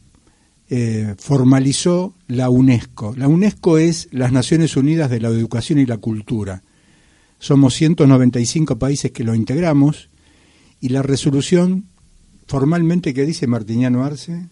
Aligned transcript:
eh, 0.68 1.14
formalizó 1.18 2.16
la 2.26 2.50
UNESCO. 2.50 3.14
La 3.16 3.28
UNESCO 3.28 3.78
es 3.78 4.08
las 4.10 4.32
Naciones 4.32 4.76
Unidas 4.76 5.10
de 5.10 5.20
la 5.20 5.28
Educación 5.28 5.78
y 5.78 5.86
la 5.86 5.98
Cultura. 5.98 6.64
Somos 7.44 7.74
195 7.74 8.78
países 8.78 9.10
que 9.10 9.22
lo 9.22 9.34
integramos 9.34 10.08
y 10.80 10.88
la 10.88 11.02
resolución 11.02 11.84
formalmente, 12.46 13.12
¿qué 13.12 13.26
dice 13.26 13.46
Martiniano 13.46 14.02
Arce? 14.02 14.48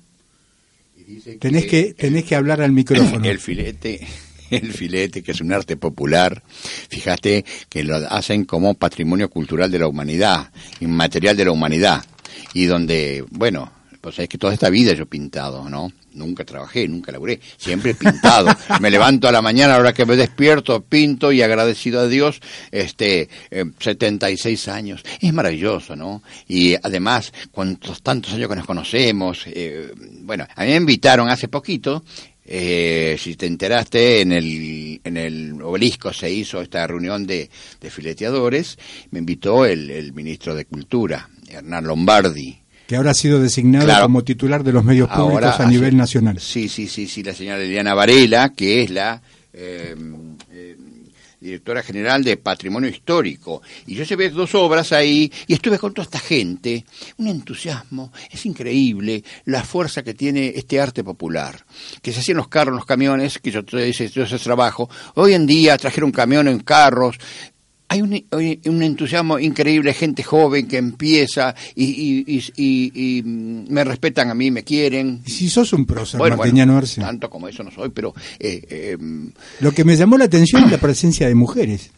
tenés 1.40 1.64
que, 1.64 1.94
tenés 1.94 2.24
que 2.24 2.36
hablar 2.36 2.60
al 2.60 2.72
micrófono. 2.72 3.24
El 3.24 3.38
filete, 3.38 4.06
el 4.50 4.74
filete, 4.74 5.22
que 5.22 5.32
es 5.32 5.40
un 5.40 5.54
arte 5.54 5.78
popular, 5.78 6.42
fíjate 6.90 7.46
que 7.70 7.82
lo 7.82 7.96
hacen 7.96 8.44
como 8.44 8.74
patrimonio 8.74 9.30
cultural 9.30 9.70
de 9.70 9.78
la 9.78 9.86
humanidad, 9.86 10.52
inmaterial 10.80 11.34
de 11.34 11.46
la 11.46 11.52
humanidad, 11.52 12.04
y 12.52 12.66
donde, 12.66 13.24
bueno, 13.30 13.72
pues 14.02 14.18
es 14.18 14.28
que 14.28 14.36
toda 14.36 14.52
esta 14.52 14.68
vida 14.68 14.92
yo 14.92 15.04
he 15.04 15.06
pintado, 15.06 15.70
¿no? 15.70 15.90
Nunca 16.14 16.44
trabajé, 16.44 16.86
nunca 16.88 17.12
laburé, 17.12 17.40
siempre 17.56 17.92
he 17.92 17.94
pintado. 17.94 18.48
me 18.80 18.90
levanto 18.90 19.28
a 19.28 19.32
la 19.32 19.42
mañana, 19.42 19.74
a 19.74 19.76
la 19.76 19.80
hora 19.80 19.92
que 19.94 20.06
me 20.06 20.16
despierto, 20.16 20.82
pinto 20.82 21.32
y 21.32 21.42
agradecido 21.42 22.00
a 22.00 22.08
Dios, 22.08 22.40
este, 22.70 23.28
eh, 23.50 23.64
76 23.78 24.68
años. 24.68 25.02
Es 25.20 25.32
maravilloso, 25.32 25.96
¿no? 25.96 26.22
Y 26.48 26.74
además, 26.74 27.32
cuántos 27.50 28.02
tantos 28.02 28.32
años 28.34 28.48
que 28.48 28.56
nos 28.56 28.66
conocemos, 28.66 29.44
eh, 29.46 29.92
bueno, 30.20 30.46
a 30.54 30.64
mí 30.64 30.70
me 30.70 30.76
invitaron 30.76 31.28
hace 31.28 31.48
poquito, 31.48 32.04
eh, 32.44 33.16
si 33.18 33.36
te 33.36 33.46
enteraste, 33.46 34.20
en 34.20 34.32
el, 34.32 35.00
en 35.04 35.16
el 35.16 35.62
obelisco 35.62 36.12
se 36.12 36.30
hizo 36.30 36.60
esta 36.60 36.86
reunión 36.86 37.26
de, 37.26 37.48
de 37.80 37.90
fileteadores, 37.90 38.78
me 39.10 39.20
invitó 39.20 39.64
el, 39.64 39.90
el 39.90 40.12
ministro 40.12 40.54
de 40.54 40.64
Cultura, 40.64 41.28
Hernán 41.48 41.84
Lombardi, 41.84 42.61
que 42.92 42.96
ahora 42.96 43.12
ha 43.12 43.14
sido 43.14 43.40
designado 43.40 43.90
como 44.02 44.22
titular 44.22 44.62
de 44.62 44.70
los 44.70 44.84
medios 44.84 45.08
públicos 45.08 45.58
a 45.58 45.64
nivel 45.64 45.96
nacional. 45.96 46.38
Sí, 46.38 46.68
sí, 46.68 46.86
sí, 46.86 47.08
sí, 47.08 47.22
la 47.22 47.32
señora 47.32 47.56
Liliana 47.56 47.94
Varela, 47.94 48.50
que 48.50 48.82
es 48.82 48.90
la 48.90 49.22
eh, 49.50 49.96
eh, 50.50 50.76
directora 51.40 51.82
general 51.82 52.22
de 52.22 52.36
Patrimonio 52.36 52.90
Histórico. 52.90 53.62
Y 53.86 53.94
yo 53.94 54.04
llevé 54.04 54.28
dos 54.28 54.54
obras 54.54 54.92
ahí 54.92 55.32
y 55.46 55.54
estuve 55.54 55.78
con 55.78 55.94
toda 55.94 56.04
esta 56.04 56.18
gente. 56.18 56.84
Un 57.16 57.28
entusiasmo, 57.28 58.12
es 58.30 58.44
increíble 58.44 59.24
la 59.46 59.64
fuerza 59.64 60.02
que 60.02 60.12
tiene 60.12 60.52
este 60.54 60.78
arte 60.78 61.02
popular. 61.02 61.64
Que 62.02 62.12
se 62.12 62.20
hacían 62.20 62.36
los 62.36 62.48
carros, 62.48 62.76
los 62.76 62.84
camiones, 62.84 63.38
que 63.38 63.50
yo, 63.50 63.62
hice 63.78 64.04
ese 64.14 64.38
trabajo. 64.38 64.90
Hoy 65.14 65.32
en 65.32 65.46
día 65.46 65.78
trajeron 65.78 66.12
camión 66.12 66.46
en 66.46 66.60
carros, 66.60 67.16
hay 67.88 68.00
un, 68.00 68.82
entusiasmo 68.82 69.38
increíble, 69.38 69.92
gente 69.92 70.22
joven 70.22 70.66
que 70.66 70.78
empieza 70.78 71.54
y, 71.74 73.22
me 73.24 73.84
respetan 73.84 74.30
a 74.30 74.34
mí, 74.34 74.50
me 74.50 74.64
quieren. 74.64 75.20
Y 75.26 75.30
si 75.30 75.50
sos 75.50 75.72
un 75.72 75.84
prócer, 75.84 76.18
bueno, 76.18 76.76
Arce. 76.76 77.00
Tanto 77.00 77.28
como 77.28 77.48
eso 77.48 77.62
no 77.62 77.70
soy, 77.70 77.90
pero... 77.90 78.14
Eh, 78.38 78.62
eh, 78.68 78.98
Lo 79.60 79.72
que 79.72 79.84
me 79.84 79.96
llamó 79.96 80.16
la 80.16 80.24
atención 80.24 80.64
es 80.64 80.70
la 80.70 80.78
presencia 80.78 81.28
de 81.28 81.34
mujeres. 81.34 81.90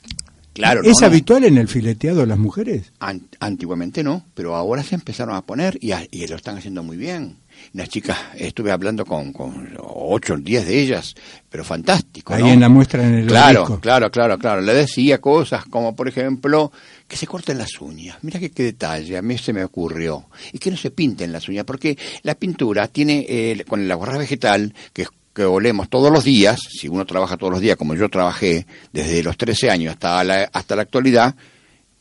Claro, 0.52 0.82
¿Es 0.84 1.02
habitual 1.02 1.44
en 1.44 1.58
el 1.58 1.66
fileteado 1.66 2.26
las 2.26 2.38
mujeres? 2.38 2.92
antiguamente 3.40 4.04
no, 4.04 4.24
pero 4.34 4.54
ahora 4.54 4.84
se 4.84 4.94
empezaron 4.94 5.34
a 5.34 5.42
poner 5.42 5.78
y, 5.80 5.92
y 6.12 6.26
lo 6.28 6.36
están 6.36 6.58
haciendo 6.58 6.84
muy 6.84 6.96
bien 6.96 7.38
las 7.72 7.88
chicas, 7.88 8.18
estuve 8.36 8.70
hablando 8.70 9.04
con, 9.04 9.32
con 9.32 9.76
ocho 9.78 10.34
o 10.34 10.36
diez 10.36 10.66
de 10.66 10.80
ellas, 10.80 11.14
pero 11.50 11.64
fantástico. 11.64 12.34
Ahí 12.34 12.50
en 12.50 12.60
la 12.60 12.68
muestra 12.68 13.06
en 13.06 13.14
el 13.14 13.26
Claro, 13.26 13.80
claro, 13.80 14.10
claro, 14.10 14.38
claro. 14.38 14.60
Le 14.60 14.74
decía 14.74 15.20
cosas 15.20 15.64
como, 15.66 15.96
por 15.96 16.08
ejemplo, 16.08 16.70
que 17.08 17.16
se 17.16 17.26
corten 17.26 17.58
las 17.58 17.80
uñas. 17.80 18.18
Mira 18.22 18.38
qué, 18.38 18.50
detalle, 18.50 19.16
a 19.16 19.22
mí 19.22 19.38
se 19.38 19.52
me 19.52 19.64
ocurrió. 19.64 20.26
Y 20.52 20.58
que 20.58 20.70
no 20.70 20.76
se 20.76 20.90
pinten 20.90 21.32
las 21.32 21.48
uñas, 21.48 21.64
porque 21.64 21.98
la 22.22 22.34
pintura 22.34 22.88
tiene, 22.88 23.26
eh, 23.28 23.64
con 23.66 23.86
la 23.88 23.94
gorra 23.94 24.18
vegetal, 24.18 24.72
que 24.92 25.06
que 25.34 25.44
olemos 25.44 25.90
todos 25.90 26.12
los 26.12 26.22
días, 26.22 26.60
si 26.70 26.86
uno 26.86 27.04
trabaja 27.04 27.36
todos 27.36 27.52
los 27.52 27.60
días, 27.60 27.76
como 27.76 27.96
yo 27.96 28.08
trabajé 28.08 28.66
desde 28.92 29.20
los 29.24 29.36
13 29.36 29.68
años 29.68 29.94
hasta 29.94 30.22
la, 30.22 30.48
hasta 30.52 30.76
la 30.76 30.82
actualidad, 30.82 31.34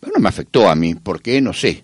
no 0.02 0.20
me 0.20 0.30
afectó 0.30 0.70
a 0.70 0.76
mí, 0.76 0.94
porque 0.94 1.42
no 1.42 1.52
sé, 1.52 1.84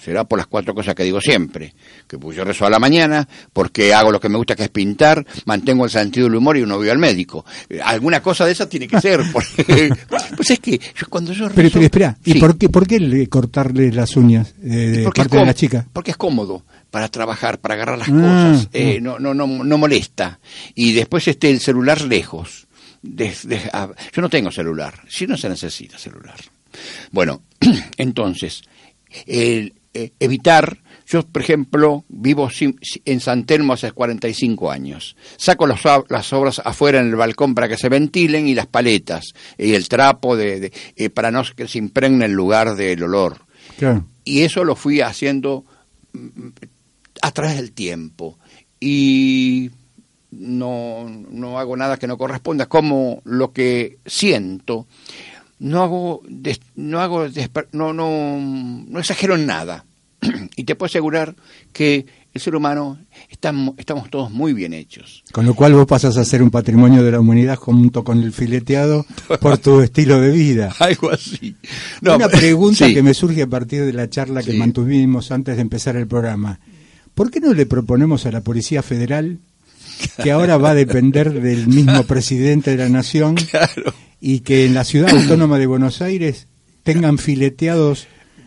será 0.00 0.24
por 0.24 0.38
las 0.38 0.46
cuatro 0.46 0.74
cosas 0.74 0.94
que 0.94 1.02
digo 1.02 1.20
siempre, 1.20 1.74
que 2.06 2.18
pues 2.18 2.36
yo 2.36 2.44
rezo 2.44 2.66
a 2.66 2.70
la 2.70 2.78
mañana, 2.78 3.26
porque 3.52 3.92
hago 3.92 4.12
lo 4.12 4.20
que 4.20 4.28
me 4.28 4.36
gusta 4.36 4.54
que 4.54 4.64
es 4.64 4.68
pintar, 4.68 5.24
mantengo 5.44 5.84
el 5.84 5.90
sentido 5.90 6.26
del 6.26 6.36
humor 6.36 6.56
y 6.56 6.62
uno 6.62 6.76
voy 6.76 6.88
al 6.88 6.98
médico. 6.98 7.44
Eh, 7.68 7.80
alguna 7.82 8.22
cosa 8.22 8.46
de 8.46 8.52
esa 8.52 8.68
tiene 8.68 8.86
que 8.86 9.00
ser, 9.00 9.20
porque, 9.32 9.90
pues 10.36 10.50
es 10.50 10.60
que 10.60 10.80
cuando 11.08 11.32
yo 11.32 11.48
rezo, 11.48 11.56
Pero, 11.56 11.70
pero 11.70 11.84
espera, 11.84 12.16
¿y 12.24 12.38
por 12.38 12.56
qué, 12.56 12.68
por 12.68 12.86
qué 12.86 13.28
cortarle 13.28 13.92
las 13.92 14.16
uñas 14.16 14.54
eh, 14.62 14.66
de 14.66 15.10
parte 15.10 15.36
de 15.36 15.46
la 15.46 15.54
chica? 15.54 15.86
Porque 15.92 16.12
es 16.12 16.16
cómodo 16.16 16.64
para 16.90 17.08
trabajar, 17.08 17.58
para 17.58 17.74
agarrar 17.74 17.98
las 17.98 18.08
ah, 18.08 18.12
cosas, 18.12 18.68
eh, 18.72 19.00
no, 19.00 19.18
no, 19.18 19.34
no, 19.34 19.46
no 19.46 19.78
molesta. 19.78 20.38
Y 20.74 20.92
después 20.92 21.26
este 21.26 21.50
el 21.50 21.60
celular 21.60 22.02
lejos. 22.02 22.66
Ah, 23.72 23.88
yo 24.12 24.22
no 24.22 24.28
tengo 24.28 24.52
celular, 24.52 24.94
si 25.08 25.26
no 25.26 25.36
se 25.36 25.48
necesita 25.48 25.98
celular. 25.98 26.36
Bueno, 27.10 27.42
entonces, 27.96 28.62
el, 29.26 29.74
eh, 29.94 30.12
evitar, 30.20 30.78
yo 31.06 31.22
por 31.26 31.42
ejemplo 31.42 32.04
vivo 32.08 32.48
en 33.04 33.20
San 33.20 33.44
Telmo 33.44 33.74
hace 33.74 33.92
45 33.92 34.70
años, 34.70 35.16
saco 35.36 35.66
las 35.66 36.32
obras 36.32 36.62
afuera 36.64 37.00
en 37.00 37.08
el 37.08 37.16
balcón 37.16 37.54
para 37.54 37.68
que 37.68 37.76
se 37.76 37.90
ventilen 37.90 38.48
y 38.48 38.54
las 38.54 38.66
paletas 38.66 39.34
y 39.58 39.74
el 39.74 39.88
trapo 39.88 40.36
de, 40.36 40.72
eh, 40.96 41.10
para 41.10 41.30
no 41.30 41.42
que 41.54 41.68
se 41.68 41.78
impregne 41.78 42.24
el 42.24 42.32
lugar 42.32 42.74
del 42.74 43.02
olor. 43.02 43.42
Y 44.24 44.42
eso 44.42 44.64
lo 44.64 44.76
fui 44.76 45.00
haciendo 45.00 45.64
mm, 46.12 46.48
a 47.20 47.30
través 47.32 47.56
del 47.56 47.72
tiempo. 47.72 48.38
Y 48.80 49.70
no, 50.30 51.06
no 51.30 51.58
hago 51.58 51.76
nada 51.76 51.98
que 51.98 52.06
no 52.06 52.16
corresponda, 52.16 52.66
como 52.66 53.20
lo 53.24 53.52
que 53.52 53.98
siento 54.06 54.86
no 55.62 55.82
hago, 55.82 56.22
no 56.74 57.00
hago, 57.00 57.26
no, 57.70 57.92
no, 57.92 58.84
no 58.88 58.98
exagero 58.98 59.36
en 59.36 59.46
nada. 59.46 59.84
y 60.56 60.64
te 60.64 60.74
puedo 60.74 60.88
asegurar 60.88 61.36
que 61.72 62.04
el 62.34 62.40
ser 62.40 62.56
humano 62.56 62.98
estamos, 63.30 63.76
estamos 63.78 64.10
todos 64.10 64.30
muy 64.32 64.54
bien 64.54 64.74
hechos. 64.74 65.22
Con 65.30 65.46
lo 65.46 65.54
cual 65.54 65.74
vos 65.74 65.86
pasas 65.86 66.16
a 66.16 66.24
ser 66.24 66.42
un 66.42 66.50
patrimonio 66.50 67.04
de 67.04 67.12
la 67.12 67.20
humanidad 67.20 67.56
junto 67.56 68.02
con 68.02 68.22
el 68.22 68.32
fileteado 68.32 69.06
por 69.40 69.58
tu 69.58 69.80
estilo 69.82 70.20
de 70.20 70.32
vida. 70.32 70.74
Algo 70.80 71.10
así. 71.10 71.54
Una 72.00 72.28
pregunta 72.28 72.92
que 72.92 73.02
me 73.02 73.14
surge 73.14 73.42
a 73.42 73.46
partir 73.46 73.84
de 73.84 73.92
la 73.92 74.10
charla 74.10 74.42
que 74.42 74.54
mantuvimos 74.54 75.30
antes 75.30 75.56
de 75.56 75.62
empezar 75.62 75.94
el 75.94 76.08
programa. 76.08 76.58
¿Por 77.14 77.30
qué 77.30 77.38
no 77.38 77.54
le 77.54 77.66
proponemos 77.66 78.26
a 78.26 78.32
la 78.32 78.40
Policía 78.40 78.82
Federal, 78.82 79.38
que 80.22 80.32
ahora 80.32 80.56
va 80.56 80.70
a 80.70 80.74
depender 80.74 81.40
del 81.40 81.68
mismo 81.68 82.02
presidente 82.06 82.72
de 82.72 82.78
la 82.78 82.88
Nación, 82.88 83.36
y 84.24 84.40
que 84.40 84.64
en 84.64 84.72
la 84.72 84.84
ciudad 84.84 85.10
autónoma 85.10 85.58
de 85.58 85.66
Buenos 85.66 86.00
Aires 86.00 86.46
tengan 86.84 87.18
fileteados 87.18 88.06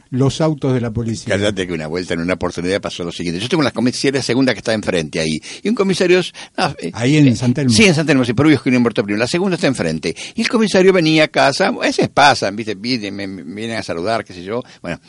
los 0.10 0.40
autos 0.40 0.74
de 0.74 0.80
la 0.80 0.92
policía. 0.92 1.36
Cállate 1.36 1.68
que 1.68 1.74
una 1.74 1.88
vuelta 1.88 2.14
en 2.14 2.22
una 2.22 2.36
oportunidad 2.36 2.80
pasó 2.80 3.04
lo 3.04 3.12
siguiente. 3.12 3.42
Yo 3.42 3.50
tengo 3.50 3.62
la 3.62 3.72
comisaría 3.72 4.22
segunda 4.22 4.54
que 4.54 4.60
está 4.60 4.72
enfrente 4.72 5.20
ahí. 5.20 5.38
Y 5.62 5.68
un 5.68 5.76
comisario... 5.76 6.22
Eh, 6.22 6.92
ahí 6.94 7.18
en 7.18 7.36
San 7.36 7.54
Telmo. 7.54 7.74
Sí, 7.74 7.84
en 7.84 7.94
San 7.94 8.06
Telmo, 8.06 8.24
sí, 8.24 8.34
pero 8.34 8.50
es 8.50 8.62
que 8.62 8.72
no 8.72 8.82
primero. 8.82 9.18
La 9.18 9.28
segunda 9.28 9.56
está 9.56 9.68
enfrente. 9.68 10.16
Y 10.36 10.42
el 10.44 10.48
comisario 10.48 10.94
venía 10.94 11.26
a 11.26 11.28
casa, 11.28 11.68
a 11.68 11.72
veces 11.72 12.08
pasan, 12.08 12.56
¿viste? 12.56 12.76
Vienen, 12.76 13.14
me, 13.14 13.28
vienen 13.28 13.78
a 13.78 13.84
saludar, 13.84 14.24
qué 14.24 14.34
sé 14.34 14.44
yo. 14.44 14.64
Bueno, 14.82 15.02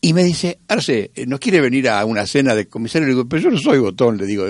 y 0.00 0.12
me 0.12 0.24
dice, 0.24 0.58
Arce, 0.68 1.10
¿no 1.26 1.38
quiere 1.38 1.60
venir 1.60 1.88
a 1.88 2.04
una 2.04 2.26
cena 2.26 2.54
de 2.54 2.68
comisario? 2.68 3.06
Le 3.06 3.14
digo, 3.14 3.28
pero 3.28 3.42
yo 3.42 3.50
no 3.50 3.58
soy 3.58 3.78
botón, 3.78 4.16
le 4.16 4.26
digo, 4.26 4.46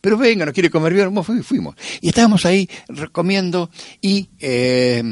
pero 0.00 0.18
venga, 0.18 0.44
¿no 0.44 0.52
quiere 0.52 0.70
comer 0.70 0.94
bien? 0.94 1.12
Fuimos. 1.44 1.76
Y 2.00 2.08
estábamos 2.08 2.44
ahí 2.44 2.68
comiendo 3.12 3.70
y... 4.00 4.28
Eh, 4.40 5.02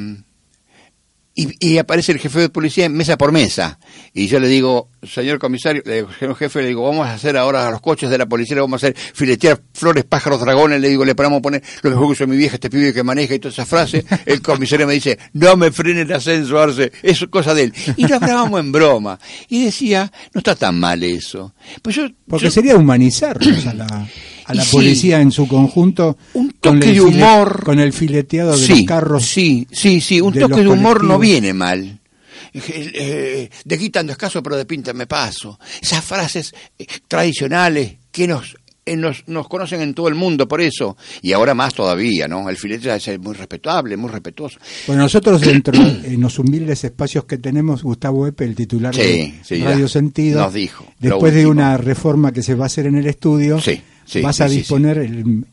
y, 1.38 1.76
aparece 1.76 2.12
el 2.12 2.18
jefe 2.18 2.40
de 2.40 2.48
policía 2.48 2.88
mesa 2.88 3.18
por 3.18 3.30
mesa. 3.30 3.78
Y 4.14 4.26
yo 4.26 4.40
le 4.40 4.48
digo, 4.48 4.88
señor 5.02 5.38
comisario, 5.38 5.82
le 5.84 6.06
señor 6.18 6.34
jefe, 6.36 6.62
le 6.62 6.68
digo, 6.68 6.82
vamos 6.82 7.06
a 7.06 7.12
hacer 7.12 7.36
ahora 7.36 7.68
a 7.68 7.70
los 7.70 7.82
coches 7.82 8.08
de 8.08 8.16
la 8.16 8.24
policía, 8.24 8.58
vamos 8.58 8.82
a 8.82 8.86
hacer 8.86 8.96
filetear 8.96 9.60
flores, 9.74 10.04
pájaros, 10.04 10.40
dragones, 10.40 10.80
le 10.80 10.88
digo, 10.88 11.04
le 11.04 11.14
ponemos 11.14 11.40
a 11.40 11.42
poner 11.42 11.62
lo 11.82 11.90
mejor 11.90 12.06
que 12.06 12.12
usa 12.12 12.26
mi 12.26 12.38
vieja, 12.38 12.54
este 12.54 12.70
pibe 12.70 12.94
que 12.94 13.02
maneja 13.02 13.34
y 13.34 13.38
toda 13.38 13.52
esa 13.52 13.66
frase. 13.66 14.04
El 14.24 14.40
comisario 14.40 14.86
me 14.86 14.94
dice, 14.94 15.18
no 15.34 15.56
me 15.58 15.70
frene 15.70 16.02
el 16.02 16.12
ascenso, 16.12 16.58
Arce, 16.58 16.90
eso 17.02 17.26
es 17.26 17.30
cosa 17.30 17.52
de 17.54 17.64
él. 17.64 17.74
Y 17.96 18.08
lo 18.08 18.16
hablábamos 18.16 18.58
en 18.60 18.72
broma. 18.72 19.18
Y 19.48 19.66
decía, 19.66 20.10
no 20.32 20.38
está 20.38 20.54
tan 20.54 20.80
mal 20.80 21.02
eso. 21.02 21.54
Pues 21.82 21.96
yo, 21.96 22.08
Porque 22.26 22.50
sería 22.50 22.76
humanizarnos 22.76 23.66
a 23.66 23.74
la 23.74 24.08
a 24.46 24.54
la 24.54 24.64
policía 24.64 25.20
en 25.20 25.32
su 25.32 25.48
conjunto. 25.48 26.16
Un 26.34 26.52
toque 26.52 26.92
de 26.92 27.00
humor. 27.00 27.64
con 27.64 27.80
el 27.80 27.92
fileteado 27.92 28.56
de 28.56 28.68
los 28.68 28.82
carros. 28.82 29.24
Sí, 29.26 29.66
sí, 29.70 30.00
sí, 30.00 30.20
un 30.20 30.32
toque 30.32 30.62
de 30.62 30.68
humor 30.68 31.04
no 31.04 31.18
viene 31.18 31.52
mal. 31.52 31.98
Eh, 32.54 33.50
de 33.64 33.78
quitando 33.78 34.12
escaso, 34.12 34.42
pero 34.42 34.56
de 34.56 34.64
pinta 34.64 34.92
me 34.94 35.06
paso. 35.06 35.58
Esas 35.80 36.02
frases 36.02 36.54
eh, 36.78 36.86
tradicionales 37.06 37.96
que 38.10 38.26
nos 38.26 38.56
nos, 38.94 39.24
nos, 39.26 39.48
conocen 39.48 39.80
en 39.80 39.94
todo 39.94 40.06
el 40.06 40.14
mundo 40.14 40.46
por 40.46 40.60
eso, 40.60 40.96
y 41.20 41.32
ahora 41.32 41.54
más 41.54 41.74
todavía, 41.74 42.28
¿no? 42.28 42.48
El 42.48 42.56
filete 42.56 42.94
es 42.94 43.18
muy 43.18 43.34
respetable, 43.34 43.96
muy 43.96 44.08
respetuoso. 44.08 44.60
Bueno, 44.86 45.02
nosotros 45.02 45.40
dentro 45.40 45.74
en 45.74 46.20
los 46.20 46.38
humildes 46.38 46.84
espacios 46.84 47.24
que 47.24 47.38
tenemos, 47.38 47.82
Gustavo 47.82 48.28
Epe, 48.28 48.44
el 48.44 48.54
titular 48.54 48.94
de 48.94 49.34
Radio 49.60 49.88
Sentido, 49.88 50.42
nos 50.42 50.54
dijo. 50.54 50.86
Después 51.00 51.34
de 51.34 51.46
una 51.46 51.76
reforma 51.78 52.32
que 52.32 52.44
se 52.44 52.54
va 52.54 52.66
a 52.66 52.66
hacer 52.66 52.86
en 52.86 52.94
el 52.94 53.08
estudio, 53.08 53.60
sí 53.60 53.82
vas 54.22 54.40
a 54.40 54.48
disponer 54.48 54.98
el, 54.98 55.46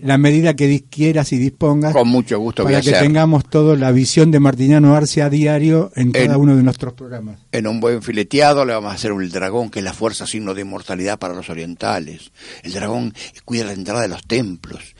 la 0.00 0.18
medida 0.18 0.54
que 0.54 0.84
quieras 0.88 1.32
y 1.32 1.38
dispongas. 1.38 1.92
Con 1.92 2.08
mucho 2.08 2.38
gusto 2.38 2.64
Para 2.64 2.80
que 2.80 2.92
tengamos 2.92 3.48
toda 3.48 3.76
la 3.76 3.92
visión 3.92 4.30
de 4.30 4.40
Martiniano 4.40 4.94
Arce 4.94 5.22
a 5.22 5.30
diario 5.30 5.90
en 5.94 6.12
cada 6.12 6.38
uno 6.38 6.56
de 6.56 6.62
nuestros 6.62 6.94
programas. 6.94 7.40
En 7.52 7.66
un 7.66 7.80
buen 7.80 8.02
fileteado 8.02 8.64
le 8.64 8.72
vamos 8.72 8.92
a 8.92 8.94
hacer 8.94 9.12
el 9.12 9.30
dragón, 9.30 9.70
que 9.70 9.80
es 9.80 9.84
la 9.84 9.92
fuerza 9.92 10.26
signo 10.26 10.54
de 10.54 10.62
inmortalidad 10.62 11.18
para 11.18 11.34
los 11.34 11.50
orientales. 11.50 12.32
El 12.62 12.72
dragón 12.72 13.14
cuida 13.44 13.64
la 13.64 13.72
entrada 13.72 14.02
de 14.02 14.08
los 14.08 14.22
templos. 14.22 14.94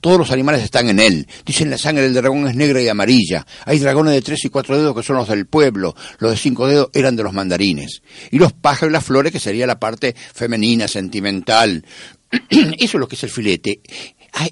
todos 0.00 0.18
los 0.18 0.30
animales 0.30 0.62
están 0.62 0.88
en 0.88 1.00
él. 1.00 1.26
Dicen 1.44 1.70
la 1.70 1.78
sangre 1.78 2.04
del 2.04 2.14
dragón 2.14 2.48
es 2.48 2.56
negra 2.56 2.80
y 2.80 2.88
amarilla. 2.88 3.46
Hay 3.64 3.78
dragones 3.78 4.14
de 4.14 4.22
tres 4.22 4.44
y 4.44 4.48
cuatro 4.48 4.76
dedos 4.76 4.94
que 4.96 5.02
son 5.02 5.16
los 5.16 5.28
del 5.28 5.46
pueblo. 5.46 5.94
Los 6.18 6.30
de 6.30 6.36
cinco 6.36 6.66
dedos 6.66 6.90
eran 6.94 7.16
de 7.16 7.22
los 7.22 7.32
mandarines. 7.32 8.02
Y 8.30 8.38
los 8.38 8.52
pájaros 8.52 8.90
y 8.90 8.92
las 8.92 9.04
flores, 9.04 9.32
que 9.32 9.40
sería 9.40 9.66
la 9.66 9.78
parte 9.78 10.14
femenina, 10.34 10.88
sentimental 10.88 11.65
Eso 12.50 12.74
es 12.78 12.94
lo 12.94 13.08
que 13.08 13.16
es 13.16 13.22
el 13.24 13.30
filete. 13.30 13.80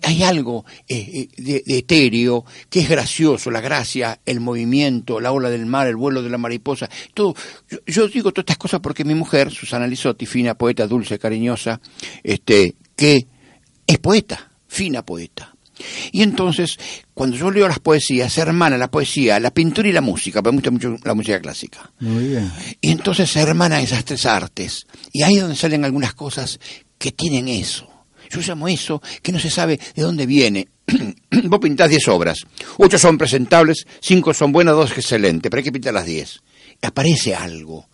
Hay, 0.02 0.22
algo 0.22 0.64
eh, 0.88 1.28
eh, 1.36 1.62
de, 1.66 1.78
etéreo 1.78 2.46
que 2.70 2.80
es 2.80 2.88
gracioso, 2.88 3.50
la 3.50 3.60
gracia, 3.60 4.18
el 4.24 4.40
movimiento, 4.40 5.20
la 5.20 5.30
ola 5.30 5.50
del 5.50 5.66
mar, 5.66 5.86
el 5.86 5.96
vuelo 5.96 6.22
de 6.22 6.30
la 6.30 6.38
mariposa. 6.38 6.88
Todo. 7.12 7.34
Yo, 7.86 8.08
digo 8.08 8.32
todas 8.32 8.44
estas 8.44 8.56
cosas 8.56 8.80
porque 8.80 9.04
mi 9.04 9.14
mujer, 9.14 9.50
Susana 9.50 9.86
Lizotti, 9.86 10.24
fina 10.24 10.54
poeta, 10.54 10.86
dulce, 10.86 11.18
cariñosa, 11.18 11.80
este, 12.22 12.76
que 12.96 13.26
es 13.86 13.98
poeta, 13.98 14.50
fina 14.66 15.04
poeta. 15.04 15.54
Y 16.12 16.22
entonces, 16.22 16.78
cuando 17.12 17.36
yo 17.36 17.50
leo 17.50 17.68
las 17.68 17.80
poesías, 17.80 18.32
se 18.32 18.40
hermana 18.40 18.78
la 18.78 18.90
poesía, 18.90 19.40
la 19.40 19.50
pintura 19.50 19.88
y 19.88 19.92
la 19.92 20.00
música, 20.00 20.40
me 20.40 20.50
gusta 20.50 20.70
mucho 20.70 20.96
la 21.02 21.14
música 21.14 21.40
clásica. 21.40 21.92
Muy 22.00 22.28
bien. 22.28 22.50
Y 22.80 22.90
entonces 22.90 23.30
se 23.30 23.40
hermanan 23.40 23.82
esas 23.82 24.04
tres 24.04 24.24
artes. 24.26 24.86
Y 25.12 25.22
ahí 25.22 25.36
es 25.36 25.42
donde 25.42 25.56
salen 25.56 25.84
algunas 25.84 26.14
cosas 26.14 26.60
que 27.04 27.12
tienen 27.12 27.48
eso. 27.48 27.86
Yo 28.30 28.40
llamo 28.40 28.66
eso 28.66 29.02
que 29.20 29.30
no 29.30 29.38
se 29.38 29.50
sabe 29.50 29.78
de 29.94 30.02
dónde 30.02 30.24
viene. 30.24 30.68
Vos 31.44 31.60
pintás 31.60 31.90
10 31.90 32.08
obras. 32.08 32.38
Ocho 32.78 32.96
son 32.96 33.18
presentables, 33.18 33.86
cinco 34.00 34.32
son 34.32 34.52
buenas, 34.52 34.74
dos 34.74 34.90
excelentes, 34.96 35.50
pero 35.50 35.58
hay 35.58 35.64
que 35.64 35.72
pintar 35.72 35.92
las 35.92 36.06
10. 36.06 36.40
Aparece 36.80 37.34
algo. 37.34 37.90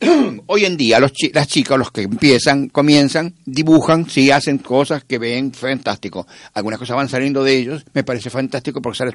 Hoy 0.46 0.64
en 0.64 0.78
día 0.78 0.98
los 1.00 1.12
las 1.34 1.48
chicas, 1.48 1.78
los 1.78 1.90
que 1.90 2.00
empiezan, 2.00 2.70
comienzan, 2.70 3.34
dibujan, 3.44 4.08
sí, 4.08 4.30
hacen 4.30 4.56
cosas 4.56 5.04
que 5.04 5.18
ven 5.18 5.52
fantástico. 5.52 6.26
Algunas 6.54 6.78
cosas 6.78 6.96
van 6.96 7.10
saliendo 7.10 7.44
de 7.44 7.58
ellos, 7.58 7.84
me 7.92 8.04
parece 8.04 8.30
fantástico 8.30 8.80
porque 8.80 8.96
sale 8.96 9.14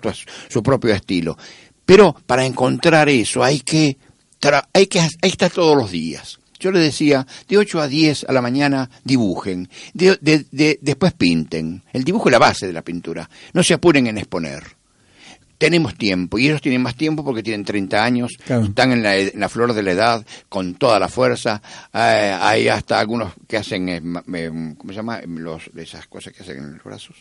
su 0.49 0.61
propio 0.61 0.93
estilo. 0.93 1.35
Pero 1.83 2.15
para 2.27 2.45
encontrar 2.45 3.09
eso 3.09 3.43
hay 3.43 3.61
que, 3.61 3.97
hay 4.71 4.85
que, 4.85 4.99
hay 4.99 5.09
que 5.19 5.27
estar 5.29 5.49
todos 5.49 5.75
los 5.75 5.89
días. 5.89 6.37
Yo 6.59 6.71
les 6.71 6.83
decía, 6.83 7.25
de 7.47 7.57
8 7.57 7.81
a 7.81 7.87
10 7.87 8.25
a 8.29 8.33
la 8.33 8.41
mañana 8.41 8.89
dibujen, 9.03 9.69
después 9.93 11.13
pinten. 11.13 11.83
El 11.91 12.03
dibujo 12.03 12.29
es 12.29 12.33
la 12.33 12.39
base 12.39 12.67
de 12.67 12.73
la 12.73 12.81
pintura. 12.81 13.29
No 13.53 13.63
se 13.63 13.73
apuren 13.73 14.07
en 14.07 14.17
exponer. 14.17 14.63
Tenemos 15.57 15.95
tiempo, 15.95 16.37
y 16.37 16.47
ellos 16.47 16.61
tienen 16.61 16.81
más 16.81 16.95
tiempo 16.95 17.23
porque 17.23 17.41
tienen 17.41 17.63
30 17.63 18.03
años, 18.03 18.33
están 18.45 18.91
en 18.91 19.39
la, 19.39 19.49
flor 19.49 19.73
de 19.73 19.83
la 19.83 19.91
edad, 19.91 20.25
con 20.49 20.75
toda 20.75 20.99
la 20.99 21.07
fuerza. 21.07 21.61
Eh, 21.93 22.37
hay 22.41 22.67
hasta 22.67 22.99
algunos 22.99 23.33
que 23.47 23.57
hacen, 23.57 23.87
eh, 23.87 24.01
eh, 24.33 24.51
¿cómo 24.77 24.91
se 24.91 24.97
llama? 24.97 25.21
Los, 25.25 25.69
esas 25.77 26.07
cosas 26.07 26.33
que 26.33 26.43
hacen 26.43 26.57
en 26.57 26.73
los 26.73 26.83
brazos. 26.83 27.15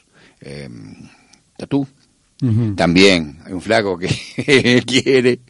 tatú. 1.56 1.86
También 2.76 3.38
hay 3.46 3.52
un 3.52 3.62
flaco 3.62 3.96
que 3.96 4.82
quiere. 4.86 5.40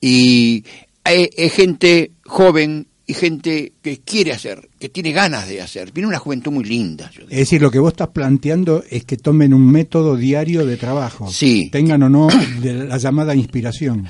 y 0.00 0.64
es 1.04 1.52
gente 1.52 2.12
joven 2.24 2.86
y 3.10 3.14
gente 3.14 3.72
que 3.82 3.98
quiere 3.98 4.32
hacer, 4.32 4.68
que 4.78 4.88
tiene 4.88 5.10
ganas 5.10 5.48
de 5.48 5.60
hacer. 5.60 5.90
Viene 5.92 6.06
una 6.06 6.20
juventud 6.20 6.52
muy 6.52 6.62
linda. 6.62 7.10
es 7.28 7.38
decir, 7.38 7.60
lo 7.60 7.68
que 7.68 7.80
vos 7.80 7.92
estás 7.92 8.08
planteando 8.08 8.84
es 8.88 9.04
que 9.04 9.16
tomen 9.16 9.52
un 9.52 9.68
método 9.68 10.14
diario 10.14 10.64
de 10.64 10.76
trabajo. 10.76 11.28
Sí. 11.28 11.70
Tengan 11.72 12.04
o 12.04 12.08
no 12.08 12.28
de 12.62 12.84
la 12.84 12.98
llamada 12.98 13.34
inspiración. 13.34 14.06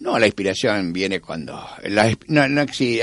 No, 0.00 0.18
la 0.18 0.26
inspiración 0.26 0.92
viene 0.92 1.20
cuando... 1.20 1.58
La, 1.84 2.14
no, 2.28 2.46
no, 2.46 2.66
sí, 2.70 3.00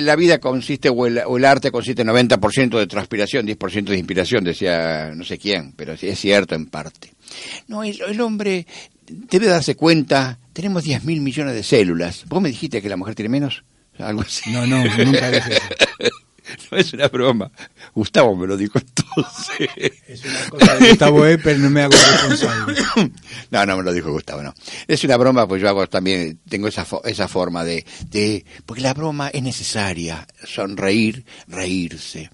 la 0.00 0.16
vida 0.16 0.40
consiste, 0.40 0.88
o 0.88 1.06
el, 1.06 1.44
arte 1.44 1.70
consiste 1.70 2.02
en 2.02 2.08
90% 2.08 2.76
de 2.76 2.86
transpiración, 2.88 3.46
10% 3.46 3.84
de 3.84 3.98
inspiración, 3.98 4.42
decía 4.42 5.12
no 5.14 5.22
sé 5.22 5.38
quién, 5.38 5.74
pero 5.76 5.96
sí 5.96 6.08
es 6.08 6.18
cierto 6.18 6.56
en 6.56 6.66
parte. 6.66 7.12
No, 7.68 7.82
el 7.84 8.20
hombre 8.20 8.66
debe 9.06 9.46
darse 9.46 9.76
cuenta 9.76 10.38
tenemos 10.56 10.84
10 10.84 11.04
mil 11.04 11.20
millones 11.20 11.54
de 11.54 11.62
células. 11.62 12.24
¿Vos 12.28 12.40
me 12.40 12.48
dijiste 12.48 12.80
que 12.80 12.88
la 12.88 12.96
mujer 12.96 13.14
tiene 13.14 13.28
menos? 13.28 13.62
Algo 13.98 14.22
así. 14.22 14.50
No, 14.50 14.66
no, 14.66 14.82
nunca 15.04 15.30
dije 15.30 15.52
eso. 15.52 15.62
No 16.70 16.78
es 16.78 16.92
una 16.92 17.08
broma. 17.08 17.50
Gustavo 17.92 18.36
me 18.36 18.46
lo 18.46 18.56
dijo 18.56 18.78
entonces. 18.78 19.68
Es 20.06 20.24
una 20.24 20.48
cosa 20.48 20.76
de 20.76 20.88
Gustavo 20.90 21.26
E, 21.26 21.38
pero 21.38 21.58
no 21.58 21.70
me 21.70 21.82
hago 21.82 21.92
responsable. 21.92 22.76
No, 23.50 23.66
no 23.66 23.76
me 23.76 23.82
lo 23.82 23.92
dijo 23.92 24.12
Gustavo, 24.12 24.44
no. 24.44 24.54
Es 24.86 25.02
una 25.02 25.16
broma, 25.16 25.48
pues 25.48 25.60
yo 25.60 25.68
hago 25.68 25.88
también, 25.88 26.38
tengo 26.48 26.68
esa, 26.68 26.86
esa 27.04 27.26
forma 27.26 27.64
de, 27.64 27.84
de. 28.10 28.46
Porque 28.64 28.80
la 28.80 28.94
broma 28.94 29.28
es 29.28 29.42
necesaria. 29.42 30.24
Sonreír, 30.44 31.24
reírse. 31.48 32.30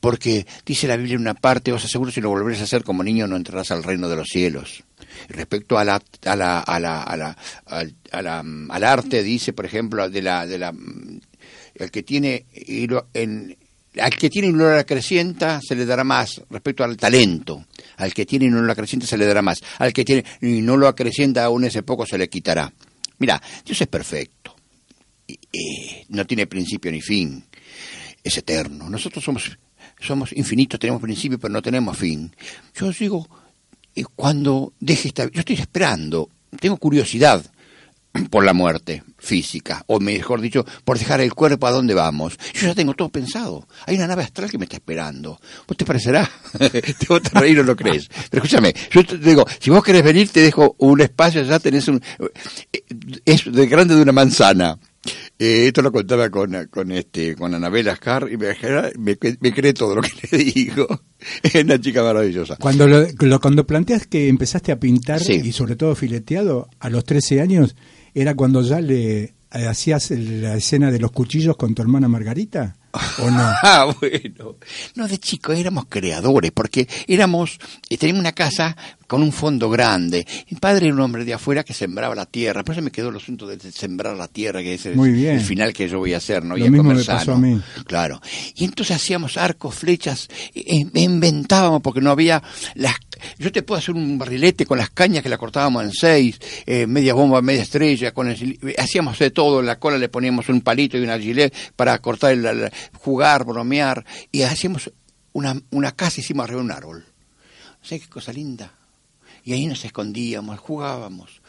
Porque 0.00 0.46
dice 0.64 0.86
la 0.86 0.96
Biblia 0.96 1.16
en 1.16 1.22
una 1.22 1.34
parte, 1.34 1.72
os 1.72 1.84
aseguro 1.84 2.12
si 2.12 2.20
lo 2.20 2.28
volveréis 2.30 2.60
a 2.60 2.64
hacer 2.64 2.84
como 2.84 3.02
niño 3.02 3.26
no 3.26 3.36
entrarás 3.36 3.70
al 3.72 3.82
reino 3.82 4.08
de 4.08 4.16
los 4.16 4.28
cielos. 4.28 4.84
Respecto 5.28 5.78
a 5.78 5.84
la, 5.84 6.00
a 6.24 6.36
la, 6.36 6.60
a 6.60 6.78
la, 6.78 7.02
a 7.02 8.22
la, 8.22 8.38
al, 8.68 8.84
arte, 8.84 9.22
dice, 9.22 9.52
por 9.52 9.66
ejemplo, 9.66 10.08
de 10.08 10.22
la, 10.22 10.46
de 10.46 10.58
la, 10.58 10.72
el 11.74 11.90
que 11.90 12.02
tiene 12.04 12.46
en, 13.12 13.56
al 14.00 14.14
que 14.14 14.30
tiene 14.30 14.50
una 14.50 14.84
crecienta 14.84 15.60
se 15.60 15.74
le 15.74 15.86
dará 15.86 16.04
más 16.04 16.42
respecto 16.50 16.84
al 16.84 16.96
talento. 16.96 17.66
Al 17.96 18.14
que 18.14 18.26
tiene 18.26 18.46
y 18.46 18.50
no 18.50 18.62
lo 18.62 18.72
acrecienta 18.72 19.06
se 19.06 19.16
le 19.16 19.26
dará 19.26 19.42
más. 19.42 19.60
Al 19.78 19.92
que 19.92 20.04
tiene 20.04 20.24
y 20.40 20.60
no 20.60 20.76
lo 20.76 20.88
acrecienta 20.88 21.44
aún 21.44 21.64
ese 21.64 21.82
poco 21.82 22.06
se 22.06 22.18
le 22.18 22.28
quitará. 22.28 22.72
Mira, 23.18 23.42
Dios 23.64 23.80
es 23.80 23.88
perfecto. 23.88 24.54
no 26.08 26.26
tiene 26.26 26.46
principio 26.46 26.92
ni 26.92 27.00
fin. 27.00 27.44
Es 28.22 28.36
eterno. 28.36 28.88
Nosotros 28.88 29.24
somos, 29.24 29.58
somos 30.00 30.32
infinitos, 30.32 30.80
tenemos 30.80 31.02
principio, 31.02 31.38
pero 31.38 31.52
no 31.52 31.62
tenemos 31.62 31.96
fin. 31.96 32.34
Yo 32.74 32.90
digo, 32.92 33.28
eh, 33.94 34.04
cuando 34.14 34.72
deje 34.80 35.08
esta... 35.08 35.24
Yo 35.30 35.40
estoy 35.40 35.56
esperando, 35.56 36.30
tengo 36.60 36.76
curiosidad 36.76 37.44
por 38.30 38.44
la 38.44 38.52
muerte 38.52 39.04
física, 39.18 39.84
o 39.86 40.00
mejor 40.00 40.40
dicho, 40.40 40.64
por 40.84 40.98
dejar 40.98 41.20
el 41.20 41.34
cuerpo 41.34 41.66
a 41.66 41.70
dónde 41.70 41.94
vamos. 41.94 42.38
Yo 42.54 42.66
ya 42.68 42.74
tengo 42.74 42.94
todo 42.94 43.08
pensado. 43.08 43.66
Hay 43.86 43.96
una 43.96 44.06
nave 44.06 44.22
astral 44.22 44.50
que 44.50 44.58
me 44.58 44.64
está 44.64 44.76
esperando. 44.76 45.40
¿Vos 45.66 45.76
te 45.76 45.84
parecerá? 45.84 46.28
te 46.58 47.06
vas 47.08 47.22
a 47.32 47.40
reír 47.40 47.60
o 47.60 47.64
no 47.64 47.76
crees. 47.76 48.08
Pero 48.30 48.42
escúchame, 48.42 48.74
yo 48.90 49.04
te 49.04 49.18
digo, 49.18 49.44
si 49.60 49.70
vos 49.70 49.84
querés 49.84 50.02
venir, 50.02 50.28
te 50.30 50.40
dejo 50.40 50.74
un 50.78 51.00
espacio, 51.00 51.42
ya 51.42 51.58
tenés 51.58 51.88
un... 51.88 52.02
Eh, 52.72 52.82
es 53.24 53.50
de 53.50 53.66
grande 53.66 53.94
de 53.94 54.02
una 54.02 54.12
manzana. 54.12 54.78
Eh, 55.38 55.68
esto 55.68 55.82
lo 55.82 55.92
contaba 55.92 56.30
con, 56.30 56.66
con 56.68 56.90
este 56.90 57.36
con 57.36 57.54
Anabel 57.54 57.88
Ascar 57.88 58.28
y 58.30 58.36
me, 58.36 58.56
me, 58.98 59.52
cree 59.52 59.72
todo 59.72 59.94
lo 59.94 60.02
que 60.02 60.10
le 60.32 60.38
digo. 60.38 60.86
Es 61.42 61.54
una 61.56 61.80
chica 61.80 62.02
maravillosa. 62.02 62.56
Cuando 62.56 62.86
lo, 62.86 63.40
cuando 63.40 63.66
planteas 63.66 64.06
que 64.06 64.28
empezaste 64.28 64.70
a 64.70 64.78
pintar 64.78 65.20
y 65.28 65.50
sobre 65.50 65.74
todo 65.74 65.96
fileteado 65.96 66.68
a 66.78 66.90
los 66.90 67.04
13 67.04 67.40
años, 67.40 67.74
¿Era 68.14 68.34
cuando 68.34 68.62
ya 68.62 68.80
le 68.80 69.34
hacías 69.50 70.10
la 70.10 70.56
escena 70.56 70.90
de 70.90 70.98
los 70.98 71.12
cuchillos 71.12 71.56
con 71.56 71.74
tu 71.74 71.82
hermana 71.82 72.08
Margarita? 72.08 72.76
¿O 72.92 73.30
no? 73.30 73.42
ah, 73.62 73.94
bueno. 74.00 74.56
No, 74.94 75.06
de 75.06 75.18
chico 75.18 75.52
éramos 75.52 75.86
creadores, 75.88 76.52
porque 76.52 76.88
éramos, 77.06 77.58
eh, 77.88 77.98
teníamos 77.98 78.20
una 78.20 78.32
casa 78.32 78.76
con 79.06 79.22
un 79.22 79.32
fondo 79.32 79.68
grande. 79.70 80.26
Mi 80.50 80.58
padre 80.58 80.86
era 80.86 80.94
un 80.94 81.00
hombre 81.00 81.24
de 81.24 81.34
afuera 81.34 81.64
que 81.64 81.74
sembraba 81.74 82.14
la 82.14 82.26
tierra. 82.26 82.64
Por 82.64 82.74
eso 82.74 82.82
me 82.82 82.90
quedó 82.90 83.08
el 83.08 83.16
asunto 83.16 83.46
de 83.46 83.58
sembrar 83.72 84.16
la 84.16 84.28
tierra, 84.28 84.62
que 84.62 84.74
es 84.74 84.86
el, 84.86 85.40
final 85.40 85.72
que 85.72 85.88
yo 85.88 85.98
voy 85.98 86.14
a 86.14 86.18
hacer, 86.18 86.44
¿no? 86.44 86.56
Lo 86.56 86.68
mismo 86.68 86.94
me 86.94 87.02
pasó 87.02 87.32
a 87.32 87.38
mí. 87.38 87.60
Claro. 87.86 88.20
Y 88.54 88.64
entonces 88.64 88.96
hacíamos 88.96 89.36
arcos, 89.36 89.74
flechas, 89.74 90.28
e, 90.54 90.86
e, 90.92 91.00
inventábamos 91.00 91.82
porque 91.82 92.00
no 92.00 92.10
había 92.10 92.42
las... 92.74 92.94
Yo 93.38 93.52
te 93.52 93.62
puedo 93.62 93.78
hacer 93.78 93.94
un 93.94 94.18
barrilete 94.18 94.66
con 94.66 94.78
las 94.78 94.90
cañas 94.90 95.22
que 95.22 95.28
la 95.28 95.38
cortábamos 95.38 95.84
en 95.84 95.92
seis, 95.92 96.38
eh, 96.66 96.86
media 96.86 97.14
bomba, 97.14 97.42
media 97.42 97.62
estrella, 97.62 98.12
con 98.12 98.34
hacíamos 98.78 99.18
de 99.18 99.30
todo, 99.30 99.60
en 99.60 99.66
la 99.66 99.78
cola 99.78 99.98
le 99.98 100.08
poníamos 100.08 100.48
un 100.48 100.60
palito 100.60 100.96
y 100.96 101.02
una 101.02 101.18
gilet 101.18 101.54
para 101.76 101.98
cortar, 101.98 102.32
el, 102.32 102.70
jugar, 102.94 103.44
bromear, 103.44 104.04
y 104.32 104.42
hacíamos 104.42 104.90
una, 105.32 105.60
una 105.70 105.92
casa, 105.92 106.20
hicimos 106.20 106.44
arriba 106.44 106.60
un 106.60 106.70
árbol. 106.70 107.04
¿Sabes 107.82 108.02
qué 108.02 108.08
cosa 108.08 108.32
linda? 108.32 108.72
y 109.48 109.54
ahí 109.54 109.64
nos 109.64 109.82
escondíamos, 109.82 110.60
jugábamos. 110.60 111.40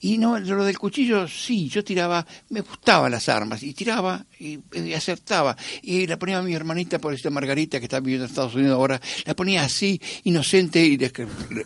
Y 0.00 0.18
no, 0.18 0.38
lo 0.38 0.64
del 0.64 0.78
cuchillo, 0.78 1.26
sí, 1.28 1.68
yo 1.68 1.84
tiraba, 1.84 2.26
me 2.50 2.60
gustaban 2.60 3.12
las 3.12 3.28
armas, 3.28 3.62
y 3.62 3.74
tiraba 3.74 4.24
y, 4.38 4.58
acertaba. 4.94 5.56
Y 5.82 6.06
la 6.06 6.18
ponía 6.18 6.38
a 6.38 6.42
mi 6.42 6.54
hermanita, 6.54 6.98
por 6.98 7.14
esta 7.14 7.30
Margarita, 7.30 7.78
que 7.78 7.86
está 7.86 8.00
viviendo 8.00 8.24
en 8.24 8.30
Estados 8.30 8.54
Unidos 8.54 8.74
ahora, 8.74 9.00
la 9.24 9.34
ponía 9.34 9.64
así, 9.64 10.00
inocente, 10.24 10.84
y 10.84 10.98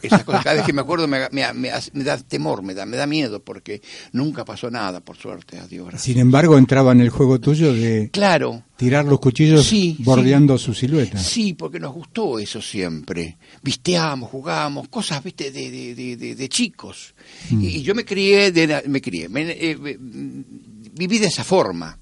esas 0.02 0.24
cosas, 0.24 0.44
cada 0.44 0.56
vez 0.56 0.64
que 0.64 0.72
me 0.72 0.80
acuerdo 0.80 1.06
me, 1.08 1.18
da 1.20 2.18
temor, 2.18 2.62
me 2.62 2.74
da, 2.74 2.86
me 2.86 2.96
da 2.96 3.06
miedo, 3.06 3.42
porque 3.42 3.82
nunca 4.12 4.44
pasó 4.44 4.70
nada, 4.70 5.00
por 5.00 5.16
suerte, 5.16 5.58
a 5.58 5.66
Dios. 5.66 5.94
Sin 5.98 6.18
embargo, 6.18 6.56
entraba 6.58 6.92
en 6.92 7.00
el 7.00 7.10
juego 7.10 7.40
tuyo 7.40 7.72
de... 7.72 8.10
Claro, 8.12 8.64
tirar 8.80 9.04
los 9.04 9.20
cuchillos 9.20 9.70
bordeando 9.98 10.56
su 10.56 10.72
silueta. 10.72 11.18
Sí, 11.18 11.52
porque 11.52 11.78
nos 11.78 11.92
gustó 11.92 12.38
eso 12.38 12.62
siempre. 12.62 13.36
Visteamos, 13.62 14.30
jugábamos, 14.30 14.88
cosas, 14.88 15.22
viste, 15.22 15.50
de, 15.50 15.94
de, 15.94 16.16
de, 16.16 16.48
chicos. 16.48 17.14
Mm. 17.50 17.62
Y, 17.62 17.79
yo 17.82 17.94
me 17.94 18.04
crié, 18.04 18.52
de, 18.52 18.82
me 18.86 19.00
crié, 19.00 19.28
eh, 19.32 19.76
viví 19.78 21.18
de 21.18 21.26
esa 21.26 21.44
forma. 21.44 21.98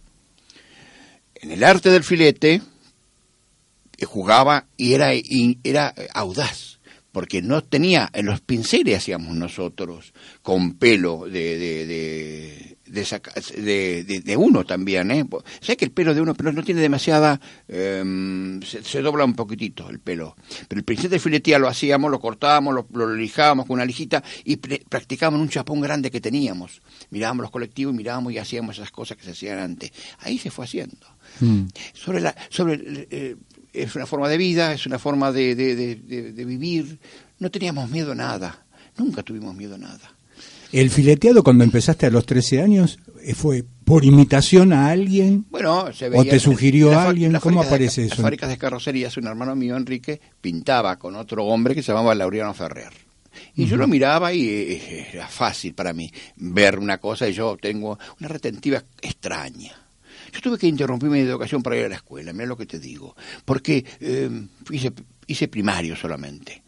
En 1.35 1.51
el 1.53 1.63
arte 1.65 1.91
del 1.91 2.05
filete 2.05 2.61
eh, 3.97 4.05
jugaba 4.05 4.67
y 4.77 4.95
era, 4.95 5.15
y 5.15 5.59
era 5.63 5.95
audaz 6.13 6.68
porque 7.13 7.43
no 7.43 7.63
tenía, 7.63 8.11
en 8.13 8.27
los 8.27 8.41
pinceles 8.41 8.99
hacíamos 8.99 9.35
nosotros, 9.35 10.13
con 10.43 10.75
pelo 10.75 11.27
de, 11.27 11.59
de, 11.59 12.79
de, 12.87 14.21
de, 14.21 14.37
uno 14.37 14.65
también, 14.65 15.11
¿eh? 15.11 15.27
Sé 15.61 15.77
que 15.77 15.85
el 15.85 15.91
pelo 15.91 16.15
de 16.15 16.21
uno 16.21 16.35
pero 16.35 16.53
no 16.53 16.63
tiene 16.63 16.81
demasiada, 16.81 17.41
em, 17.67 18.61
se, 18.63 19.03
dobla 19.03 19.25
un 19.25 19.35
poquitito 19.35 19.89
el 19.89 20.01
pelo. 20.01 20.37
Pero 20.69 20.79
el 20.79 20.85
pincel 20.85 21.11
de 21.11 21.19
filetía 21.19 21.59
lo 21.59 21.69
hacíamos, 21.69 22.11
lo 22.11 22.21
cortábamos, 22.21 22.75
lo, 22.75 22.87
lo 22.93 23.15
lijábamos 23.15 23.67
con 23.67 23.75
una 23.75 23.85
lijita 23.85 24.23
y 24.45 24.57
practicábamos 24.57 25.39
en 25.39 25.43
un 25.43 25.49
chapón 25.49 25.81
grande 25.81 26.11
que 26.11 26.21
teníamos. 26.21 26.83
Mirábamos 27.11 27.43
los 27.43 27.51
colectivos, 27.51 27.95
mirábamos 27.95 28.33
y 28.33 28.39
hacíamos 28.39 28.77
esas 28.77 28.91
cosas 28.91 29.17
que 29.17 29.25
se 29.25 29.31
hacían 29.31 29.59
antes. 29.59 29.93
Ahí 30.21 30.39
se 30.39 30.51
fue 30.51 30.65
haciendo. 30.65 31.07
Mm. 31.41 31.65
Sobre 31.93 32.21
la, 32.21 32.35
sobre 32.51 33.07
eh, 33.11 33.37
es 33.73 33.95
una 33.95 34.07
forma 34.07 34.29
de 34.29 34.37
vida, 34.37 34.73
es 34.73 34.87
una 34.87 34.99
forma 34.99 35.33
de, 35.33 35.55
de, 35.55 35.75
de 35.77 36.45
vivir. 36.45 36.99
No 37.39 37.51
teníamos 37.51 37.91
miedo 37.91 38.13
a 38.13 38.15
nada, 38.15 38.67
nunca 38.97 39.23
tuvimos 39.23 39.55
miedo 39.55 39.77
a 39.77 39.79
nada. 39.79 40.19
¿El 40.73 40.91
fileteado 40.91 41.43
cuando 41.43 41.65
empezaste 41.65 42.07
a 42.07 42.11
los 42.11 42.27
13 42.27 42.61
años 42.61 42.99
eh, 43.23 43.35
fue 43.35 43.65
por 43.85 44.05
imitación 44.05 44.73
a 44.73 44.91
alguien? 44.91 45.47
Bueno, 45.51 45.93
se 45.93 46.11
veía, 46.11 46.21
¿O 46.21 46.25
te 46.27 46.39
sugirió 46.39 46.93
a 46.93 47.09
alguien? 47.09 47.39
¿Cómo 47.41 47.63
aparece 47.63 48.05
eso? 48.05 48.17
Las 48.17 48.23
fábricas 48.23 48.51
de 48.51 48.59
carrocerías, 48.59 49.17
un 49.17 49.27
hermano 49.27 49.57
mío, 49.57 49.77
Enrique, 49.77 50.21
pintaba 50.41 50.99
con 50.99 51.17
otro 51.17 51.45
hombre 51.47 51.75
que 51.75 51.83
se 51.83 51.93
llamaba 51.93 52.15
Laureano 52.15 52.53
Ferrer. 52.53 52.93
Y 53.55 53.67
yo 53.67 53.77
lo 53.77 53.87
miraba 53.87 54.33
y 54.33 54.49
eh, 54.49 55.07
era 55.13 55.29
fácil 55.29 55.73
para 55.73 55.93
mí 55.93 56.13
ver 56.37 56.79
una 56.79 56.99
cosa 56.99 57.29
y 57.29 57.33
yo 57.33 57.57
tengo 57.61 57.99
una 58.21 58.29
retentiva 58.29 58.83
extraña. 59.01 59.73
Yo 60.33 60.41
tuve 60.41 60.59
que 60.59 60.67
interrumpir 60.67 61.09
mi 61.11 61.21
educación 61.21 61.63
para 61.63 61.77
ir 61.77 61.85
a 61.85 61.89
la 61.89 61.97
escuela, 61.97 62.33
mira 62.33 62.47
lo 62.47 62.57
que 62.57 62.67
te 62.67 62.79
digo, 62.79 63.17
porque 63.45 63.85
eh, 64.01 64.31
hice, 65.27 65.49
primario 65.49 65.97
solamente 65.97 66.63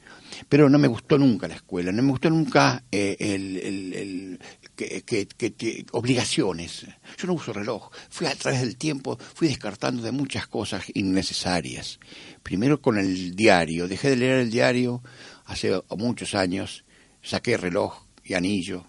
pero 0.49 0.71
no 0.71 0.79
me 0.79 0.89
gustó 0.89 1.19
nunca 1.19 1.47
la 1.47 1.57
escuela, 1.57 1.93
no 1.93 2.03
me 2.03 2.11
gustó 2.11 2.31
nunca 2.31 2.83
eh, 2.91 3.17
el, 3.21 4.39
que, 4.75 5.85
obligaciones. 5.93 6.87
Yo 7.19 7.27
no 7.27 7.35
uso 7.35 7.53
reloj. 7.53 7.91
Fui 8.09 8.27
a 8.27 8.35
través 8.35 8.61
del 8.61 8.77
tiempo, 8.77 9.19
fui 9.19 9.49
descartando 9.49 10.03
de 10.03 10.13
muchas 10.13 10.47
cosas 10.47 10.85
innecesarias. 10.95 12.01
Primero 12.43 12.81
con 12.81 12.99
el 12.99 13.37
diario. 13.37 13.87
Dejé 13.87 14.11
de 14.11 14.17
leer 14.17 14.39
el 14.39 14.51
diario 14.51 15.03
hace 15.45 15.83
muchos 15.97 16.35
años. 16.35 16.85
Saqué 17.23 17.57
reloj 17.57 18.07
y 18.25 18.35
anillo, 18.35 18.87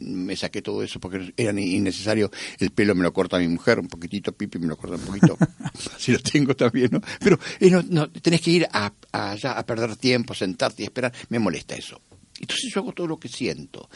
me 0.00 0.36
saqué 0.36 0.62
todo 0.62 0.82
eso 0.82 1.00
porque 1.00 1.32
era 1.36 1.58
innecesario. 1.58 2.30
El 2.58 2.70
pelo 2.70 2.94
me 2.94 3.02
lo 3.02 3.12
corta 3.12 3.38
mi 3.38 3.48
mujer, 3.48 3.78
un 3.78 3.88
poquitito, 3.88 4.32
Pipi 4.32 4.58
me 4.58 4.66
lo 4.66 4.76
corta 4.76 4.96
un 4.96 5.02
poquito. 5.02 5.36
Así 5.96 6.12
lo 6.12 6.18
tengo 6.18 6.54
también, 6.54 6.90
¿no? 6.92 7.00
Pero 7.20 7.38
eh, 7.60 7.70
no, 7.88 8.10
tenés 8.10 8.40
que 8.40 8.50
ir 8.50 8.68
a, 8.72 8.92
allá 9.12 9.52
a 9.52 9.66
perder 9.66 9.96
tiempo, 9.96 10.34
sentarte 10.34 10.82
y 10.82 10.86
esperar. 10.86 11.12
Me 11.28 11.38
molesta 11.38 11.74
eso. 11.74 12.00
Entonces 12.38 12.70
yo 12.72 12.80
hago 12.80 12.92
todo 12.92 13.06
lo 13.06 13.18
que 13.18 13.28
siento. 13.28 13.88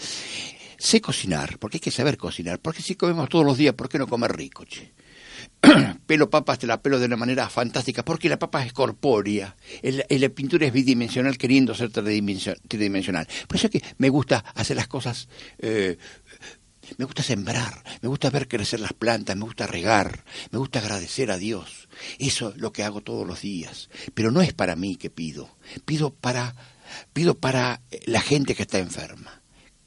Sé 0.78 1.00
cocinar, 1.00 1.58
porque 1.58 1.76
hay 1.76 1.80
que 1.80 1.90
saber 1.90 2.16
cocinar. 2.16 2.58
Porque 2.58 2.82
si 2.82 2.94
comemos 2.94 3.28
todos 3.28 3.44
los 3.44 3.58
días, 3.58 3.74
¿por 3.74 3.88
qué 3.88 3.98
no 3.98 4.06
comer 4.06 4.34
rico, 4.34 4.64
che? 4.64 4.92
pelo 6.06 6.30
papas 6.30 6.58
te 6.58 6.66
la 6.66 6.80
pelo 6.80 6.98
de 6.98 7.06
una 7.06 7.16
manera 7.16 7.48
fantástica, 7.48 8.04
porque 8.04 8.28
la 8.28 8.38
papa 8.38 8.64
es 8.64 8.72
corpórea, 8.72 9.56
la 9.82 10.28
pintura 10.30 10.66
es 10.66 10.72
bidimensional 10.72 11.36
queriendo 11.36 11.74
ser 11.74 11.90
tridimensional. 11.90 13.28
Por 13.46 13.56
eso 13.56 13.66
es 13.66 13.70
que 13.70 13.82
me 13.98 14.08
gusta 14.08 14.44
hacer 14.54 14.76
las 14.76 14.88
cosas, 14.88 15.28
eh, 15.58 15.98
me 16.96 17.04
gusta 17.04 17.22
sembrar, 17.22 17.84
me 18.02 18.08
gusta 18.08 18.30
ver 18.30 18.48
crecer 18.48 18.80
las 18.80 18.92
plantas, 18.92 19.36
me 19.36 19.44
gusta 19.44 19.66
regar, 19.66 20.24
me 20.50 20.58
gusta 20.58 20.80
agradecer 20.80 21.30
a 21.30 21.38
Dios. 21.38 21.88
Eso 22.18 22.50
es 22.50 22.56
lo 22.56 22.72
que 22.72 22.82
hago 22.82 23.02
todos 23.02 23.26
los 23.26 23.42
días. 23.42 23.90
Pero 24.14 24.30
no 24.30 24.40
es 24.42 24.52
para 24.52 24.76
mí 24.76 24.96
que 24.96 25.10
pido, 25.10 25.56
pido 25.84 26.12
para, 26.12 26.56
pido 27.12 27.38
para 27.38 27.82
la 28.06 28.20
gente 28.20 28.54
que 28.54 28.62
está 28.62 28.78
enferma 28.78 29.39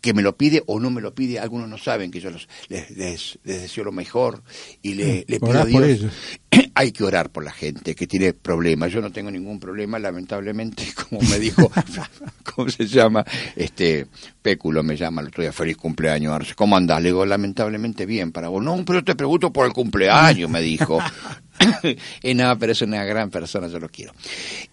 que 0.04 0.14
me 0.14 0.22
lo 0.22 0.36
pide 0.36 0.62
o 0.68 0.82
no 0.82 0.92
me 0.92 1.00
lo 1.00 1.16
pide, 1.16 1.40
algunos 1.40 1.70
no 1.70 1.78
saben 1.78 2.12
que 2.12 2.20
yo 2.20 2.30
les, 2.68 3.40
deseo 3.42 3.86
lo 3.86 3.94
mejor 3.94 4.44
y 4.82 4.96
le, 4.96 5.26
mm, 5.26 5.46
pido 5.46 5.62
a 5.62 5.66
Dios. 5.66 6.08
Hay 6.76 6.92
que 6.92 7.06
orar 7.06 7.32
por 7.32 7.46
la 7.46 7.54
gente 7.54 7.96
que 7.96 8.06
tiene 8.06 8.34
problemas. 8.34 8.92
Yo 8.92 9.00
no 9.00 9.14
tengo 9.14 9.32
ningún 9.32 9.62
problema, 9.62 9.98
lamentablemente, 10.00 10.84
como 11.10 11.22
me 11.22 11.40
dijo, 11.40 11.72
¿cómo 12.44 12.68
se 12.68 12.86
llama? 12.86 13.24
Este, 13.56 14.08
Péculo 14.42 14.84
me 14.84 14.98
llama 14.98 15.22
el 15.22 15.30
otro 15.30 15.42
día, 15.42 15.54
feliz 15.54 15.78
cumpleaños. 15.78 16.54
¿Cómo 16.54 16.76
andás? 16.76 17.02
Le 17.02 17.08
digo, 17.08 17.26
lamentablemente 17.26 18.06
bien 18.06 18.34
para 18.34 18.50
vos. 18.50 18.62
No, 18.62 18.84
pero 18.84 19.06
te 19.06 19.16
pregunto 19.16 19.54
por 19.54 19.66
el 19.66 19.72
cumpleaños, 19.72 20.50
me 20.50 20.60
dijo. 20.60 21.00
y 22.24 22.34
nada, 22.34 22.58
pero 22.58 22.74
es 22.74 22.82
una 22.82 23.06
gran 23.06 23.30
persona, 23.30 23.70
yo 23.70 23.80
lo 23.80 23.88
quiero. 23.88 24.12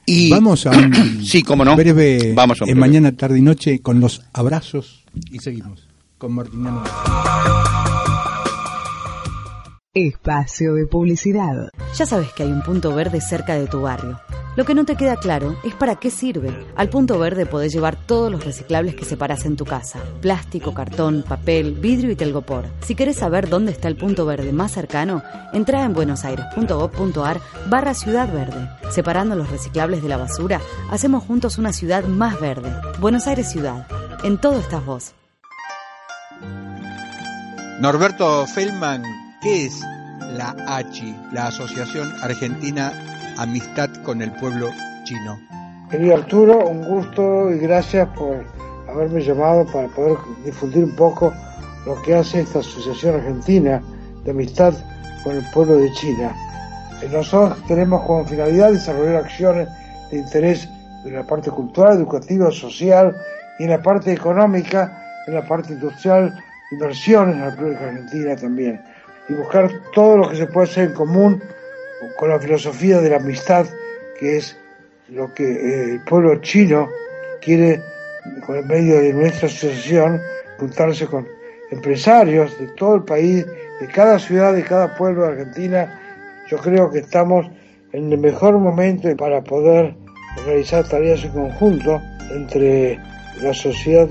Y, 0.07 0.29
vamos 0.29 0.67
a 0.67 0.71
un 0.71 1.23
sí, 1.25 1.45
cómo 1.45 1.65
no. 1.65 1.77
breve, 1.77 2.33
vamos 2.35 2.61
a 2.63 2.65
en 2.65 2.77
mañana, 2.77 3.13
tarde 3.13 3.39
y 3.39 3.43
noche 3.43 3.81
con 3.81 4.01
los 4.01 4.23
abrazos 4.33 5.00
y 5.31 5.39
seguimos 5.39 5.89
con 6.19 6.35
Martina 6.35 6.83
Espacio 9.93 10.75
de 10.75 10.87
publicidad. 10.87 11.69
Ya 11.97 12.07
sabes 12.07 12.33
que 12.33 12.45
hay 12.45 12.53
un 12.53 12.63
punto 12.63 12.95
verde 12.95 13.21
cerca 13.21 13.55
de 13.55 13.67
tu 13.67 13.81
barrio. 13.81 14.21
Lo 14.55 14.65
que 14.65 14.75
no 14.75 14.85
te 14.85 14.95
queda 14.95 15.17
claro 15.17 15.57
es 15.65 15.75
para 15.75 15.97
qué 15.97 16.13
sirve. 16.13 16.57
Al 16.77 16.89
punto 16.91 17.19
verde 17.19 17.45
podés 17.45 17.73
llevar 17.73 17.97
todos 17.97 18.31
los 18.31 18.45
reciclables 18.45 18.95
que 18.95 19.05
separas 19.05 19.47
en 19.47 19.57
tu 19.57 19.65
casa. 19.65 19.99
Plástico, 20.21 20.75
cartón, 20.75 21.25
papel, 21.27 21.75
vidrio 21.75 22.13
y 22.13 22.15
telgopor. 22.17 22.67
Si 22.83 22.95
querés 22.95 23.17
saber 23.17 23.49
dónde 23.49 23.73
está 23.73 23.89
el 23.89 23.97
punto 23.97 24.27
verde 24.27 24.53
más 24.53 24.71
cercano, 24.71 25.25
entra 25.53 25.85
en 25.85 25.93
buenosaires.gov.ar 25.93 27.41
barra 27.69 27.95
Ciudad 27.95 28.33
Verde. 28.33 28.69
Separando 28.93 29.35
los 29.35 29.51
reciclables 29.51 30.03
de 30.03 30.09
la 30.09 30.19
basura, 30.19 30.61
hacemos 30.91 31.25
juntos 31.25 31.59
una 31.59 31.73
ciudad 31.73 32.05
más 32.05 32.41
verde. 32.41 32.73
Buenos 33.01 33.27
Aires 33.27 33.51
Ciudad. 33.51 33.89
En 34.23 34.37
todo 34.37 34.61
estás 34.61 34.85
vos. 34.85 35.15
Norberto 37.81 38.47
Feldman, 38.47 39.03
¿qué 39.41 39.65
es 39.65 39.81
la 40.37 40.55
ACHI, 40.69 41.17
la 41.33 41.47
Asociación 41.47 42.13
Argentina 42.23 42.93
Amistad 43.39 43.89
con 44.05 44.21
el 44.21 44.31
Pueblo 44.33 44.69
Chino? 45.05 45.41
Querido 45.91 46.17
Arturo, 46.17 46.67
un 46.67 46.85
gusto 46.85 47.51
y 47.51 47.61
gracias 47.61 48.07
por 48.09 48.45
haberme 48.91 49.23
llamado 49.23 49.65
para 49.73 49.89
poder 49.89 50.19
difundir 50.45 50.85
un 50.85 50.97
poco 50.97 51.33
lo 51.87 52.01
que 52.03 52.15
hace 52.15 52.41
esta 52.41 52.59
Asociación 52.59 53.15
Argentina 53.15 53.83
de 54.25 54.33
Amistad 54.33 54.75
con 55.25 55.35
el 55.35 55.45
Pueblo 55.55 55.77
de 55.77 55.91
China. 55.93 56.37
Nosotros 57.11 57.57
tenemos 57.67 58.03
como 58.03 58.27
finalidad 58.27 58.73
desarrollar 58.73 59.25
acciones 59.25 59.67
de 60.11 60.19
interés 60.19 60.69
en 61.07 61.15
la 61.15 61.27
parte 61.27 61.51
cultural, 61.51 61.97
educativa, 61.97 62.51
social 62.51 63.17
y 63.61 63.65
en 63.65 63.71
la 63.71 63.83
parte 63.83 64.11
económica, 64.11 65.23
en 65.27 65.35
la 65.35 65.47
parte 65.47 65.75
industrial, 65.75 66.35
inversiones 66.73 67.35
en 67.35 67.41
la 67.43 67.51
República 67.51 67.89
Argentina 67.89 68.35
también. 68.35 68.81
Y 69.29 69.35
buscar 69.35 69.71
todo 69.93 70.17
lo 70.17 70.31
que 70.31 70.37
se 70.37 70.47
puede 70.47 70.67
hacer 70.67 70.89
en 70.89 70.95
común 70.95 71.43
con 72.17 72.31
la 72.31 72.39
filosofía 72.39 73.03
de 73.03 73.11
la 73.11 73.17
amistad, 73.17 73.67
que 74.19 74.39
es 74.39 74.57
lo 75.11 75.35
que 75.35 75.45
eh, 75.45 75.85
el 75.93 76.01
pueblo 76.05 76.37
chino 76.37 76.89
quiere, 77.43 77.83
con 78.47 78.57
el 78.57 78.65
medio 78.65 78.99
de 78.99 79.13
nuestra 79.13 79.47
asociación, 79.47 80.23
juntarse 80.59 81.07
con 81.07 81.29
empresarios 81.71 82.59
de 82.59 82.67
todo 82.79 82.95
el 82.95 83.05
país, 83.05 83.45
de 83.79 83.87
cada 83.89 84.19
ciudad, 84.19 84.55
de 84.55 84.65
cada 84.65 84.95
pueblo 84.95 85.25
de 85.25 85.33
Argentina. 85.33 86.01
Yo 86.49 86.57
creo 86.57 86.91
que 86.91 87.01
estamos 87.01 87.47
en 87.93 88.11
el 88.11 88.19
mejor 88.19 88.57
momento 88.59 89.15
para 89.19 89.45
poder 89.45 89.95
realizar 90.47 90.89
tareas 90.89 91.23
en 91.25 91.33
conjunto 91.33 92.01
entre 92.31 92.99
la 93.43 93.55
sociedad 93.55 94.09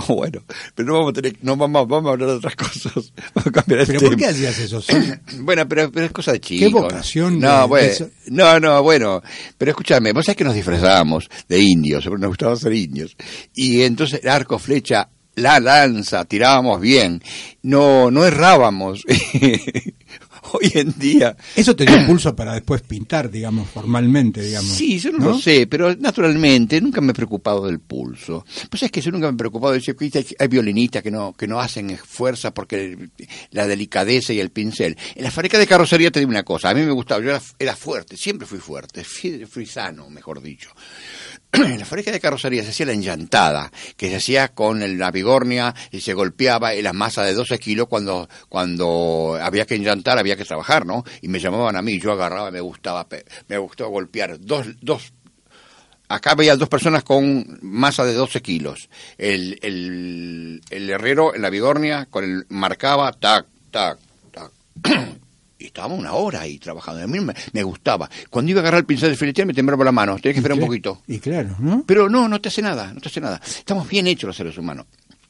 Bueno, 0.09 0.43
pero 0.75 0.88
no 0.88 0.95
vamos 0.95 1.11
a 1.11 1.12
tener, 1.15 1.37
no 1.43 1.57
vamos, 1.57 1.87
vamos 1.88 2.09
a 2.09 2.12
hablar 2.12 2.29
de 2.31 2.35
otras 2.37 2.57
cosas. 2.57 3.12
Vamos 3.35 3.47
a 3.47 3.51
cambiar 3.51 3.81
el 3.81 3.87
¿Pero 3.87 3.99
tema. 3.99 4.11
por 4.11 4.19
qué 4.19 4.27
hacías 4.27 4.59
eso? 4.59 4.83
Bueno, 5.41 5.69
pero, 5.69 5.91
pero 5.91 6.07
es 6.07 6.12
cosa 6.12 6.33
de 6.33 6.41
chicos. 6.41 6.83
vocación 6.83 7.38
No, 7.38 7.69
bueno, 7.69 7.93
no, 8.29 8.61
no, 8.61 8.83
bueno. 8.83 9.23
Pero 9.59 9.71
escúchame, 9.71 10.12
vos 10.12 10.25
sabés 10.25 10.37
que 10.37 10.45
nos 10.45 10.55
disfrazábamos 10.55 11.29
de 11.49 11.61
indios, 11.61 12.07
nos 12.07 12.29
gustaba 12.29 12.57
ser 12.57 12.73
indios. 12.73 13.17
Y 13.55 13.83
entonces 13.83 14.25
arco, 14.27 14.59
flecha, 14.59 15.09
la 15.35 15.61
lanza, 15.61 16.25
tirábamos 16.25 16.81
bien. 16.81 17.23
No, 17.62 18.11
no 18.11 18.25
errábamos. 18.25 19.05
Hoy 20.55 20.71
en 20.75 20.92
día, 20.99 21.35
Eso 21.57 21.75
te 21.75 21.87
dio 21.87 21.97
impulso 21.97 22.37
para 22.37 22.53
después 22.53 22.83
pintar, 22.83 23.31
digamos, 23.31 23.71
formalmente, 23.71 24.42
digamos. 24.42 24.73
Sí, 24.73 24.99
yo 24.99 25.11
no, 25.12 25.18
¿no? 25.18 25.25
lo 25.31 25.38
sé, 25.38 25.66
pero 25.66 25.95
naturalmente 25.97 26.79
nunca 26.81 27.01
me 27.01 27.12
he 27.12 27.14
preocupado 27.14 27.66
del 27.66 27.79
pulso. 27.81 28.45
Pues 28.68 28.83
es 28.83 28.90
que 28.90 29.01
yo 29.01 29.11
nunca 29.12 29.29
me 29.29 29.35
he 29.35 29.38
preocupado 29.38 29.73
de 29.73 29.79
decir 29.79 29.97
que 29.97 30.11
hay, 30.12 30.27
hay 30.38 30.49
violinistas 30.49 31.03
que 31.03 31.11
no, 31.11 31.33
que 31.33 31.47
no 31.47 31.59
hacen 31.59 31.97
fuerza 31.97 32.53
porque 32.53 33.09
la 33.53 33.66
delicadeza 33.66 34.35
y 34.35 34.40
el 34.40 34.51
pincel. 34.51 34.97
En 35.14 35.25
la 35.25 35.31
fábrica 35.31 35.59
de 35.59 35.66
carrocería 35.66 36.11
te 36.11 36.18
digo 36.18 36.31
una 36.31 36.42
cosa, 36.42 36.68
a 36.68 36.75
mí 36.75 36.83
me 36.83 36.92
gustaba, 36.92 37.23
yo 37.23 37.31
era, 37.31 37.40
era 37.59 37.75
fuerte, 37.75 38.18
siempre 38.18 38.47
fui 38.47 38.59
fuerte, 38.59 39.05
fui, 39.05 39.47
fui 39.47 39.64
sano, 39.64 40.11
mejor 40.11 40.42
dicho. 40.42 40.71
La 41.79 41.85
fábrica 41.85 42.11
de 42.11 42.21
carrocería 42.21 42.62
se 42.62 42.71
hacía 42.71 42.87
la 42.87 42.93
enllantada, 42.93 43.71
que 43.97 44.09
se 44.09 44.17
hacía 44.17 44.49
con 44.49 44.99
la 44.99 45.11
bigornia 45.11 45.75
y 45.91 46.01
se 46.01 46.15
golpeaba 46.15 46.73
en 46.73 46.85
la 46.85 46.95
masa 46.95 47.23
de 47.25 47.35
12 47.35 47.59
kilos 47.59 47.88
cuando, 47.88 48.27
cuando 48.49 49.38
había 49.41 49.67
que 49.67 49.75
enllantar, 49.75 50.19
había 50.19 50.37
que 50.37 50.47
trabajar, 50.47 50.87
¿no? 50.87 51.05
Y 51.21 51.29
me 51.29 51.41
llamaban 51.41 51.77
a 51.77 51.83
mí, 51.83 52.01
yo 52.01 52.12
agarraba, 52.12 52.51
me 52.51 52.61
gustaba, 52.61 53.07
me 53.49 53.59
gustaba 53.59 53.91
golpear 53.91 54.41
dos, 54.41 54.67
dos, 54.81 55.12
acá 56.09 56.35
veía 56.35 56.57
dos 56.57 56.71
personas 56.71 57.05
con 57.05 57.59
masa 57.61 58.07
de 58.07 58.15
12 58.15 58.41
kilos. 58.41 58.88
El, 59.19 59.59
el, 59.61 60.62
el 60.71 60.91
herrero 60.91 61.35
en 61.35 61.43
la 61.43 61.51
bigornia 61.51 62.07
con 62.07 62.25
el, 62.25 62.47
marcaba, 62.49 63.12
tac, 63.12 63.47
tac, 63.71 63.99
tac. 64.31 64.51
Y 65.62 65.66
estábamos 65.66 65.96
una 65.96 66.14
hora 66.14 66.40
ahí 66.40 66.59
trabajando. 66.59 67.05
A 67.05 67.07
mí 67.07 67.20
me, 67.20 67.33
me 67.53 67.62
gustaba. 67.62 68.11
Cuando 68.31 68.51
iba 68.51 68.59
a 68.59 68.62
agarrar 68.62 68.81
el 68.81 68.85
pincel 68.85 69.11
de 69.11 69.16
filetear 69.16 69.46
me 69.46 69.55
temblaba 69.55 69.85
la 69.85 69.92
mano. 69.92 70.16
Tenía 70.16 70.33
que 70.33 70.40
esperar 70.40 70.59
un 70.59 70.66
poquito. 70.66 71.03
Y 71.07 71.20
claro, 71.20 71.55
¿no? 71.61 71.85
Pero 71.87 72.09
no, 72.09 72.29
no 72.29 72.40
te 72.40 72.48
hace 72.48 72.62
nada, 72.62 72.92
no 72.92 73.01
te 73.01 73.09
hace 73.09 73.20
nada. 73.20 73.40
Estamos 73.44 73.88
bien 73.88 74.09
hechos 74.09 74.27
los 74.27 74.37
seres 74.37 74.59
humanos. 74.59 74.87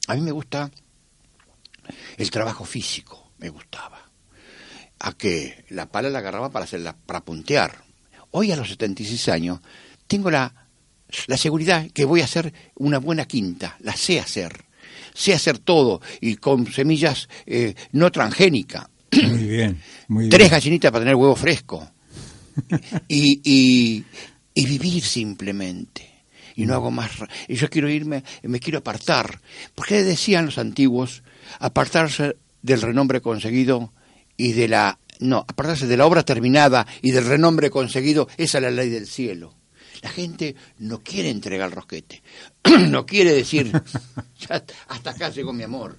A 0.07 0.15
mí 0.15 0.21
me 0.21 0.31
gusta 0.31 0.71
el 2.17 2.31
trabajo 2.31 2.65
físico, 2.65 3.31
me 3.37 3.49
gustaba. 3.49 4.09
A 5.01 5.11
que 5.11 5.65
la 5.69 5.85
pala 5.85 6.09
la 6.09 6.17
agarraba 6.17 6.49
para 6.49 6.65
hacerla, 6.65 6.95
para 7.05 7.21
puntear. 7.21 7.83
Hoy 8.31 8.51
a 8.51 8.55
los 8.55 8.69
76 8.69 9.29
años 9.29 9.59
tengo 10.07 10.31
la, 10.31 10.67
la 11.27 11.37
seguridad 11.37 11.85
que 11.93 12.05
voy 12.05 12.21
a 12.21 12.25
hacer 12.25 12.51
una 12.73 12.97
buena 12.97 13.25
quinta, 13.25 13.77
la 13.81 13.95
sé 13.95 14.19
hacer. 14.19 14.65
Sé 15.13 15.35
hacer 15.35 15.59
todo 15.59 16.01
y 16.21 16.37
con 16.37 16.65
semillas 16.71 17.29
eh, 17.45 17.75
no 17.91 18.11
transgénicas. 18.11 18.87
Muy 19.29 19.43
bien, 19.47 19.81
muy 20.07 20.29
Tres 20.29 20.39
bien. 20.39 20.51
gallinitas 20.51 20.91
para 20.91 21.03
tener 21.03 21.15
huevo 21.15 21.35
fresco. 21.35 21.89
Y, 23.07 23.41
y, 23.43 24.03
y 24.53 24.65
vivir 24.65 25.03
simplemente. 25.03 26.09
Y 26.55 26.65
no 26.65 26.75
hago 26.75 26.91
más. 26.91 27.09
Y 27.47 27.55
yo 27.55 27.69
quiero 27.69 27.89
irme, 27.89 28.23
me 28.43 28.59
quiero 28.59 28.79
apartar. 28.79 29.39
Porque 29.73 30.03
decían 30.03 30.45
los 30.45 30.57
antiguos, 30.59 31.23
apartarse 31.59 32.37
del 32.61 32.81
renombre 32.81 33.21
conseguido 33.21 33.91
y 34.37 34.53
de 34.53 34.67
la. 34.67 34.99
No, 35.19 35.39
apartarse 35.39 35.87
de 35.87 35.97
la 35.97 36.05
obra 36.05 36.23
terminada 36.23 36.85
y 37.01 37.11
del 37.11 37.25
renombre 37.25 37.69
conseguido, 37.69 38.27
esa 38.37 38.57
es 38.57 38.63
la 38.63 38.71
ley 38.71 38.89
del 38.89 39.07
cielo. 39.07 39.55
La 40.01 40.09
gente 40.09 40.55
no 40.79 40.99
quiere 41.01 41.29
entregar 41.29 41.69
el 41.69 41.75
rosquete. 41.75 42.21
no 42.89 43.05
quiere 43.05 43.31
decir, 43.33 43.71
"Ya 44.49 44.63
hasta 44.89 45.09
acá 45.11 45.29
llegó 45.29 45.53
mi 45.53 45.63
amor. 45.63 45.97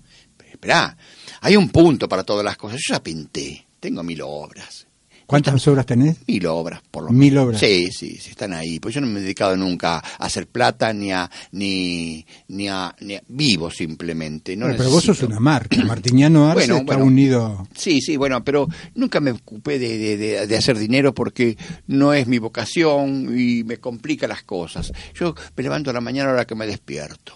Esperá, 0.65 0.97
hay 1.43 1.57
un 1.59 1.69
punto 1.69 2.09
para 2.09 2.25
todas 2.25 2.43
las 2.43 2.57
cosas. 2.57 2.81
Yo 2.87 2.95
ya 2.95 3.03
pinté, 3.03 3.67
tengo 3.81 4.03
mil 4.03 4.23
obras. 4.23 4.87
¿Cuántas 5.27 5.67
obras 5.69 5.85
tenés? 5.87 6.17
Mil 6.27 6.47
obras, 6.47 6.81
por 6.91 7.05
lo 7.05 7.11
Mil 7.11 7.33
menos. 7.33 7.47
obras. 7.47 7.61
Sí, 7.61 7.89
sí, 7.91 8.17
sí, 8.19 8.31
están 8.31 8.53
ahí. 8.55 8.79
Pues 8.81 8.95
yo 8.95 9.01
no 9.03 9.07
me 9.07 9.21
he 9.21 9.23
dedicado 9.23 9.57
nunca 9.59 9.97
a 9.99 10.01
hacer 10.25 10.47
plata 10.47 10.93
ni 10.95 11.13
a. 11.13 11.31
ni, 11.53 12.25
ni 12.49 12.69
a. 12.69 12.95
Ni 13.01 13.15
a- 13.17 13.23
vivo 13.29 13.71
simplemente. 13.71 14.57
No 14.57 14.65
Bueno, 14.67 14.79
pero 14.79 14.91
vos 14.91 15.05
sos 15.05 15.23
una 15.23 15.39
marca. 15.41 15.77
Martiniano 15.85 16.47
Arce 16.47 16.61
Bueno, 16.67 16.77
está 16.77 16.85
bueno. 16.97 17.05
unido. 17.05 17.69
Sí, 17.75 18.01
sí, 18.01 18.17
bueno, 18.17 18.43
pero 18.45 18.67
nunca 18.95 19.21
me 19.21 19.33
ocupé 19.33 19.79
de, 19.79 19.99
de- 19.99 20.17
de- 20.17 20.47
de 20.47 20.57
hacer 20.57 20.79
dinero 20.79 21.15
porque 21.15 21.57
no 21.87 22.13
es 22.15 22.27
mi 22.27 22.39
vocación 22.39 23.39
y 23.39 23.65
me 23.65 23.77
complica 23.79 24.27
las 24.27 24.43
cosas. 24.45 24.93
Yo 25.15 25.35
me 25.57 25.63
levanto 25.63 25.91
a 25.91 25.93
la 25.95 26.01
mañana 26.01 26.31
a 26.31 26.33
la 26.33 26.39
hora 26.39 26.47
que 26.47 26.55
me 26.55 26.67
despierto. 26.67 27.35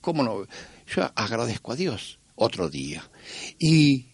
¿Cómo 0.00 0.22
no? 0.22 0.44
Yo 0.94 1.08
agradezco 1.14 1.72
a 1.72 1.76
Dios 1.76 2.17
otro 2.40 2.68
día. 2.70 3.02
Y 3.58 4.06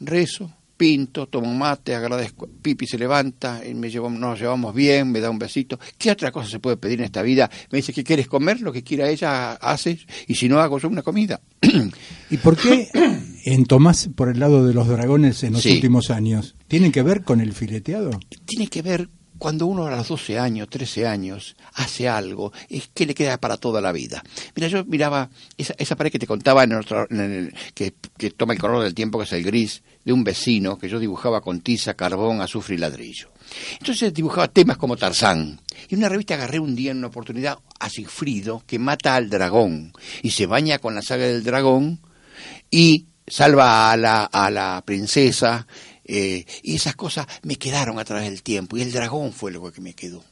rezo, 0.00 0.52
pinto, 0.76 1.26
tomo 1.28 1.52
mate, 1.54 1.94
agradezco. 1.94 2.48
Pipi 2.60 2.86
se 2.86 2.98
levanta, 2.98 3.62
y 3.66 3.74
me 3.74 3.88
llevo, 3.90 4.10
nos 4.10 4.38
llevamos 4.40 4.74
bien, 4.74 5.10
me 5.12 5.20
da 5.20 5.30
un 5.30 5.38
besito. 5.38 5.78
¿Qué 5.98 6.10
otra 6.10 6.32
cosa 6.32 6.48
se 6.48 6.58
puede 6.58 6.76
pedir 6.76 6.98
en 7.00 7.04
esta 7.06 7.22
vida? 7.22 7.50
Me 7.70 7.76
dice, 7.78 7.92
¿qué 7.92 8.02
quieres 8.02 8.26
comer? 8.28 8.60
Lo 8.60 8.72
que 8.72 8.82
quiera 8.82 9.08
ella, 9.08 9.52
hace. 9.52 9.98
Y 10.26 10.34
si 10.34 10.48
no, 10.48 10.58
hago 10.60 10.78
yo 10.78 10.88
una 10.88 11.02
comida. 11.02 11.40
¿Y 12.30 12.36
por 12.38 12.56
qué 12.56 12.88
en 13.44 13.64
Tomás 13.66 14.08
por 14.14 14.28
el 14.28 14.40
lado 14.40 14.66
de 14.66 14.74
los 14.74 14.88
dragones 14.88 15.42
en 15.44 15.52
los 15.54 15.62
Sí. 15.62 15.72
últimos 15.74 16.10
años? 16.10 16.56
¿Tienen 16.68 16.92
que 16.92 17.02
ver 17.02 17.22
con 17.22 17.40
el 17.40 17.52
fileteado? 17.52 18.10
tiene 18.44 18.66
que 18.66 18.82
ver 18.82 19.08
cuando 19.42 19.66
uno 19.66 19.88
a 19.88 19.90
los 19.96 20.06
12 20.06 20.38
años, 20.38 20.68
13 20.70 21.04
años, 21.04 21.56
hace 21.74 22.08
algo, 22.08 22.52
es 22.68 22.88
que 22.94 23.06
le 23.06 23.12
queda 23.14 23.38
para 23.38 23.56
toda 23.56 23.80
la 23.80 23.90
vida. 23.90 24.22
Mira, 24.54 24.68
yo 24.68 24.84
miraba 24.84 25.30
esa, 25.58 25.74
esa 25.78 25.96
pared 25.96 26.12
que 26.12 26.20
te 26.20 26.28
contaba, 26.28 26.62
en 26.62 26.74
otro- 26.74 27.08
que 27.74 28.30
toma 28.30 28.52
el 28.52 28.60
color 28.60 28.84
del 28.84 28.94
tiempo, 28.94 29.18
que 29.18 29.24
es 29.24 29.32
el 29.32 29.42
gris, 29.42 29.82
de 30.04 30.12
un 30.12 30.22
vecino 30.22 30.78
que 30.78 30.88
yo 30.88 31.00
dibujaba 31.00 31.40
con 31.40 31.60
tiza, 31.60 31.94
carbón, 31.94 32.40
azufre 32.40 32.76
y 32.76 32.78
ladrillo. 32.78 33.30
Entonces 33.80 34.14
dibujaba 34.14 34.46
temas 34.46 34.76
como 34.76 34.96
Tarzán. 34.96 35.60
Y 35.88 35.94
en 35.94 35.98
una 35.98 36.08
revista 36.08 36.34
agarré 36.34 36.60
un 36.60 36.76
día 36.76 36.92
en 36.92 36.98
una 36.98 37.08
oportunidad 37.08 37.58
a 37.80 37.88
Sigfrido, 37.90 38.62
que 38.64 38.78
mata 38.78 39.16
al 39.16 39.28
dragón 39.28 39.92
y 40.22 40.30
se 40.30 40.46
baña 40.46 40.78
con 40.78 40.94
la 40.94 41.02
saga 41.02 41.24
del 41.26 41.42
dragón 41.42 41.98
y 42.70 43.06
salva 43.26 43.90
a 43.90 43.96
la, 43.96 44.24
a 44.24 44.50
la 44.52 44.82
princesa. 44.86 45.66
Eh, 46.04 46.44
y 46.62 46.74
esas 46.74 46.96
cosas 46.96 47.26
me 47.42 47.56
quedaron 47.56 47.98
a 47.98 48.04
través 48.04 48.28
del 48.28 48.42
tiempo. 48.42 48.76
Y 48.76 48.82
el 48.82 48.92
dragón 48.92 49.32
fue 49.32 49.50
lo 49.52 49.72
que 49.72 49.80
me 49.80 49.94
quedó. 49.94 50.24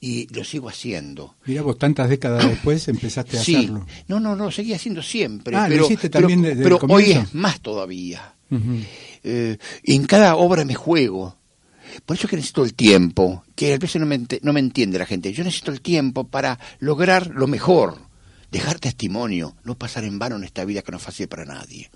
Y 0.00 0.32
lo 0.32 0.44
sigo 0.44 0.68
haciendo. 0.68 1.34
Mira, 1.44 1.62
vos 1.62 1.76
tantas 1.76 2.08
décadas 2.08 2.46
después 2.48 2.86
empezaste 2.86 3.36
a 3.38 3.42
Sí, 3.42 3.56
hacerlo. 3.56 3.84
no, 4.06 4.20
no, 4.20 4.36
no, 4.36 4.44
lo 4.44 4.50
seguía 4.52 4.76
haciendo 4.76 5.02
siempre. 5.02 5.56
Ah, 5.56 5.64
lo 5.68 5.74
pero, 5.74 5.84
hiciste 5.86 6.08
pero- 6.10 6.28
también 6.28 6.44
el 6.58 6.62
pero 6.62 6.78
hoy 6.88 7.10
es 7.12 7.34
más 7.34 7.60
todavía. 7.60 8.34
Eh, 9.24 9.58
en 9.82 10.06
cada 10.06 10.36
obra 10.36 10.64
me 10.64 10.74
juego. 10.74 11.36
Por 12.06 12.16
eso 12.16 12.26
es 12.26 12.30
que 12.30 12.36
necesito 12.36 12.64
el 12.64 12.74
tiempo, 12.74 13.42
que 13.56 13.72
a 13.74 13.78
veces 13.78 13.98
no 14.00 14.06
me, 14.06 14.20
no 14.42 14.52
me 14.52 14.60
entiende 14.60 14.98
la 14.98 15.06
gente. 15.06 15.32
Yo 15.32 15.42
necesito 15.42 15.72
el 15.72 15.80
tiempo 15.80 16.24
para 16.24 16.58
lograr 16.78 17.28
lo 17.34 17.46
mejor, 17.46 17.98
dejar 18.52 18.78
testimonio, 18.78 19.56
no 19.64 19.76
pasar 19.76 20.04
en 20.04 20.18
vano 20.18 20.36
en 20.36 20.44
esta 20.44 20.64
vida 20.64 20.82
que 20.82 20.92
no 20.92 20.98
es 20.98 21.02
fácil 21.02 21.28
para 21.28 21.44
nadie. 21.44 21.90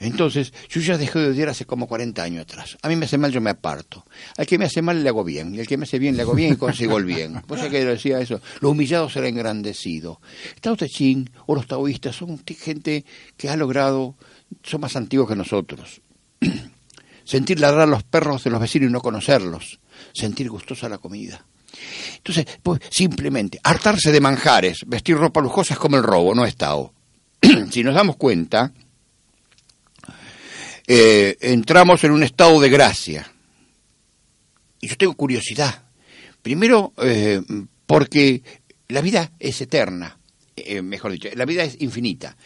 Entonces, 0.00 0.54
yo 0.70 0.80
ya 0.80 0.96
dejé 0.96 1.18
de 1.18 1.28
odiar 1.28 1.50
hace 1.50 1.66
como 1.66 1.86
40 1.86 2.22
años 2.22 2.42
atrás. 2.42 2.78
A 2.80 2.88
mí 2.88 2.96
me 2.96 3.04
hace 3.04 3.18
mal, 3.18 3.30
yo 3.30 3.42
me 3.42 3.50
aparto. 3.50 4.06
Al 4.38 4.46
que 4.46 4.56
me 4.56 4.64
hace 4.64 4.80
mal 4.80 5.02
le 5.02 5.08
hago 5.10 5.22
bien, 5.24 5.54
y 5.54 5.60
al 5.60 5.66
que 5.66 5.76
me 5.76 5.84
hace 5.84 5.98
bien 5.98 6.16
le 6.16 6.22
hago 6.22 6.34
bien 6.34 6.54
y 6.54 6.56
consigo 6.56 6.96
el 6.96 7.04
bien. 7.04 7.42
Vos 7.46 7.58
sabés 7.58 7.70
que 7.70 7.84
decía 7.84 8.18
eso, 8.18 8.40
lo 8.60 8.70
humillado 8.70 9.10
será 9.10 9.28
engrandecido. 9.28 10.20
Tao 10.62 10.74
Te 10.74 10.88
Ching 10.88 11.28
o 11.46 11.54
los 11.54 11.66
taoístas 11.66 12.16
son 12.16 12.42
gente 12.46 13.04
que 13.36 13.50
ha 13.50 13.56
logrado, 13.56 14.16
son 14.62 14.80
más 14.80 14.96
antiguos 14.96 15.28
que 15.28 15.36
nosotros. 15.36 16.00
Sentir 17.24 17.60
ladrar 17.60 17.86
los 17.86 18.02
perros 18.02 18.42
de 18.42 18.50
los 18.50 18.60
vecinos 18.60 18.88
y 18.88 18.92
no 18.92 19.02
conocerlos. 19.02 19.80
Sentir 20.14 20.48
gustosa 20.48 20.88
la 20.88 20.96
comida. 20.96 21.44
Entonces, 22.16 22.46
pues 22.62 22.80
simplemente, 22.90 23.60
hartarse 23.62 24.10
de 24.10 24.20
manjares, 24.20 24.78
vestir 24.86 25.16
ropa 25.16 25.42
lujosa 25.42 25.74
es 25.74 25.78
como 25.78 25.98
el 25.98 26.02
robo, 26.02 26.34
no 26.34 26.46
es 26.46 26.56
Tao. 26.56 26.94
si 27.70 27.84
nos 27.84 27.94
damos 27.94 28.16
cuenta, 28.16 28.72
eh, 30.92 31.38
entramos 31.42 32.02
en 32.02 32.10
un 32.10 32.24
estado 32.24 32.58
de 32.58 32.68
gracia. 32.68 33.32
Y 34.80 34.88
yo 34.88 34.96
tengo 34.96 35.14
curiosidad. 35.14 35.84
Primero, 36.42 36.92
eh, 37.00 37.40
porque 37.86 38.42
la 38.88 39.00
vida 39.00 39.30
es 39.38 39.60
eterna. 39.60 40.18
eh, 40.56 40.82
mejor 40.82 41.12
dicho, 41.12 41.28
la 41.36 41.44
vida 41.44 41.62
es 41.62 41.80
infinita. 41.80 42.36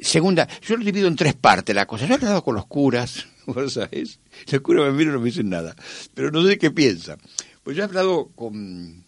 Segunda, 0.00 0.48
yo 0.62 0.78
lo 0.78 0.84
divido 0.84 1.08
en 1.08 1.16
tres 1.16 1.34
partes 1.34 1.76
la 1.76 1.84
cosa. 1.86 2.06
Yo 2.06 2.14
he 2.14 2.16
hablado 2.16 2.42
con 2.42 2.54
los 2.54 2.64
curas, 2.64 3.26
vos 3.46 3.74
sabés. 3.74 4.18
Los 4.50 4.62
curas 4.62 4.86
me 4.86 4.92
miran 4.92 5.12
y 5.12 5.16
no 5.16 5.20
me 5.20 5.26
dicen 5.26 5.50
nada. 5.50 5.76
Pero 6.14 6.30
no 6.30 6.42
sé 6.42 6.56
qué 6.56 6.70
piensan. 6.70 7.18
Pues 7.62 7.76
yo 7.76 7.82
he 7.82 7.84
hablado 7.84 8.30
con 8.34 9.04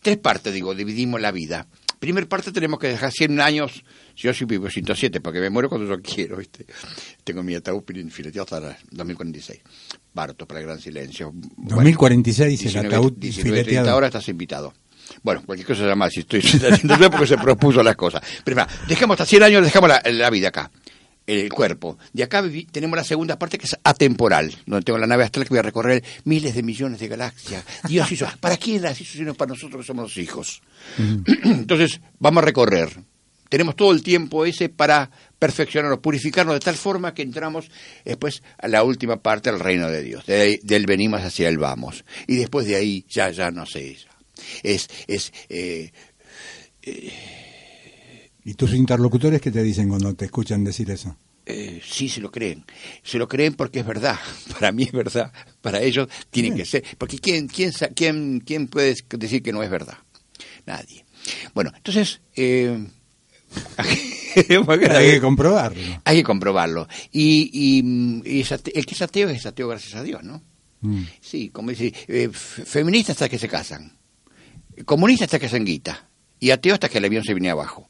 tres 0.00 0.16
partes, 0.16 0.54
digo, 0.54 0.74
dividimos 0.74 1.20
la 1.20 1.32
vida. 1.32 1.66
Primer 2.06 2.28
parte 2.28 2.52
tenemos 2.52 2.78
que 2.78 2.86
dejar 2.86 3.10
100 3.10 3.40
años, 3.40 3.82
yo 4.14 4.32
soy 4.32 4.46
vivo 4.46 4.70
107, 4.70 5.20
porque 5.20 5.40
me 5.40 5.50
muero 5.50 5.68
cuando 5.68 5.88
yo 5.88 6.00
quiero, 6.00 6.36
¿viste? 6.36 6.64
Tengo 7.24 7.42
mi 7.42 7.56
ataúd 7.56 7.82
fileteado 7.84 8.42
hasta 8.44 8.58
el 8.58 8.76
2046. 8.92 9.60
Parto 10.14 10.46
para 10.46 10.60
el 10.60 10.66
gran 10.66 10.80
silencio. 10.80 11.32
Bueno, 11.32 11.82
2046 11.82 12.48
dice 12.48 12.68
el 12.68 12.74
19, 12.74 12.94
ataúd 12.94 13.12
19, 13.18 13.54
30 13.56 13.70
fileteado. 13.70 13.96
horas 13.96 14.08
estás 14.10 14.28
invitado. 14.28 14.72
Bueno, 15.24 15.42
cualquier 15.44 15.66
cosa 15.66 15.84
llama 15.84 16.08
si 16.08 16.20
estoy 16.20 16.42
porque 17.10 17.26
se 17.26 17.38
propuso 17.38 17.82
las 17.82 17.96
cosas. 17.96 18.22
Pero 18.44 18.64
dejamos 18.86 19.14
hasta 19.14 19.26
100 19.26 19.42
años, 19.42 19.64
dejamos 19.64 19.90
la, 19.90 20.30
vida 20.30 20.50
acá, 20.50 20.70
el 21.26 21.52
cuerpo. 21.52 21.98
De 22.12 22.22
acá 22.22 22.42
tenemos 22.70 22.96
la 22.96 23.04
segunda 23.04 23.38
parte 23.38 23.58
que 23.58 23.66
es 23.66 23.76
atemporal, 23.82 24.54
donde 24.66 24.84
tengo 24.84 24.98
la 24.98 25.06
nave 25.06 25.24
astral 25.24 25.44
que 25.44 25.50
voy 25.50 25.58
a 25.58 25.62
recorrer 25.62 26.04
miles 26.24 26.54
de 26.54 26.62
millones 26.62 27.00
de 27.00 27.08
galaxias. 27.08 27.64
Dios 27.88 28.10
hizo, 28.12 28.26
¿para 28.40 28.56
quién 28.56 28.82
las 28.82 29.00
hizo 29.00 29.18
sino 29.18 29.34
para 29.34 29.50
nosotros 29.50 29.80
que 29.80 29.86
somos 29.86 30.04
los 30.04 30.16
hijos? 30.16 30.62
Entonces, 31.44 32.00
vamos 32.18 32.42
a 32.42 32.46
recorrer. 32.46 32.90
Tenemos 33.48 33.76
todo 33.76 33.92
el 33.92 34.02
tiempo 34.02 34.44
ese 34.44 34.68
para 34.68 35.10
perfeccionarnos, 35.38 36.00
purificarnos 36.00 36.54
de 36.54 36.60
tal 36.60 36.74
forma 36.74 37.14
que 37.14 37.22
entramos 37.22 37.70
después 38.04 38.42
a 38.58 38.66
la 38.66 38.82
última 38.82 39.18
parte 39.18 39.50
del 39.50 39.60
reino 39.60 39.88
de 39.88 40.02
Dios. 40.02 40.26
del 40.26 40.86
venimos 40.86 41.22
hacia 41.22 41.48
el 41.48 41.58
vamos. 41.58 42.04
Y 42.26 42.36
después 42.36 42.66
de 42.66 42.76
ahí 42.76 43.04
ya, 43.08 43.30
ya 43.30 43.50
no 43.50 43.64
sé, 43.64 43.96
es, 44.62 44.88
es 45.06 45.32
eh, 45.48 45.92
eh, 46.82 47.12
¿Y 48.46 48.54
tus 48.54 48.74
interlocutores 48.74 49.40
qué 49.40 49.50
te 49.50 49.60
dicen 49.60 49.88
cuando 49.88 50.14
te 50.14 50.26
escuchan 50.26 50.62
decir 50.62 50.88
eso? 50.92 51.16
Eh, 51.44 51.80
sí, 51.84 52.08
se 52.08 52.20
lo 52.20 52.30
creen. 52.30 52.64
Se 53.02 53.18
lo 53.18 53.26
creen 53.26 53.54
porque 53.54 53.80
es 53.80 53.86
verdad. 53.86 54.16
Para 54.52 54.70
mí 54.70 54.84
es 54.84 54.92
verdad. 54.92 55.32
Para 55.60 55.82
ellos 55.82 56.08
tiene 56.30 56.54
que 56.54 56.64
ser. 56.64 56.84
Porque 56.96 57.18
¿quién, 57.18 57.48
quién, 57.48 57.72
quién, 57.96 58.40
quién 58.40 58.68
puede 58.68 58.94
decir 59.10 59.42
que 59.42 59.52
no 59.52 59.64
es 59.64 59.70
verdad? 59.70 59.98
Nadie. 60.64 61.04
Bueno, 61.54 61.72
entonces... 61.76 62.20
Eh, 62.36 62.86
hay 63.76 65.10
que 65.10 65.20
comprobarlo. 65.20 66.00
Hay 66.04 66.16
que 66.18 66.22
comprobarlo. 66.22 66.86
Y, 67.10 67.50
y, 67.52 68.40
el 68.74 68.86
que 68.86 68.94
es 68.94 69.02
ateo 69.02 69.28
es 69.28 69.44
ateo 69.44 69.66
gracias 69.66 69.96
a 69.96 70.04
Dios, 70.04 70.22
¿no? 70.22 70.40
Mm. 70.82 71.02
Sí, 71.20 71.48
como 71.48 71.70
dice, 71.70 71.92
eh, 72.06 72.28
feministas 72.32 73.16
hasta 73.16 73.28
que 73.28 73.38
se 73.38 73.48
casan 73.48 73.96
comunista 74.84 75.24
hasta 75.24 75.38
que 75.38 75.48
se 75.48 75.56
enguita 75.56 76.08
y 76.38 76.50
ateo 76.50 76.74
hasta 76.74 76.88
que 76.88 76.98
el 76.98 77.04
avión 77.04 77.24
se 77.24 77.34
viene 77.34 77.50
abajo. 77.50 77.88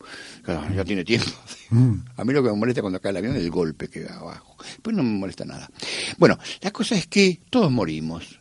Ya 0.75 0.85
tiene 0.85 1.05
tiempo. 1.05 1.31
Mm. 1.71 1.95
A 2.17 2.25
mí 2.25 2.33
lo 2.33 2.43
que 2.43 2.51
me 2.51 2.57
molesta 2.57 2.81
cuando 2.81 3.01
cae 3.01 3.11
el 3.11 3.17
avión 3.17 3.37
es 3.37 3.43
el 3.43 3.51
golpe 3.51 3.89
que 3.89 4.05
va 4.05 4.17
abajo. 4.17 4.57
Pues 4.83 4.95
no 4.95 5.03
me 5.03 5.19
molesta 5.19 5.45
nada. 5.45 5.69
Bueno, 6.19 6.39
la 6.61 6.71
cosa 6.71 6.95
es 6.95 7.07
que 7.07 7.41
todos 7.51 7.71
morimos. 7.71 8.41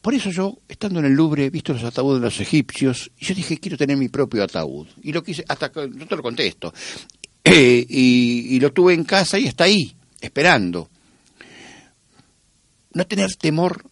Por 0.00 0.14
eso 0.14 0.30
yo, 0.30 0.58
estando 0.68 1.00
en 1.00 1.06
el 1.06 1.12
Louvre, 1.12 1.46
he 1.46 1.50
visto 1.50 1.72
los 1.72 1.84
ataúdes 1.84 2.20
de 2.20 2.26
los 2.26 2.40
egipcios, 2.40 3.10
y 3.18 3.26
yo 3.26 3.34
dije, 3.34 3.58
quiero 3.58 3.76
tener 3.76 3.96
mi 3.96 4.08
propio 4.08 4.42
ataúd. 4.42 4.86
Y 5.02 5.12
lo 5.12 5.22
quise, 5.22 5.44
hasta 5.46 5.70
que, 5.70 5.88
no 5.88 6.06
te 6.06 6.16
lo 6.16 6.22
contesto. 6.22 6.72
Eh, 7.44 7.84
y, 7.88 8.60
lo 8.60 8.72
tuve 8.72 8.94
en 8.94 9.04
casa 9.04 9.38
y 9.38 9.46
está 9.46 9.64
ahí, 9.64 9.94
esperando. 10.20 10.88
No 12.92 13.06
tener 13.06 13.34
temor 13.36 13.84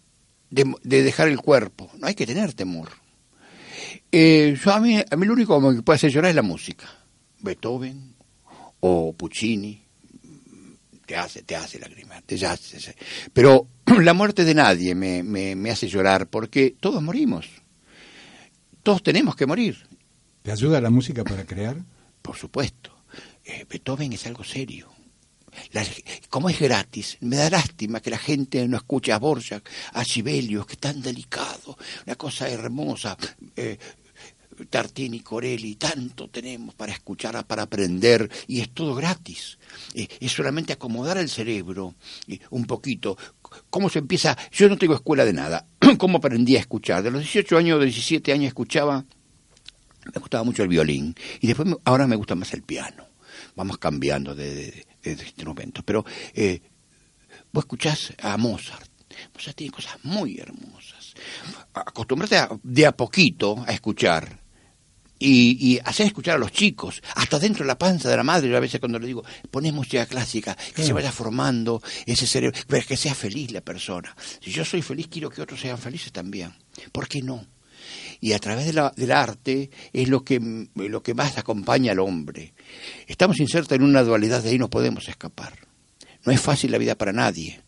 de, 0.50 0.72
de 0.82 1.02
dejar 1.02 1.28
el 1.28 1.38
cuerpo, 1.38 1.90
no 1.98 2.06
hay 2.06 2.14
que 2.14 2.26
tener 2.26 2.54
temor 2.54 2.88
eh, 4.10 4.58
yo 4.62 4.72
a 4.72 4.80
mí, 4.80 4.98
a 4.98 5.16
mí 5.16 5.26
lo 5.26 5.32
único 5.32 5.74
que 5.74 5.82
puede 5.82 5.96
hacer 5.96 6.10
llorar 6.10 6.30
es 6.30 6.36
la 6.36 6.42
música. 6.42 6.86
Beethoven 7.40 8.14
o 8.80 9.12
Puccini 9.12 9.88
te 11.08 11.16
hace, 11.16 11.42
te 11.42 11.56
hace 11.56 11.78
lagrimas, 11.78 12.22
te 12.24 12.34
hace, 12.46 12.94
pero 13.32 13.66
la 14.02 14.12
muerte 14.12 14.44
de 14.44 14.54
nadie 14.54 14.94
me, 14.94 15.22
me, 15.22 15.70
hace 15.70 15.88
llorar 15.88 16.28
porque 16.28 16.76
todos 16.78 17.02
morimos. 17.02 17.46
Todos 18.82 19.02
tenemos 19.02 19.34
que 19.34 19.46
morir. 19.46 19.86
¿Te 20.42 20.52
ayuda 20.52 20.82
la 20.82 20.90
música 20.90 21.24
para 21.24 21.46
crear? 21.46 21.78
Por 22.20 22.36
supuesto. 22.36 23.04
Eh, 23.42 23.64
Beethoven 23.68 24.12
es 24.12 24.26
algo 24.26 24.44
serio. 24.44 24.90
como 26.28 26.50
es 26.50 26.60
gratis, 26.60 27.16
me 27.20 27.36
da 27.36 27.48
lástima 27.48 28.00
que 28.00 28.10
la 28.10 28.18
gente 28.18 28.68
no 28.68 28.76
escuche 28.76 29.10
a 29.10 29.18
Borjak, 29.18 29.66
a 29.94 30.04
Sibelius, 30.04 30.66
que 30.66 30.74
es 30.74 30.78
tan 30.78 31.00
delicado, 31.00 31.78
una 32.06 32.16
cosa 32.16 32.50
hermosa. 32.50 33.16
Eh, 33.56 33.78
Tartini, 34.66 35.20
Corelli, 35.20 35.76
tanto 35.76 36.28
tenemos 36.28 36.74
para 36.74 36.92
escuchar, 36.92 37.46
para 37.46 37.62
aprender, 37.62 38.30
y 38.46 38.60
es 38.60 38.70
todo 38.70 38.94
gratis. 38.94 39.58
Eh, 39.94 40.08
es 40.20 40.32
solamente 40.32 40.72
acomodar 40.72 41.18
el 41.18 41.28
cerebro 41.28 41.94
eh, 42.26 42.38
un 42.50 42.64
poquito. 42.64 43.16
¿Cómo 43.70 43.88
se 43.88 44.00
empieza? 44.00 44.36
Yo 44.52 44.68
no 44.68 44.76
tengo 44.76 44.94
escuela 44.94 45.24
de 45.24 45.32
nada. 45.32 45.66
¿Cómo 45.98 46.18
aprendí 46.18 46.56
a 46.56 46.60
escuchar? 46.60 47.02
De 47.02 47.10
los 47.10 47.20
18 47.20 47.56
años, 47.56 47.78
de 47.78 47.86
17 47.86 48.32
años 48.32 48.48
escuchaba, 48.48 49.04
me 50.14 50.20
gustaba 50.20 50.44
mucho 50.44 50.62
el 50.62 50.68
violín, 50.68 51.14
y 51.40 51.46
después 51.46 51.68
ahora 51.84 52.06
me 52.06 52.16
gusta 52.16 52.34
más 52.34 52.52
el 52.54 52.62
piano. 52.62 53.06
Vamos 53.54 53.78
cambiando 53.78 54.34
de, 54.34 54.86
instrumentos. 55.04 55.84
Pero 55.84 56.04
eh, 56.34 56.60
vos 57.52 57.62
escuchás 57.62 58.12
a 58.20 58.36
Mozart. 58.36 58.88
Mozart 59.34 59.56
tiene 59.56 59.72
cosas 59.72 59.96
muy 60.04 60.38
hermosas. 60.38 61.14
Acostumbrate 61.72 62.36
de 62.62 62.86
a 62.86 62.92
poquito 62.92 63.64
a 63.66 63.72
escuchar 63.72 64.47
y, 65.18 65.78
hacer 65.84 66.06
escuchar 66.06 66.36
a 66.36 66.38
los 66.38 66.52
chicos, 66.52 67.02
hasta 67.16 67.38
dentro 67.38 67.64
de 67.64 67.68
la 67.68 67.78
panza 67.78 68.08
de 68.08 68.16
la 68.16 68.22
madre, 68.22 68.48
yo 68.48 68.56
a 68.56 68.60
veces 68.60 68.80
cuando 68.80 68.98
le 68.98 69.06
digo, 69.06 69.24
ponés 69.50 69.72
música 69.72 70.06
clásica, 70.06 70.56
que 70.74 70.84
se 70.84 70.92
vaya 70.92 71.10
formando 71.10 71.82
ese 72.06 72.26
cerebro, 72.26 72.58
que 72.86 72.96
sea 72.96 73.14
feliz 73.14 73.50
la 73.50 73.60
persona. 73.60 74.14
Si 74.40 74.50
yo 74.50 74.64
soy 74.64 74.82
feliz, 74.82 75.08
quiero 75.08 75.30
que 75.30 75.42
otros 75.42 75.60
sean 75.60 75.78
felices 75.78 76.12
también. 76.12 76.52
¿Por 76.92 77.08
qué 77.08 77.22
no? 77.22 77.44
Y 78.20 78.32
a 78.32 78.38
través 78.38 78.66
de 78.66 78.72
la, 78.72 78.92
del 78.96 79.12
arte 79.12 79.70
es 79.92 80.08
lo 80.08 80.24
que, 80.24 80.68
lo 80.74 81.02
que 81.02 81.14
más 81.14 81.38
acompaña 81.38 81.92
al 81.92 82.00
hombre. 82.00 82.54
Estamos 83.06 83.40
insertos 83.40 83.76
en 83.76 83.82
una 83.82 84.02
dualidad, 84.02 84.42
de 84.42 84.50
ahí 84.50 84.58
no 84.58 84.70
podemos 84.70 85.08
escapar. 85.08 85.54
No 86.24 86.32
es 86.32 86.40
fácil 86.40 86.70
la 86.70 86.78
vida 86.78 86.96
para 86.96 87.12
nadie. 87.12 87.60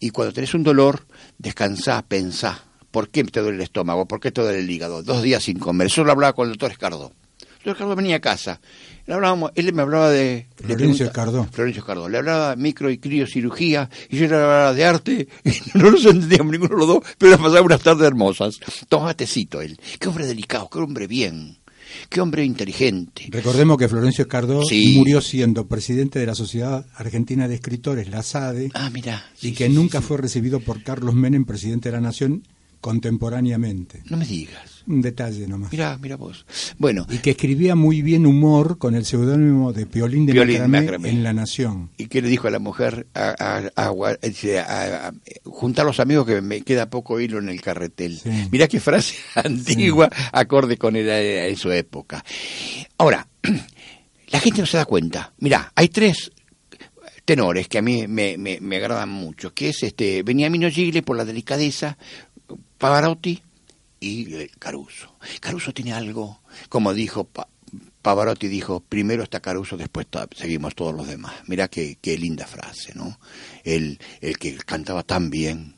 Y 0.00 0.10
cuando 0.10 0.32
tenés 0.32 0.54
un 0.54 0.64
dolor, 0.64 1.06
descansá, 1.38 2.02
pensá, 2.02 2.64
¿Por 2.92 3.08
qué 3.08 3.24
te 3.24 3.40
duele 3.40 3.56
el 3.56 3.62
estómago? 3.62 4.06
¿Por 4.06 4.20
qué 4.20 4.30
te 4.30 4.42
duele 4.42 4.60
el 4.60 4.70
hígado? 4.70 5.02
Dos 5.02 5.22
días 5.22 5.42
sin 5.42 5.58
comer. 5.58 5.88
Eso 5.88 6.04
lo 6.04 6.12
hablaba 6.12 6.34
con 6.34 6.46
el 6.46 6.52
doctor 6.52 6.70
Escardo. 6.70 7.12
El 7.40 7.48
doctor 7.48 7.72
Escardo 7.72 7.96
venía 7.96 8.16
a 8.16 8.20
casa. 8.20 8.60
Le 9.06 9.14
hablábamos, 9.14 9.50
él 9.54 9.72
me 9.72 9.82
hablaba 9.82 10.10
de... 10.10 10.46
Florencio 10.56 11.06
Escardo. 11.06 11.48
Florencio 11.50 11.80
Escardo. 11.80 12.08
Le 12.08 12.18
hablaba 12.18 12.50
de 12.50 12.56
micro 12.62 12.90
y 12.90 12.98
criocirugía 12.98 13.88
y 14.10 14.18
yo 14.18 14.28
le 14.28 14.34
hablaba 14.34 14.74
de 14.74 14.84
arte. 14.84 15.28
Y 15.44 15.78
no 15.78 15.90
nos 15.90 16.04
entendíamos 16.04 16.52
ninguno 16.52 16.74
de 16.74 16.80
los 16.80 16.86
dos, 16.86 16.98
pero 17.16 17.38
pasaba 17.38 17.62
unas 17.62 17.80
tardes 17.80 18.06
hermosas. 18.06 18.60
Tomaba 18.88 19.14
tecito 19.14 19.62
él. 19.62 19.80
Qué 19.98 20.08
hombre 20.08 20.26
delicado, 20.26 20.68
qué 20.68 20.78
hombre 20.78 21.06
bien. 21.06 21.56
Qué 22.08 22.20
hombre 22.20 22.44
inteligente. 22.44 23.28
Recordemos 23.30 23.78
que 23.78 23.88
Florencio 23.88 24.22
Escardo 24.22 24.62
murió 24.94 25.20
siendo 25.20 25.66
presidente 25.66 26.18
de 26.18 26.26
la 26.26 26.34
Sociedad 26.34 26.86
Argentina 26.94 27.48
de 27.48 27.54
Escritores, 27.54 28.08
la 28.08 28.22
SADE, 28.22 28.70
ah, 28.74 28.90
mira, 28.90 29.24
y 29.40 29.52
que 29.52 29.68
nunca 29.68 30.00
fue 30.00 30.18
recibido 30.18 30.60
por 30.60 30.82
Carlos 30.82 31.14
Menem, 31.14 31.44
presidente 31.44 31.90
de 31.90 31.96
la 31.96 32.00
Nación, 32.00 32.44
contemporáneamente. 32.82 34.02
No 34.10 34.18
me 34.18 34.26
digas. 34.26 34.82
Un 34.88 35.00
detalle 35.00 35.46
nomás. 35.46 35.70
Mira, 35.70 35.96
mira 35.98 36.16
vos. 36.16 36.44
Bueno. 36.78 37.06
Y 37.08 37.18
que 37.18 37.30
escribía 37.30 37.76
muy 37.76 38.02
bien 38.02 38.26
humor 38.26 38.76
con 38.76 38.96
el 38.96 39.06
seudónimo 39.06 39.72
de 39.72 39.86
Piolín 39.86 40.26
de 40.26 40.34
Macramé, 40.66 41.10
en 41.10 41.22
La 41.22 41.32
Nación. 41.32 41.90
¿Y 41.96 42.08
qué 42.08 42.20
le 42.20 42.28
dijo 42.28 42.48
a 42.48 42.50
la 42.50 42.58
mujer? 42.58 43.06
A, 43.14 45.12
juntar 45.44 45.86
los 45.86 46.00
amigos 46.00 46.26
que 46.26 46.40
me 46.42 46.62
queda 46.62 46.90
poco 46.90 47.20
hilo 47.20 47.38
en 47.38 47.48
el 47.48 47.60
carretel. 47.60 48.20
Mira 48.50 48.66
qué 48.66 48.80
frase 48.80 49.14
antigua, 49.36 50.10
acorde 50.32 50.76
con 50.76 50.96
él 50.96 51.08
en 51.08 51.56
su 51.56 51.70
época. 51.70 52.24
Ahora, 52.98 53.28
la 54.28 54.40
gente 54.40 54.60
no 54.60 54.66
se 54.66 54.76
da 54.76 54.84
cuenta. 54.84 55.32
Mira, 55.38 55.72
hay 55.76 55.88
tres 55.88 56.32
tenores 57.24 57.68
que 57.68 57.78
a 57.78 57.82
mí 57.82 58.08
me, 58.08 58.36
me, 58.36 58.58
me 58.60 58.76
agradan 58.76 59.08
mucho, 59.08 59.54
que 59.54 59.68
es 59.68 59.84
este 59.84 60.24
Beniamino 60.24 60.68
Gigli 60.68 61.02
por 61.02 61.16
la 61.16 61.24
delicadeza, 61.24 61.96
Pavarotti 62.78 63.42
y 64.00 64.48
Caruso. 64.58 65.14
Caruso 65.40 65.72
tiene 65.72 65.92
algo, 65.92 66.40
como 66.68 66.92
dijo 66.92 67.28
Pavarotti, 68.02 68.48
dijo, 68.48 68.80
primero 68.80 69.22
está 69.22 69.40
Caruso, 69.40 69.76
después 69.76 70.06
seguimos 70.36 70.74
todos 70.74 70.94
los 70.94 71.06
demás. 71.06 71.34
Mira 71.46 71.68
qué, 71.68 71.98
qué 72.00 72.18
linda 72.18 72.46
frase, 72.46 72.92
¿no? 72.94 73.18
El, 73.62 74.00
el 74.20 74.38
que 74.38 74.56
cantaba 74.56 75.04
tan 75.04 75.30
bien. 75.30 75.76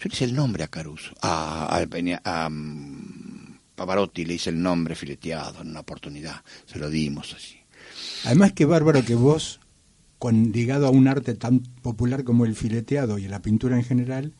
Yo 0.00 0.08
le 0.08 0.14
hice 0.14 0.24
el 0.24 0.34
nombre 0.34 0.64
a 0.64 0.68
Caruso, 0.68 1.14
a, 1.20 1.76
a, 2.24 2.48
mm, 2.48 3.58
Pavarotti 3.74 4.24
le 4.24 4.34
hice 4.34 4.50
el 4.50 4.62
nombre 4.62 4.94
fileteado 4.94 5.60
en 5.60 5.70
una 5.70 5.80
oportunidad, 5.80 6.42
se 6.66 6.78
lo 6.78 6.88
dimos 6.88 7.34
así. 7.34 7.58
Además 8.24 8.52
que 8.52 8.64
bárbaro 8.64 9.04
que 9.04 9.16
vos, 9.16 9.60
con, 10.18 10.52
ligado 10.52 10.86
a 10.86 10.90
un 10.90 11.08
arte 11.08 11.34
tan 11.34 11.60
popular 11.60 12.24
como 12.24 12.44
el 12.44 12.54
fileteado 12.54 13.18
y 13.18 13.28
la 13.28 13.42
pintura 13.42 13.76
en 13.76 13.84
general, 13.84 14.34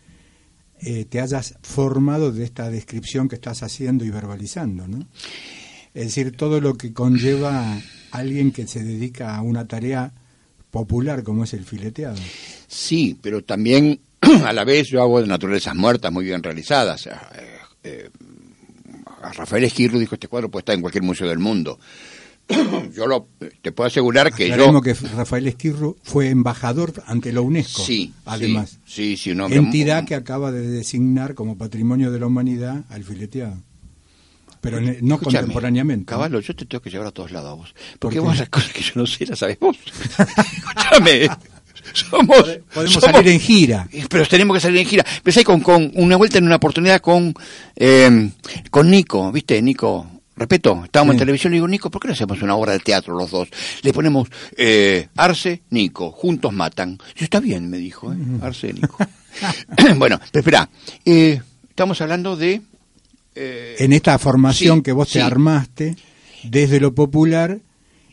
eh, 0.80 1.04
te 1.04 1.20
hayas 1.20 1.56
formado 1.62 2.32
de 2.32 2.44
esta 2.44 2.70
descripción 2.70 3.28
que 3.28 3.36
estás 3.36 3.62
haciendo 3.62 4.04
y 4.04 4.10
verbalizando, 4.10 4.86
¿no? 4.86 5.06
Es 5.94 6.06
decir, 6.06 6.36
todo 6.36 6.60
lo 6.60 6.74
que 6.74 6.92
conlleva 6.92 7.80
alguien 8.12 8.52
que 8.52 8.66
se 8.66 8.84
dedica 8.84 9.34
a 9.34 9.42
una 9.42 9.66
tarea 9.66 10.12
popular 10.70 11.22
como 11.22 11.44
es 11.44 11.54
el 11.54 11.64
fileteado. 11.64 12.18
Sí, 12.66 13.18
pero 13.20 13.42
también 13.42 14.00
a 14.44 14.52
la 14.52 14.64
vez 14.64 14.88
yo 14.88 15.02
hago 15.02 15.20
de 15.20 15.26
naturalezas 15.26 15.74
muertas 15.74 16.12
muy 16.12 16.24
bien 16.24 16.42
realizadas. 16.42 17.06
Eh, 17.06 17.12
eh, 17.84 18.10
a 19.22 19.32
Rafael 19.32 19.64
Esquirro 19.64 19.98
dijo 19.98 20.14
este 20.14 20.28
cuadro 20.28 20.50
puede 20.50 20.60
estar 20.60 20.74
en 20.74 20.82
cualquier 20.82 21.02
museo 21.02 21.28
del 21.28 21.38
mundo. 21.38 21.78
yo 22.96 23.06
lo, 23.06 23.28
te 23.62 23.72
puedo 23.72 23.88
asegurar 23.88 24.32
que 24.32 24.48
yo... 24.48 24.80
que 24.80 24.94
Rafael 24.94 25.46
Esquirro 25.46 25.96
fue 26.02 26.30
embajador 26.30 26.92
ante 27.06 27.32
la 27.32 27.40
UNESCO, 27.42 27.82
sí, 27.82 28.12
además. 28.24 28.78
Sí, 28.87 29.16
sí, 29.16 29.30
Entidad 29.30 30.04
que 30.06 30.14
acaba 30.14 30.50
de 30.50 30.66
designar 30.66 31.34
como 31.34 31.58
patrimonio 31.58 32.11
de 32.11 32.20
la 32.20 32.26
humanidad 32.26 32.84
al 32.88 33.04
fileteado. 33.04 33.62
pero 34.61 34.80
no 34.80 35.18
contemporáneamente. 35.18 36.06
Caballo, 36.06 36.40
yo 36.40 36.56
te 36.56 36.64
tengo 36.64 36.82
que 36.82 36.90
llevar 36.90 37.08
a 37.08 37.11
todos 37.11 37.32
lados 37.32 37.50
a 37.50 37.54
vos. 37.54 37.74
Porque 37.98 38.18
vos 38.20 38.38
las 38.38 38.48
cosas 38.48 38.72
que 38.72 38.82
yo 38.82 38.92
no 38.96 39.06
sé 39.06 39.26
las 39.26 39.38
sabés 39.38 39.58
vos. 39.61 39.76
Escúchame. 40.18 41.28
Somos, 41.92 42.42
Podemos 42.74 42.94
somos- 42.94 43.11
salir 43.12 43.28
en 43.32 43.40
gira. 43.40 43.88
Pero 44.11 44.26
tenemos 44.26 44.56
que 44.56 44.61
salir 44.61 44.80
en 44.80 44.87
gira. 44.87 45.06
Empecé 45.16 45.44
con, 45.44 45.61
con 45.61 45.90
una 45.94 46.16
vuelta 46.16 46.38
en 46.38 46.44
una 46.44 46.56
oportunidad 46.56 47.00
con, 47.00 47.32
eh, 47.76 48.30
con 48.70 48.90
Nico, 48.90 49.30
¿viste? 49.32 49.61
Nico, 49.62 50.06
respeto, 50.38 50.83
estábamos 50.85 51.14
en 51.14 51.18
televisión 51.20 51.53
y 51.53 51.57
digo, 51.57 51.68
Nico, 51.68 51.90
¿por 51.90 52.01
qué 52.01 52.09
no 52.09 52.14
hacemos 52.14 52.40
una 52.42 52.55
obra 52.57 52.72
de 52.72 52.81
teatro 52.81 53.14
los 53.16 53.31
dos? 53.31 53.48
Le 53.83 53.92
ponemos 53.92 54.29
eh, 54.57 55.09
Arce, 55.16 55.62
Nico, 55.70 56.11
juntos 56.12 56.53
matan. 56.53 56.98
Yo, 57.16 57.24
está 57.24 57.40
bien, 57.40 57.68
me 57.68 57.79
dijo, 57.79 58.12
¿eh? 58.12 58.16
Arce, 58.42 58.72
Nico. 58.72 58.96
bueno, 59.96 60.18
pero 60.33 60.40
espera, 60.40 60.68
eh, 61.05 61.40
estamos 61.68 62.01
hablando 62.01 62.37
de... 62.37 62.61
eh, 63.35 63.77
En 63.79 63.92
esta 63.92 64.18
formación 64.18 64.79
Sí, 64.79 64.83
que 64.83 64.92
vos 64.92 65.09
sí. 65.09 65.14
te 65.18 65.22
armaste 65.22 65.96
desde 66.44 66.81
lo 66.81 66.94
popular 66.94 67.59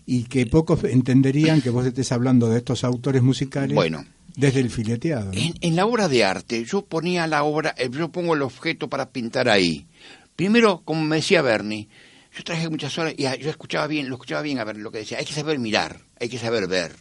y 0.06 0.24
que 0.24 0.46
pocos 0.46 0.84
entenderían 0.84 1.62
que 1.62 1.70
vos 1.72 1.86
estés 1.86 2.12
hablando 2.12 2.48
de 2.50 2.58
estos 2.58 2.84
autores 2.84 3.24
musicales 3.24 3.74
Bueno. 3.74 4.06
desde 4.36 4.60
el 4.60 4.70
fileteado. 4.70 5.32
¿no? 5.32 5.34
En, 5.34 5.56
en 5.62 5.76
la 5.76 5.86
obra 5.88 6.08
de 6.08 6.24
arte, 6.24 6.64
yo 6.64 6.84
ponía 6.84 7.26
la 7.26 7.44
obra, 7.44 7.74
eh, 7.78 7.90
yo 7.92 8.10
pongo 8.10 8.36
el 8.36 8.44
objeto 8.44 8.88
para 8.88 9.10
pintar 9.10 9.50
ahí. 9.50 9.86
Primero, 10.36 10.82
como 10.86 11.02
me 11.06 11.16
decía 11.18 11.42
Bernie, 11.42 11.88
yo 12.36 12.44
traje 12.44 12.70
muchas 12.70 12.98
horas 12.98 13.14
y 13.18 13.24
yo 13.24 13.50
escuchaba 13.50 13.88
bien, 13.88 14.10
lo 14.10 14.16
escuchaba 14.16 14.42
bien 14.42 14.60
a 14.60 14.66
ver 14.66 14.78
lo 14.78 14.92
que 14.92 15.00
decía. 15.00 15.18
Hay 15.18 15.26
que 15.26 15.34
saber 15.34 15.58
mirar, 15.58 16.02
hay 16.20 16.28
que 16.28 16.38
saber 16.38 16.68
ver. 16.68 16.94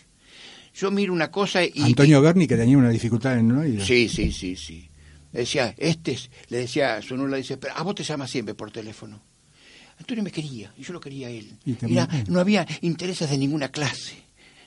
Yo 0.75 0.91
miro 0.91 1.13
una 1.13 1.31
cosa 1.31 1.65
y... 1.65 1.83
Antonio 1.83 2.21
Berni 2.21 2.47
que 2.47 2.57
tenía 2.57 2.79
una 2.79 2.91
dificultad 2.91 3.39
en 3.39 3.51
el 3.51 3.59
oído. 3.59 3.85
Sí, 3.85 4.09
sí, 4.09 4.31
sí, 4.33 4.57
sí. 4.57 4.89
Le 5.33 5.41
decía, 5.41 5.75
este 5.77 6.13
es, 6.13 6.31
le 6.49 6.59
decía, 6.59 7.03
su 7.03 7.17
nula 7.17 7.37
dice, 7.37 7.57
pero 7.57 7.75
a 7.77 7.83
vos 7.83 7.97
te 7.97 8.05
llama 8.05 8.29
siempre 8.29 8.55
por 8.55 8.71
teléfono. 8.71 9.21
Antonio 9.99 10.23
me 10.23 10.31
quería, 10.31 10.73
y 10.77 10.83
yo 10.83 10.93
lo 10.93 11.01
quería 11.01 11.29
a 11.29 11.31
él. 11.31 11.57
Mira, 11.83 12.09
no 12.29 12.41
había 12.41 12.67
intereses 12.83 13.29
de 13.31 13.39
ninguna 13.39 13.69
clase. 13.71 14.23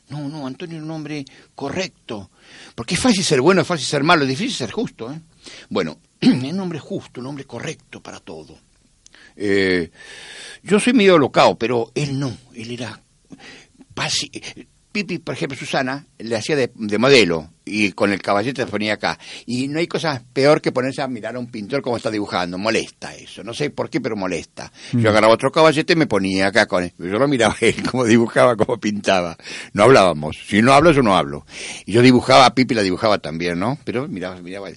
No, 0.09 0.27
no, 0.29 0.47
Antonio 0.47 0.77
era 0.77 0.85
un 0.85 0.91
hombre 0.91 1.25
correcto. 1.55 2.29
Porque 2.75 2.95
es 2.95 2.99
fácil 3.01 3.23
ser 3.23 3.41
bueno, 3.41 3.61
es 3.61 3.67
fácil 3.67 3.85
ser 3.85 4.03
malo, 4.03 4.23
es 4.23 4.29
difícil 4.29 4.55
ser 4.55 4.71
justo. 4.71 5.11
¿eh? 5.11 5.19
Bueno, 5.69 5.99
es 6.21 6.29
un 6.29 6.59
hombre 6.59 6.79
justo, 6.79 7.19
un 7.19 7.27
hombre 7.27 7.45
correcto 7.45 8.01
para 8.01 8.19
todo. 8.19 8.57
Eh, 9.37 9.91
yo 10.63 10.79
soy 10.79 10.93
medio 10.93 11.17
locao, 11.17 11.57
pero 11.57 11.91
él 11.95 12.19
no, 12.19 12.35
él 12.55 12.71
era 12.71 12.99
pasi- 13.93 14.31
Pipi, 14.89 15.19
por 15.19 15.35
ejemplo, 15.35 15.55
Susana, 15.55 16.07
le 16.17 16.35
hacía 16.35 16.55
de, 16.55 16.71
de 16.73 16.97
modelo 16.97 17.51
y 17.65 17.91
con 17.91 18.11
el 18.11 18.19
caballete 18.21 18.63
se 18.63 18.67
ponía 18.71 18.93
acá. 18.93 19.19
Y 19.45 19.67
no 19.67 19.77
hay 19.77 19.85
cosa 19.85 20.23
peor 20.33 20.59
que 20.59 20.71
ponerse 20.71 21.03
a 21.03 21.07
mirar 21.07 21.35
a 21.35 21.39
un 21.39 21.51
pintor 21.51 21.83
como 21.83 21.97
está 21.97 22.09
dibujando. 22.09 22.57
Molesta 22.57 23.13
eso. 23.13 23.43
No 23.43 23.53
sé 23.53 23.69
por 23.69 23.91
qué, 23.91 24.01
pero 24.01 24.15
molesta. 24.15 24.71
Yo 24.93 25.09
agarraba 25.11 25.35
otro 25.35 25.51
caballete 25.51 25.93
y 25.93 25.97
me 25.97 26.07
ponía 26.07 26.47
acá 26.47 26.65
con 26.65 26.83
él. 26.83 26.93
Yo 26.97 27.19
lo 27.19 27.27
miraba 27.27 27.55
él, 27.61 27.75
cómo 27.91 28.05
dibujaba, 28.05 28.55
cómo 28.55 28.79
pintaba. 28.79 29.37
No 29.73 29.83
hablábamos. 29.83 30.35
Si 30.47 30.63
no 30.63 30.73
hablo, 30.73 30.91
yo 30.91 31.03
no 31.03 31.15
hablo. 31.15 31.45
Y 31.85 31.91
yo 31.91 32.01
dibujaba, 32.01 32.47
a 32.47 32.55
Pipi 32.55 32.73
la 32.73 32.81
dibujaba 32.81 33.19
también, 33.19 33.59
¿no? 33.59 33.77
Pero 33.83 34.07
miraba, 34.07 34.41
miraba. 34.41 34.69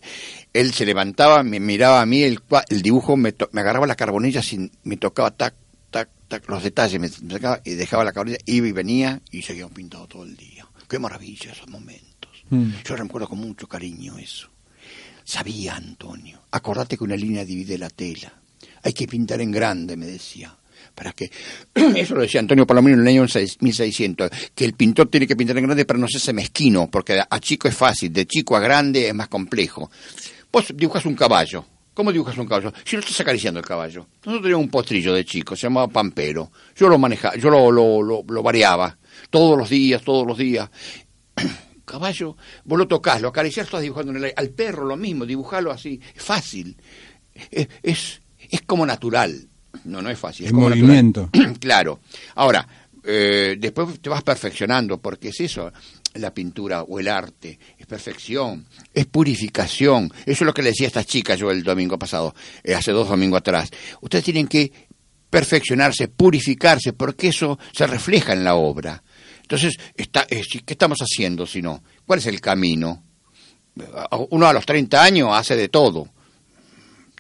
Él 0.53 0.73
se 0.73 0.85
levantaba, 0.85 1.43
me 1.43 1.61
miraba 1.61 2.01
a 2.01 2.07
mí, 2.07 2.23
el, 2.23 2.41
el 2.69 2.83
dibujo, 2.83 3.17
me, 3.17 3.33
to- 3.33 3.49
me 3.53 3.61
agarraba 3.61 3.87
la 3.87 3.95
carbonilla, 3.97 4.43
sin, 4.43 4.71
me 4.83 4.97
tocaba 4.97 5.31
tac, 5.31 5.55
tac, 5.91 6.09
tac, 6.29 6.49
los 6.49 6.63
detalles, 6.63 7.01
me, 7.01 7.09
me 7.09 7.35
sacaba 7.35 7.61
y 7.65 7.73
dejaba 7.75 8.05
la 8.05 8.13
carbonilla, 8.13 8.39
iba 8.47 8.67
y 8.67 8.73
venía 8.73 9.21
y 9.31 9.43
seguíamos 9.43 9.75
pintado 9.75 10.07
todo 10.07 10.25
el 10.25 10.37
día. 10.37 10.67
Qué 10.89 10.99
maravilla 10.99 11.53
esos 11.53 11.69
momentos. 11.69 12.31
Mm. 12.51 12.71
Yo 12.85 12.97
recuerdo 12.97 13.29
con 13.29 13.39
mucho 13.39 13.69
cariño 13.69 14.19
eso. 14.19 14.49
Sabía 15.25 15.77
Antonio, 15.77 16.41
acordate 16.51 16.97
que 16.97 17.05
una 17.05 17.17
línea 17.17 17.45
divide 17.45 17.79
la 17.79 17.91
tela. 17.91 18.33
Hay 18.83 18.93
que 18.93 19.07
pintar 19.07 19.41
en 19.41 19.53
grande, 19.53 19.97
me 19.97 20.07
decía. 20.07 20.57
Para 20.95 21.13
que, 21.13 21.31
eso 21.95 22.15
lo 22.17 22.23
decía 22.23 22.41
Antonio 22.41 22.67
Palomino 22.67 22.97
en 22.97 23.03
el 23.03 23.09
año 23.09 23.23
1600, 23.23 24.31
que 24.55 24.65
el 24.65 24.73
pintor 24.75 25.09
tiene 25.09 25.27
que 25.29 25.37
pintar 25.37 25.57
en 25.59 25.65
grande 25.67 25.85
para 25.85 25.99
no 26.01 26.07
hacerse 26.07 26.33
mezquino, 26.33 26.91
porque 26.91 27.21
a 27.29 27.39
chico 27.41 27.69
es 27.69 27.77
fácil, 27.77 28.13
de 28.13 28.27
chico 28.27 28.57
a 28.57 28.61
grande 28.61 29.07
es 29.09 29.15
más 29.15 29.29
complejo. 29.29 29.91
Vos 30.53 30.73
dibujas 30.75 31.05
un 31.07 31.15
caballo. 31.15 31.65
¿Cómo 31.95 32.13
dibujas 32.13 32.39
un 32.39 32.47
caballo? 32.47 32.73
Si 32.85 32.97
no 32.97 33.01
estás 33.01 33.21
acariciando 33.21 33.61
el 33.61 33.67
caballo. 33.67 34.07
Nosotros 34.25 34.43
teníamos 34.43 34.65
un 34.65 34.71
postrillo 34.71 35.13
de 35.13 35.25
chico, 35.25 35.57
se 35.57 35.63
llamaba 35.63 35.89
Pampero. 35.89 36.51
Yo 36.77 36.89
lo 36.89 36.99
manejaba, 36.99 37.37
yo 37.37 37.51
lo, 37.51 37.71
lo, 37.71 38.03
lo, 38.03 38.25
lo 38.27 38.43
variaba. 38.43 38.97
Todos 39.29 39.59
los 39.59 39.69
días, 39.69 40.03
todos 40.03 40.27
los 40.27 40.39
días. 40.39 40.71
caballo, 41.85 42.37
vos 42.65 42.79
lo 42.79 42.87
tocás, 42.87 43.21
lo 43.21 43.29
acariciás, 43.29 43.67
estás 43.67 43.83
dibujando 43.83 44.13
en 44.13 44.19
el 44.19 44.25
aire. 44.25 44.35
Al 44.37 44.51
perro 44.51 44.85
lo 44.87 44.97
mismo, 44.97 45.27
dibujarlo 45.27 45.71
así. 45.73 46.01
Es 46.15 46.23
fácil. 46.23 46.77
Es, 47.51 47.69
es, 47.83 48.21
es 48.49 48.63
como 48.63 48.87
natural. 48.87 49.49
No, 49.85 50.01
no 50.01 50.11
es 50.11 50.19
fácil. 50.19 50.47
Es 50.47 50.51
En 50.53 50.57
como 50.57 50.69
movimiento. 50.69 51.29
claro. 51.61 52.01
Ahora, 52.37 52.67
eh, 53.05 53.57
después 53.59 54.01
te 54.01 54.09
vas 54.09 54.23
perfeccionando, 54.23 54.99
porque 54.99 55.29
es 55.29 55.41
eso, 55.41 55.73
la 56.15 56.33
pintura 56.35 56.83
o 56.83 56.99
el 56.99 57.09
arte, 57.09 57.59
es 57.79 57.87
perfección, 57.87 58.67
es 58.93 59.07
purificación. 59.07 60.13
Eso 60.27 60.45
es 60.45 60.47
lo 60.47 60.53
que 60.55 60.63
le 60.63 60.71
decía 60.71 60.87
a 60.87 60.89
estas 60.89 61.07
chicas 61.07 61.39
yo 61.39 61.51
el 61.51 61.63
domingo 61.63 61.99
pasado, 61.99 62.35
eh, 62.65 62.75
hace 62.75 62.93
dos 62.93 63.09
domingos 63.09 63.39
atrás. 63.39 63.71
Ustedes 64.01 64.25
tienen 64.25 64.49
que 64.49 64.73
perfeccionarse, 65.31 66.09
purificarse, 66.09 66.93
porque 66.93 67.29
eso 67.29 67.59
se 67.73 67.87
refleja 67.87 68.33
en 68.33 68.43
la 68.45 68.55
obra. 68.57 69.03
Entonces, 69.43 69.77
está, 69.97 70.27
eh, 70.29 70.43
¿qué 70.65 70.73
estamos 70.75 70.99
haciendo 71.01 71.47
si 71.47 71.63
no? 71.63 71.83
¿Cuál 72.07 72.19
es 72.19 72.27
el 72.27 72.41
camino? 72.41 73.05
Uno 74.31 74.47
a 74.49 74.53
los 74.53 74.67
30 74.67 75.03
años 75.03 75.29
hace 75.33 75.57
de 75.57 75.69
todo. 75.69 76.09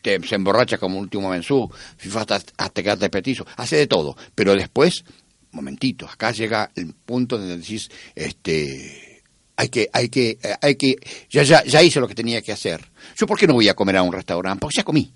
Te- 0.02 0.20
se 0.26 0.34
emborracha 0.34 0.78
como 0.78 0.98
último 0.98 1.28
mensú, 1.30 1.70
hasta, 2.16 2.40
hasta 2.56 2.82
quedarte 2.82 3.10
petizo, 3.10 3.46
hace 3.56 3.76
de 3.76 3.86
todo. 3.86 4.16
Pero 4.34 4.54
después, 4.54 5.04
momentito, 5.52 6.06
acá 6.06 6.32
llega 6.32 6.70
el 6.74 6.94
punto 6.94 7.38
donde 7.38 7.58
decís, 7.58 7.90
este, 8.14 9.22
hay 9.56 9.68
que, 9.68 9.88
hay 9.92 10.08
que, 10.08 10.38
eh, 10.42 10.54
hay 10.60 10.76
que, 10.76 10.96
ya, 11.28 11.42
ya, 11.42 11.62
ya 11.64 11.82
hice 11.82 12.00
lo 12.00 12.08
que 12.08 12.14
tenía 12.14 12.40
que 12.42 12.52
hacer. 12.52 12.80
Yo, 13.16 13.26
¿por 13.26 13.38
qué 13.38 13.46
no 13.46 13.54
voy 13.54 13.68
a 13.68 13.74
comer 13.74 13.96
a 13.96 14.02
un 14.02 14.12
restaurante? 14.12 14.60
Porque 14.60 14.76
ya 14.76 14.84
comí. 14.84 15.12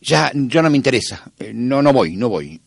Ya, 0.00 0.30
ya 0.34 0.62
no 0.62 0.70
me 0.70 0.76
interesa. 0.76 1.30
Eh, 1.38 1.52
No, 1.54 1.82
no 1.82 1.92
voy, 1.92 2.16
no 2.16 2.28
voy. 2.28 2.60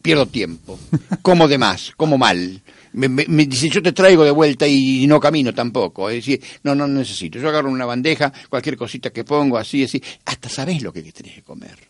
Pierdo 0.00 0.26
tiempo. 0.26 0.78
Como 1.22 1.48
de 1.48 1.58
más, 1.58 1.92
como 1.96 2.16
mal. 2.16 2.62
Me, 2.92 3.08
me, 3.08 3.26
me 3.28 3.44
dicen, 3.44 3.70
yo 3.70 3.82
te 3.82 3.92
traigo 3.92 4.24
de 4.24 4.30
vuelta 4.30 4.66
y 4.66 5.06
no 5.06 5.20
camino 5.20 5.52
tampoco. 5.52 6.08
Es 6.08 6.16
decir, 6.24 6.40
no, 6.62 6.74
no 6.74 6.88
necesito. 6.88 7.38
Yo 7.38 7.48
agarro 7.48 7.68
una 7.68 7.84
bandeja, 7.84 8.32
cualquier 8.48 8.76
cosita 8.78 9.10
que 9.10 9.24
pongo, 9.24 9.58
así, 9.58 9.84
así. 9.84 10.02
Hasta 10.24 10.48
sabés 10.48 10.82
lo 10.82 10.92
que 10.92 11.02
tenés 11.12 11.34
que 11.34 11.42
comer. 11.42 11.87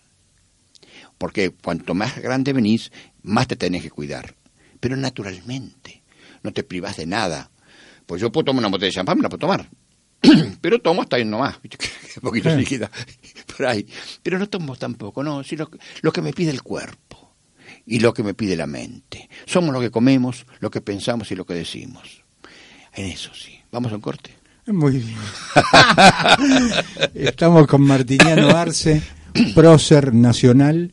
Porque 1.19 1.51
cuanto 1.51 1.95
más 1.95 2.19
grande 2.19 2.53
venís, 2.53 2.93
más 3.23 3.49
te 3.49 3.57
tenés 3.57 3.83
que 3.83 3.91
cuidar. 3.91 4.35
Pero 4.81 4.97
naturalmente. 4.97 6.03
No 6.43 6.53
te 6.53 6.63
privás 6.63 6.97
de 6.97 7.07
nada. 7.07 7.51
Pues 8.07 8.23
yo 8.23 8.33
puedo 8.33 8.47
tomar 8.47 8.61
una 8.61 8.69
botella 8.69 8.87
de 8.87 8.95
champán, 8.95 9.19
me 9.19 9.25
la 9.25 9.29
puedo 9.29 9.41
tomar. 9.41 9.69
Pero 10.61 10.81
tomo 10.81 11.03
hasta 11.03 11.17
ahí 11.17 11.25
nomás, 11.25 11.57
un 11.63 12.23
poquito 12.23 12.55
líquida 12.55 12.91
por 13.57 13.67
ahí. 13.67 13.87
Pero 14.23 14.39
no 14.39 14.49
tomo 14.49 14.77
tampoco, 14.77 15.23
no, 15.23 15.45
sino 15.45 15.71
lo 16.01 16.13
que 16.13 16.23
me 16.23 16.33
pide 16.33 16.51
el 16.51 16.63
cuerpo 16.63 17.35
y 17.87 18.01
lo 18.01 18.15
que 18.15 18.23
me 18.23 18.35
pide 18.35 18.57
la 18.57 18.67
mente. 18.67 19.29
Somos 19.47 19.73
lo 19.73 19.81
que 19.81 19.91
comemos, 19.91 20.47
lo 20.61 20.71
que 20.71 20.81
pensamos 20.81 21.31
y 21.31 21.35
lo 21.35 21.45
que 21.45 21.55
decimos. 21.55 22.25
En 22.95 23.07
eso 23.07 23.33
sí. 23.35 23.59
Vamos 23.71 23.93
a 23.93 23.97
un 23.97 24.01
corte. 24.01 24.31
Muy 24.67 24.99
bien. 24.99 25.17
Estamos 27.15 27.67
con 27.67 27.83
Martiniano 27.83 28.49
Arce, 28.51 29.03
prócer 29.55 30.15
nacional, 30.15 30.93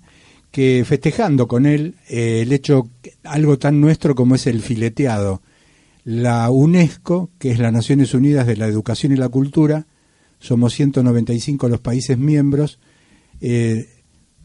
que 0.56 0.86
festejando 0.88 1.50
con 1.50 1.66
él 1.66 1.96
eh, 2.08 2.44
el 2.44 2.54
hecho, 2.54 2.90
algo 3.26 3.60
tan 3.60 3.82
nuestro 3.82 4.16
como 4.16 4.36
es 4.36 4.48
el 4.48 4.62
fileteado. 4.62 5.42
La 6.06 6.50
UNESCO, 6.50 7.30
que 7.38 7.52
es 7.52 7.60
las 7.60 7.74
Naciones 7.74 8.14
Unidas 8.14 8.48
de 8.48 8.56
la 8.56 8.66
Educación 8.66 9.12
y 9.12 9.18
la 9.18 9.28
Cultura, 9.28 9.86
somos 10.40 10.74
195 10.76 11.68
los 11.68 11.82
países 11.82 12.18
miembros, 12.18 12.80
eh, 13.42 13.90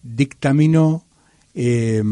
dictaminó 0.02 1.04
eh, 1.54 2.02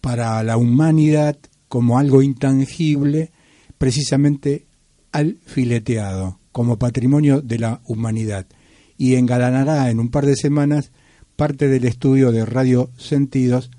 para 0.00 0.42
la 0.42 0.56
humanidad 0.56 1.38
como 1.68 1.96
algo 1.96 2.22
intangible 2.22 3.30
precisamente 3.78 4.66
al 5.12 5.38
fileteado 5.46 6.40
como 6.50 6.76
patrimonio 6.76 7.40
de 7.40 7.60
la 7.60 7.82
humanidad 7.86 8.46
y 8.98 9.14
engalanará 9.14 9.90
en 9.90 10.00
un 10.00 10.10
par 10.10 10.26
de 10.26 10.34
semanas 10.34 10.90
parte 11.40 11.68
del 11.68 11.86
estudio 11.86 12.32
de 12.32 12.44
Radio 12.44 12.90
Sentidos 12.98 13.70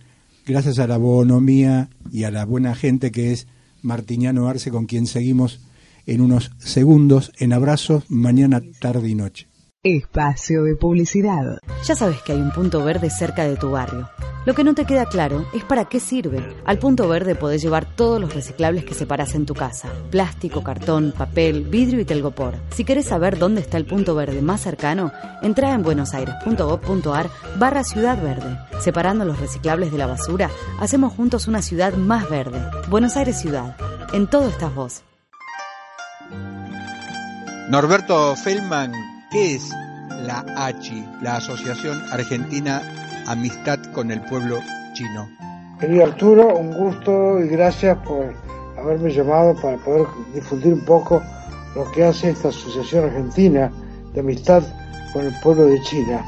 gracias 0.47 0.79
a 0.79 0.87
la 0.87 0.97
bonomía 0.97 1.91
y 2.11 2.23
a 2.23 2.31
la 2.31 2.43
buena 2.43 2.73
gente 2.73 3.11
que 3.11 3.31
es 3.31 3.45
Martiniano 3.83 4.47
Arce 4.47 4.71
con 4.71 4.87
quien 4.87 5.05
seguimos 5.05 5.59
en 6.07 6.21
unos 6.21 6.49
segundos 6.57 7.31
en 7.37 7.53
abrazos 7.53 8.05
mañana, 8.09 8.63
tarde 8.79 9.09
y 9.09 9.13
noche. 9.13 9.50
Espacio 9.83 10.61
de 10.61 10.75
publicidad. 10.75 11.57
Ya 11.85 11.95
sabes 11.95 12.21
que 12.21 12.33
hay 12.33 12.39
un 12.39 12.51
punto 12.51 12.83
verde 12.83 13.09
cerca 13.09 13.45
de 13.45 13.55
tu 13.57 13.71
barrio. 13.71 14.07
Lo 14.45 14.53
que 14.53 14.63
no 14.63 14.75
te 14.75 14.85
queda 14.85 15.07
claro 15.07 15.47
es 15.55 15.63
para 15.63 15.85
qué 15.85 15.99
sirve. 15.99 16.55
Al 16.65 16.77
punto 16.77 17.07
verde 17.07 17.33
podés 17.33 17.63
llevar 17.63 17.85
todos 17.95 18.21
los 18.21 18.31
reciclables 18.31 18.85
que 18.85 18.93
separas 18.93 19.33
en 19.33 19.47
tu 19.47 19.55
casa. 19.55 19.89
Plástico, 20.11 20.61
cartón, 20.61 21.15
papel, 21.17 21.63
vidrio 21.63 21.99
y 21.99 22.05
telgopor. 22.05 22.57
Si 22.69 22.85
querés 22.85 23.07
saber 23.07 23.39
dónde 23.39 23.61
está 23.61 23.77
el 23.77 23.87
punto 23.87 24.13
verde 24.13 24.43
más 24.43 24.61
cercano, 24.61 25.11
entra 25.41 25.73
en 25.73 25.81
buenosaires.gov.ar 25.81 27.31
barra 27.57 27.83
Ciudad 27.83 28.21
Verde. 28.21 28.59
Separando 28.81 29.25
los 29.25 29.39
reciclables 29.39 29.91
de 29.91 29.97
la 29.97 30.05
basura, 30.05 30.51
hacemos 30.79 31.11
juntos 31.13 31.47
una 31.47 31.63
ciudad 31.63 31.93
más 31.95 32.29
verde. 32.29 32.61
Buenos 32.87 33.17
Aires 33.17 33.41
Ciudad. 33.41 33.75
En 34.13 34.27
todo 34.27 34.47
estás 34.47 34.75
vos. 34.75 35.01
Norberto 37.71 38.35
Feldman, 38.35 38.91
¿qué 39.31 39.55
es 39.55 39.71
la 40.25 40.43
ACHI, 40.57 41.07
la 41.21 41.37
Asociación 41.37 42.03
Argentina 42.11 42.81
Amistad 43.27 43.79
con 43.93 44.11
el 44.11 44.21
Pueblo 44.21 44.59
Chino? 44.93 45.29
Querido 45.79 46.03
Arturo, 46.03 46.57
un 46.57 46.73
gusto 46.73 47.39
y 47.39 47.47
gracias 47.47 47.97
por 47.99 48.33
haberme 48.77 49.09
llamado 49.09 49.55
para 49.55 49.77
poder 49.77 50.05
difundir 50.33 50.73
un 50.73 50.85
poco 50.85 51.23
lo 51.75 51.89
que 51.93 52.03
hace 52.03 52.31
esta 52.31 52.49
Asociación 52.49 53.05
Argentina 53.05 53.71
de 54.13 54.19
Amistad 54.19 54.63
con 55.13 55.25
el 55.25 55.33
Pueblo 55.41 55.65
de 55.65 55.81
China. 55.81 56.23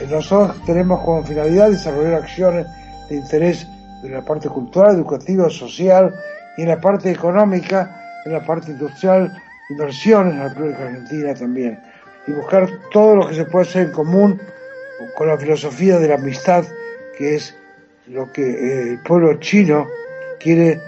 Eh, 0.00 0.06
nosotros 0.10 0.56
tenemos 0.64 1.00
como 1.04 1.22
finalidad 1.22 1.70
desarrollar 1.70 2.14
acciones 2.14 2.66
de 3.10 3.16
interés 3.16 3.66
en 4.02 4.12
la 4.12 4.22
parte 4.22 4.48
cultural, 4.48 4.96
educativa, 4.96 5.50
social 5.50 6.14
y 6.56 6.62
en 6.62 6.68
la 6.68 6.80
parte 6.80 7.10
económica, 7.10 8.22
en 8.24 8.32
la 8.32 8.44
parte 8.44 8.70
industrial, 8.70 9.30
inversiones 9.68 10.32
en 10.32 10.38
la 10.38 10.48
República 10.48 10.84
Argentina 10.84 11.34
también. 11.34 11.89
Y 12.26 12.32
buscar 12.32 12.68
todo 12.92 13.16
lo 13.16 13.28
que 13.28 13.34
se 13.34 13.44
puede 13.44 13.66
hacer 13.66 13.86
en 13.86 13.92
común 13.92 14.40
con 15.16 15.28
la 15.28 15.38
filosofía 15.38 15.98
de 15.98 16.08
la 16.08 16.14
amistad, 16.14 16.64
que 17.16 17.36
es 17.36 17.56
lo 18.06 18.30
que 18.32 18.42
eh, 18.42 18.82
el 18.90 19.02
pueblo 19.02 19.34
chino 19.40 19.86
quiere, 20.38 20.80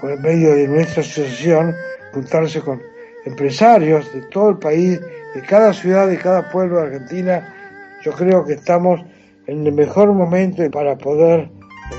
con 0.00 0.10
el 0.10 0.20
medio 0.20 0.54
de 0.54 0.68
nuestra 0.68 1.02
asociación, 1.02 1.74
juntarse 2.12 2.60
con 2.60 2.82
empresarios 3.24 4.12
de 4.12 4.22
todo 4.22 4.50
el 4.50 4.58
país, 4.58 5.00
de 5.34 5.42
cada 5.42 5.72
ciudad, 5.72 6.08
de 6.08 6.18
cada 6.18 6.48
pueblo 6.50 6.78
de 6.78 6.86
Argentina. 6.86 7.54
Yo 8.02 8.12
creo 8.12 8.44
que 8.44 8.54
estamos 8.54 9.00
en 9.46 9.66
el 9.66 9.72
mejor 9.72 10.12
momento 10.12 10.68
para 10.70 10.96
poder 10.96 11.48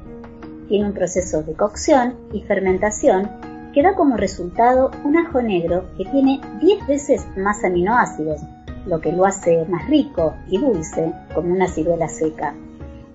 Tiene 0.68 0.86
un 0.86 0.94
proceso 0.94 1.42
de 1.42 1.52
cocción 1.52 2.14
y 2.32 2.40
fermentación 2.40 3.28
que 3.74 3.82
da 3.82 3.94
como 3.94 4.16
resultado 4.16 4.92
un 5.04 5.18
ajo 5.18 5.42
negro 5.42 5.84
que 5.98 6.06
tiene 6.06 6.40
10 6.58 6.86
veces 6.86 7.26
más 7.36 7.62
aminoácidos, 7.62 8.40
lo 8.86 9.02
que 9.02 9.12
lo 9.12 9.26
hace 9.26 9.66
más 9.66 9.86
rico 9.90 10.32
y 10.48 10.56
dulce, 10.56 11.12
como 11.34 11.52
una 11.52 11.68
ciruela 11.68 12.08
seca. 12.08 12.54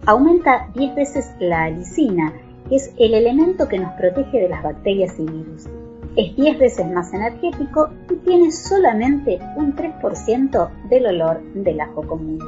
Aumenta 0.05 0.67
10 0.75 0.93
veces 0.93 1.33
la 1.39 1.63
alicina, 1.63 2.33
que 2.67 2.75
es 2.75 2.93
el 2.97 3.15
elemento 3.15 3.67
que 3.67 3.79
nos 3.79 3.93
protege 3.93 4.41
de 4.41 4.49
las 4.49 4.61
bacterias 4.61 5.17
y 5.17 5.23
virus. 5.23 5.67
Es 6.15 6.35
10 6.35 6.59
veces 6.59 6.91
más 6.91 7.13
energético 7.13 7.89
y 8.09 8.15
tiene 8.17 8.51
solamente 8.51 9.39
un 9.55 9.75
3% 9.75 10.69
del 10.89 11.05
olor 11.05 11.41
del 11.53 11.79
ajo 11.79 12.05
común. 12.07 12.39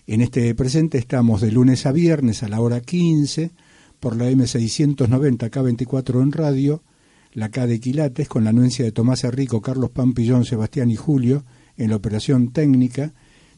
En 0.09 0.23
este 0.23 0.55
presente 0.55 0.97
estamos 0.97 1.43
de 1.43 1.53
lunes 1.53 1.85
a 1.85 1.93
viernes 1.93 2.43
a 2.43 2.49
la 2.49 2.63
hora 2.63 2.81
15 2.81 3.51
por 4.01 4.17
la 4.17 4.31
M690 4.31 5.51
K24 5.51 6.23
en 6.23 6.33
radio 6.33 6.83
la 7.35 7.51
K 7.51 7.67
de 7.67 7.79
Quilates, 7.79 8.27
con 8.27 8.43
la 8.43 8.49
anuencia 8.49 8.87
de 8.87 8.93
Tomás 8.93 9.25
Enrico, 9.25 9.61
Carlos 9.61 9.91
Pampillón, 9.91 10.47
Sebastián 10.47 10.91
y 10.91 10.97
Julio, 10.97 11.45
en 11.77 11.91
la 11.91 11.97
operación 11.97 12.55
técnica, 12.55 13.13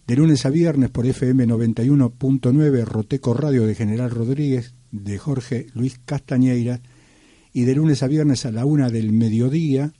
de 0.08 0.16
lunes 0.16 0.44
a 0.44 0.50
viernes 0.50 0.90
por 0.90 1.06
FM 1.06 1.46
91.9 1.46 2.84
Roteco 2.84 3.32
Radio 3.32 3.64
de 3.64 3.76
General 3.76 4.10
Rodríguez, 4.10 4.74
de 4.90 5.18
Jorge 5.18 5.68
Luis 5.72 6.00
Castañeira, 6.04 6.80
y 7.52 7.62
de 7.62 7.76
lunes 7.76 8.02
a 8.02 8.08
viernes 8.08 8.44
a 8.44 8.50
la 8.50 8.64
una 8.64 8.90
del 8.90 9.12
mediodía, 9.12 9.92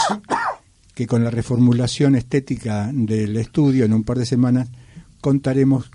que 0.95 1.09
con 1.09 1.25
la 1.25 1.31
reformulación 1.31 2.15
estética 2.15 2.93
del 2.93 3.37
estudio 3.39 3.85
en 3.85 3.93
un 3.93 4.05
par 4.05 4.19
de 4.19 4.25
semanas 4.25 4.69
contaremos 5.21 5.91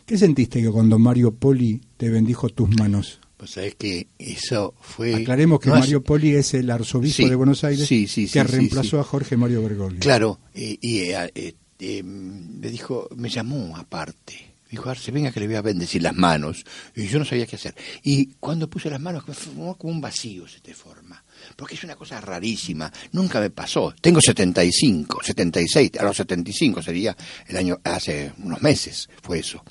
¿Qué 0.05 0.19
sentiste 0.19 0.69
cuando 0.69 0.99
Mario 0.99 1.33
Poli 1.33 1.81
te 1.97 2.11
bendijo 2.11 2.49
tus 2.49 2.69
manos? 2.77 3.21
Pues 3.39 3.53
sabes 3.53 3.77
que 3.77 4.09
eso 4.19 4.75
fue... 4.81 5.15
Aclaremos 5.15 5.61
que 5.61 5.71
Mario 5.71 6.03
Poli 6.03 6.35
es 6.35 6.53
el 6.53 6.71
arzobispo 6.71 7.27
de 7.27 7.35
Buenos 7.35 7.65
Aires 7.65 7.89
que 7.89 8.45
reemplazó 8.45 9.01
a 9.01 9.05
Jorge 9.05 9.39
Mario 9.39 9.63
Bergoglio. 9.63 10.01
Claro, 10.01 10.41
y 10.55 10.79
eh, 10.83 11.55
eh, 11.79 12.03
me 12.03 12.69
dijo, 12.69 13.09
me 13.17 13.31
llamó 13.31 13.77
aparte 13.77 14.49
Dijo, 14.71 14.91
Arce, 14.91 15.11
venga 15.11 15.33
que 15.33 15.41
le 15.41 15.47
voy 15.47 15.57
a 15.57 15.63
bendecir 15.63 16.03
las 16.03 16.15
manos. 16.15 16.65
Y 16.95 17.07
yo 17.07 17.19
no 17.19 17.25
sabía 17.25 17.47
qué 17.47 17.57
hacer. 17.57 17.75
Y 18.03 18.35
cuando 18.35 18.69
puse 18.69 18.91
las 18.91 19.01
manos, 19.01 19.25
como 19.55 19.77
un 19.81 20.01
vacío 20.01 20.47
se 20.47 20.61
te 20.61 20.75
forma. 20.75 21.23
Porque 21.57 21.75
es 21.75 21.85
una 21.85 21.97
cosa 21.97 22.21
rarísima. 22.21 22.93
Nunca 23.13 23.41
me 23.41 23.49
pasó. 23.49 23.95
Tengo 23.99 24.21
75, 24.21 25.21
76, 25.23 25.93
a 25.99 26.05
los 26.05 26.17
75 26.17 26.83
sería 26.83 27.17
el 27.47 27.57
año, 27.57 27.81
hace 27.83 28.33
unos 28.39 28.61
meses 28.61 29.09
fue 29.23 29.39
eso. 29.39 29.65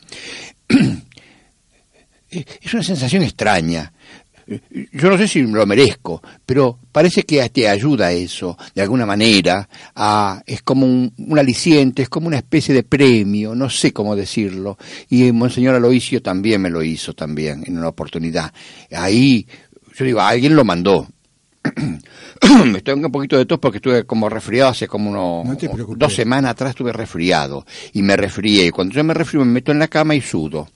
es 2.30 2.74
una 2.74 2.84
sensación 2.84 3.24
extraña 3.24 3.92
yo 4.94 5.10
no 5.10 5.18
sé 5.18 5.28
si 5.28 5.42
lo 5.42 5.66
merezco, 5.66 6.22
pero 6.46 6.80
parece 6.92 7.24
que 7.24 7.48
te 7.50 7.68
ayuda 7.68 8.12
eso, 8.12 8.58
de 8.74 8.82
alguna 8.82 9.06
manera, 9.06 9.68
a, 9.96 10.42
es 10.46 10.62
como 10.62 10.86
un, 10.86 11.12
aliciente, 11.38 12.04
es 12.04 12.10
como 12.10 12.28
una 12.28 12.38
especie 12.38 12.74
de 12.74 12.84
premio, 12.84 13.54
no 13.54 13.70
sé 13.70 13.92
cómo 13.92 14.16
decirlo. 14.16 14.78
Y 15.10 15.32
Monseñor 15.34 15.76
Aloisio 15.76 16.22
también 16.22 16.62
me 16.62 16.70
lo 16.70 16.82
hizo 16.82 17.14
también 17.14 17.64
en 17.66 17.78
una 17.78 17.90
oportunidad. 17.90 18.54
Ahí, 18.92 19.46
yo 19.98 20.06
digo, 20.06 20.22
alguien 20.22 20.56
lo 20.56 20.64
mandó. 20.64 21.08
me 22.66 22.80
estoy 22.80 22.94
un 22.94 23.12
poquito 23.12 23.38
de 23.38 23.46
tos 23.46 23.60
porque 23.60 23.78
estuve 23.78 24.06
como 24.06 24.30
resfriado 24.30 24.72
hace 24.72 24.88
como 24.88 25.10
unos 25.10 25.58
dos 25.98 26.14
semanas 26.14 26.52
atrás 26.52 26.72
estuve 26.72 26.92
resfriado 26.92 27.66
y 27.94 28.02
me 28.02 28.16
resfrié. 28.18 28.72
Cuando 28.72 28.94
yo 28.94 29.04
me 29.04 29.14
resfrío 29.14 29.44
me 29.46 29.52
meto 29.52 29.72
en 29.72 29.80
la 29.80 29.88
cama 29.88 30.16
y 30.16 30.22
sudo. 30.22 30.68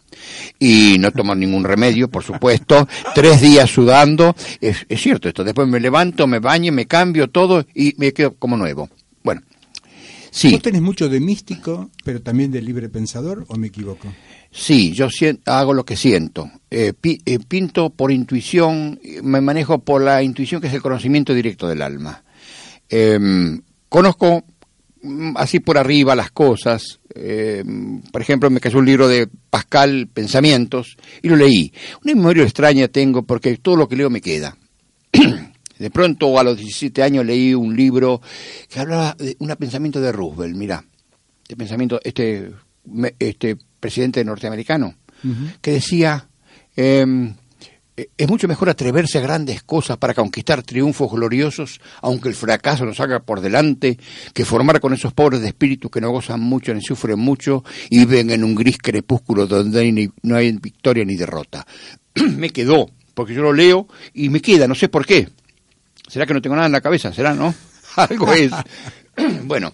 Y 0.60 0.98
no 1.00 1.12
tomo 1.12 1.34
ningún 1.34 1.64
remedio, 1.64 2.10
por 2.10 2.24
supuesto, 2.24 2.88
tres 3.16 3.42
días 3.42 3.70
sudando, 3.70 4.36
es, 4.60 4.86
cierto 4.98 5.28
esto, 5.28 5.44
después 5.44 5.68
me 5.68 5.80
levanto, 5.80 6.28
me 6.28 6.40
baño, 6.40 6.72
me 6.72 6.86
cambio 6.86 7.30
todo 7.30 7.66
y 7.74 7.96
me 7.98 8.14
quedo 8.14 8.36
como 8.36 8.56
nuevo. 8.56 8.90
Bueno, 9.24 9.42
sí. 10.32 10.52
¿Vos 10.52 10.64
tenés 10.64 10.82
mucho 10.82 11.08
de 11.08 11.20
místico, 11.20 11.92
pero 12.04 12.22
también 12.22 12.52
de 12.52 12.62
libre 12.64 12.90
pensador, 12.90 13.46
o 13.48 13.58
me 13.58 13.68
equivoco? 13.68 14.12
Sí, 14.50 14.92
yo 14.94 15.08
hago 15.46 15.74
lo 15.74 15.86
que 15.86 15.96
siento. 15.96 16.50
Eh, 16.72 16.94
eh, 17.04 17.40
pinto 17.48 17.92
por 17.92 18.12
intuición, 18.12 19.00
me 19.22 19.40
manejo 19.42 19.80
por 19.80 20.02
la 20.02 20.24
intuición 20.24 20.60
que 20.60 20.68
es 20.68 20.74
el 20.74 20.82
conocimiento 20.82 21.34
directo 21.34 21.68
del 21.68 21.84
alma. 21.84 22.24
Em, 22.90 23.62
conozco 23.88 24.44
Mm, 25.04 25.36
así 25.38 25.60
por 25.60 25.78
arriba 25.78 26.16
las 26.16 26.32
cosas. 26.32 27.00
Eh, 27.16 27.64
por 28.12 28.22
ejemplo, 28.22 28.50
me 28.50 28.60
cayó 28.60 28.80
un 28.80 28.86
libro 28.86 29.08
de 29.08 29.28
Pascal, 29.50 30.08
Pensamientos, 30.14 30.98
y 31.22 31.30
lo 31.30 31.36
leí. 31.36 31.74
Una 32.04 32.16
memoria 32.16 32.44
extraña 32.44 32.88
tengo 32.88 33.24
porque 33.24 33.58
todo 33.58 33.76
lo 33.76 33.88
que 33.88 33.96
leo 33.96 34.10
me 34.10 34.22
queda. 34.22 34.58
de 35.82 35.90
pronto, 35.90 36.38
a 36.38 36.44
los 36.44 36.58
17 36.58 37.02
años, 37.02 37.26
leí 37.26 37.56
un 37.56 37.76
libro 37.76 38.22
que 38.70 38.80
hablaba 38.80 39.16
de 39.18 39.36
un 39.40 39.48
pensamiento 39.56 40.00
de 40.00 40.12
Roosevelt, 40.12 40.56
mira, 40.56 40.86
de 41.50 41.56
pensamiento, 41.56 42.00
este, 42.04 42.52
este 43.18 43.58
presidente 43.80 44.24
norteamericano, 44.24 44.94
que 45.60 45.72
decía, 45.72 46.28
em, 46.76 47.34
es 47.96 48.28
mucho 48.30 48.48
mejor 48.48 48.70
atreverse 48.70 49.18
a 49.18 49.22
grandes 49.22 49.64
cosas 49.64 49.98
para 49.98 50.14
conquistar 50.14 50.62
triunfos 50.62 51.12
gloriosos, 51.12 51.82
aunque 52.04 52.30
el 52.30 52.36
fracaso 52.36 52.86
nos 52.86 53.00
haga 53.00 53.22
por 53.22 53.42
delante, 53.42 53.98
que 54.36 54.46
formar 54.46 54.82
con 54.82 54.94
esos 54.94 55.14
pobres 55.14 55.42
de 55.42 55.48
espíritu 55.48 55.90
que 55.90 56.00
no 56.00 56.12
gozan 56.12 56.42
mucho 56.42 56.76
ni 56.76 56.82
sufren 56.84 57.18
mucho 57.18 57.64
y 57.90 58.06
viven 58.06 58.30
en 58.30 58.44
un 58.44 58.54
gris 58.54 58.78
crepúsculo 58.78 59.48
donde 59.48 60.12
no 60.22 60.36
hay 60.36 60.52
victoria 60.52 61.04
ni 61.06 61.16
derrota. 61.16 61.66
me 62.38 62.52
quedó, 62.52 62.92
porque 63.16 63.34
yo 63.34 63.42
lo 63.42 63.52
leo 63.52 63.88
y 64.14 64.30
me 64.30 64.42
queda, 64.42 64.68
no 64.68 64.76
sé 64.76 64.88
por 64.88 65.08
qué. 65.08 65.28
¿Será 66.12 66.26
que 66.26 66.34
no 66.34 66.42
tengo 66.42 66.58
nada 66.58 66.66
en 66.66 66.74
la 66.74 66.82
cabeza? 66.82 67.14
¿Será, 67.14 67.34
no? 67.34 67.56
Algo 67.96 68.34
es. 68.34 68.52
bueno, 69.44 69.72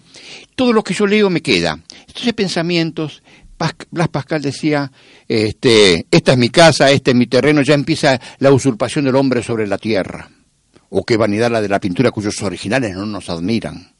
todo 0.54 0.72
lo 0.72 0.84
que 0.84 0.94
yo 0.94 1.04
leo 1.04 1.28
me 1.30 1.42
queda. 1.42 1.80
Estos 2.06 2.32
pensamientos 2.32 3.24
Blas 3.90 4.08
Pascal 4.08 4.40
decía, 4.40 4.88
este, 5.26 6.06
esta 6.08 6.32
es 6.32 6.38
mi 6.38 6.48
casa, 6.50 6.92
este 6.92 7.10
es 7.10 7.16
mi 7.16 7.26
terreno, 7.26 7.62
ya 7.62 7.74
empieza 7.74 8.20
la 8.38 8.52
usurpación 8.52 9.04
del 9.04 9.16
hombre 9.16 9.42
sobre 9.42 9.66
la 9.66 9.78
tierra. 9.78 10.30
O 10.90 11.04
qué 11.04 11.16
vanidad 11.16 11.50
la 11.50 11.60
de 11.60 11.68
la 11.68 11.80
pintura 11.80 12.12
cuyos 12.12 12.40
originales 12.40 12.94
no 12.94 13.04
nos 13.04 13.28
admiran. 13.30 13.92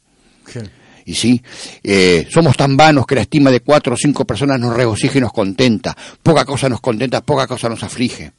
Y 1.03 1.15
sí, 1.15 1.41
eh, 1.83 2.25
somos 2.31 2.55
tan 2.55 2.77
vanos 2.77 3.05
que 3.05 3.15
la 3.15 3.21
estima 3.21 3.51
de 3.51 3.59
cuatro 3.59 3.95
o 3.95 3.97
cinco 3.97 4.23
personas 4.23 4.61
nos 4.61 4.73
regocija 4.73 5.17
y 5.17 5.21
nos 5.21 5.33
contenta. 5.33 5.95
Poca 6.23 6.45
cosa 6.45 6.69
nos 6.69 6.79
contenta, 6.79 7.19
poca 7.19 7.47
cosa 7.47 7.67
nos 7.67 7.83
aflige. 7.83 8.31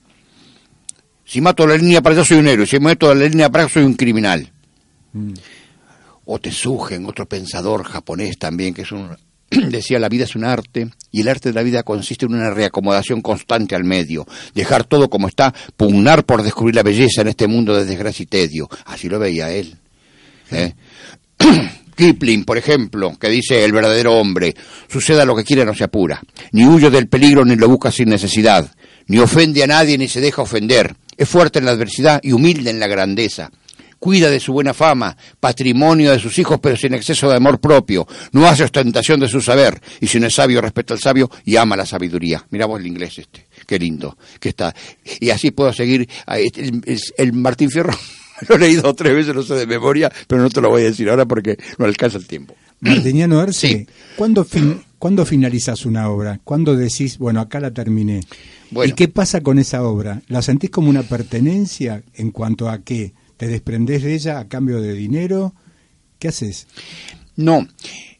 Si 1.30 1.40
mato 1.40 1.64
la 1.64 1.76
línea 1.76 2.02
para 2.02 2.16
allá 2.16 2.24
soy 2.24 2.38
un 2.38 2.48
héroe, 2.48 2.66
si 2.66 2.80
mato 2.80 3.14
la 3.14 3.28
línea 3.28 3.48
para 3.48 3.62
allá 3.62 3.72
soy 3.72 3.84
un 3.84 3.94
criminal. 3.94 4.50
Mm. 5.12 5.34
O 6.24 6.40
te 6.40 6.50
sugen, 6.50 7.06
otro 7.06 7.24
pensador 7.26 7.84
japonés 7.84 8.36
también, 8.36 8.74
que 8.74 8.82
es 8.82 8.90
un 8.90 9.16
decía 9.70 10.00
la 10.00 10.08
vida 10.08 10.24
es 10.24 10.34
un 10.34 10.42
arte 10.42 10.90
y 11.12 11.20
el 11.20 11.28
arte 11.28 11.50
de 11.50 11.54
la 11.54 11.62
vida 11.62 11.84
consiste 11.84 12.26
en 12.26 12.34
una 12.34 12.50
reacomodación 12.50 13.22
constante 13.22 13.76
al 13.76 13.84
medio, 13.84 14.26
dejar 14.56 14.82
todo 14.82 15.08
como 15.08 15.28
está, 15.28 15.54
pugnar 15.76 16.24
por 16.24 16.42
descubrir 16.42 16.74
la 16.74 16.82
belleza 16.82 17.20
en 17.20 17.28
este 17.28 17.46
mundo 17.46 17.76
de 17.76 17.84
desgracia 17.84 18.24
y 18.24 18.26
tedio. 18.26 18.68
Así 18.86 19.08
lo 19.08 19.20
veía 19.20 19.52
él. 19.52 19.76
¿eh? 20.50 20.74
Kipling, 21.94 22.44
por 22.44 22.58
ejemplo, 22.58 23.16
que 23.16 23.28
dice 23.28 23.64
el 23.64 23.70
verdadero 23.70 24.16
hombre, 24.16 24.56
suceda 24.88 25.24
lo 25.24 25.36
que 25.36 25.44
quiera 25.44 25.64
no 25.64 25.74
se 25.74 25.84
apura, 25.84 26.20
ni 26.50 26.66
huye 26.66 26.90
del 26.90 27.06
peligro 27.06 27.44
ni 27.44 27.54
lo 27.54 27.68
busca 27.68 27.92
sin 27.92 28.08
necesidad, 28.08 28.68
ni 29.06 29.18
ofende 29.18 29.62
a 29.62 29.66
nadie 29.66 29.96
ni 29.98 30.08
se 30.08 30.20
deja 30.20 30.42
ofender, 30.42 30.94
es 31.16 31.28
fuerte 31.28 31.58
en 31.58 31.64
la 31.66 31.72
adversidad 31.72 32.20
y 32.22 32.32
humilde 32.32 32.70
en 32.70 32.80
la 32.80 32.86
grandeza 32.86 33.50
cuida 33.98 34.30
de 34.30 34.40
su 34.40 34.54
buena 34.54 34.72
fama, 34.72 35.14
patrimonio 35.40 36.10
de 36.10 36.18
sus 36.18 36.38
hijos, 36.38 36.58
pero 36.62 36.74
sin 36.74 36.94
exceso 36.94 37.28
de 37.28 37.36
amor 37.36 37.60
propio, 37.60 38.08
no 38.32 38.46
hace 38.46 38.64
ostentación 38.64 39.20
de 39.20 39.28
su 39.28 39.42
saber, 39.42 39.78
y 40.00 40.06
si 40.06 40.18
no 40.18 40.26
es 40.26 40.34
sabio, 40.34 40.62
respeta 40.62 40.94
al 40.94 41.00
sabio 41.00 41.30
y 41.44 41.56
ama 41.56 41.76
la 41.76 41.84
sabiduría. 41.84 42.42
Miramos 42.48 42.80
el 42.80 42.86
inglés 42.86 43.18
este, 43.18 43.46
qué 43.66 43.78
lindo 43.78 44.16
que 44.40 44.48
está. 44.48 44.74
Y 45.20 45.28
así 45.28 45.50
puedo 45.50 45.70
seguir, 45.74 46.08
este, 46.26 46.72
el, 47.18 47.32
Martín 47.34 47.70
Fierro 47.70 47.92
lo 48.48 48.54
he 48.54 48.58
leído 48.58 48.94
tres 48.94 49.14
veces, 49.14 49.34
no 49.34 49.42
sé 49.42 49.52
de 49.54 49.66
memoria, 49.66 50.10
pero 50.26 50.40
no 50.40 50.48
te 50.48 50.62
lo 50.62 50.70
voy 50.70 50.80
a 50.80 50.84
decir 50.86 51.10
ahora 51.10 51.26
porque 51.26 51.58
no 51.76 51.84
alcanza 51.84 52.16
el 52.16 52.26
tiempo. 52.26 52.56
Martiniano 52.80 53.38
Arce, 53.38 53.68
Sí. 53.68 53.86
¿cuándo, 54.16 54.44
fin- 54.46 54.82
¿cuándo 55.00 55.26
finalizas 55.26 55.86
una 55.86 56.08
obra? 56.08 56.40
¿Cuándo 56.44 56.76
decís, 56.76 57.18
bueno, 57.18 57.40
acá 57.40 57.58
la 57.58 57.72
terminé? 57.72 58.20
Bueno. 58.70 58.92
¿Y 58.92 58.94
qué 58.94 59.08
pasa 59.08 59.40
con 59.40 59.58
esa 59.58 59.82
obra? 59.82 60.22
¿La 60.28 60.42
sentís 60.42 60.70
como 60.70 60.90
una 60.90 61.02
pertenencia 61.02 62.04
en 62.14 62.30
cuanto 62.30 62.68
a 62.68 62.82
que 62.82 63.14
te 63.36 63.48
desprendés 63.48 64.04
de 64.04 64.14
ella 64.14 64.38
a 64.38 64.46
cambio 64.46 64.80
de 64.80 64.92
dinero? 64.92 65.54
¿Qué 66.20 66.28
haces? 66.28 66.68
No, 67.34 67.66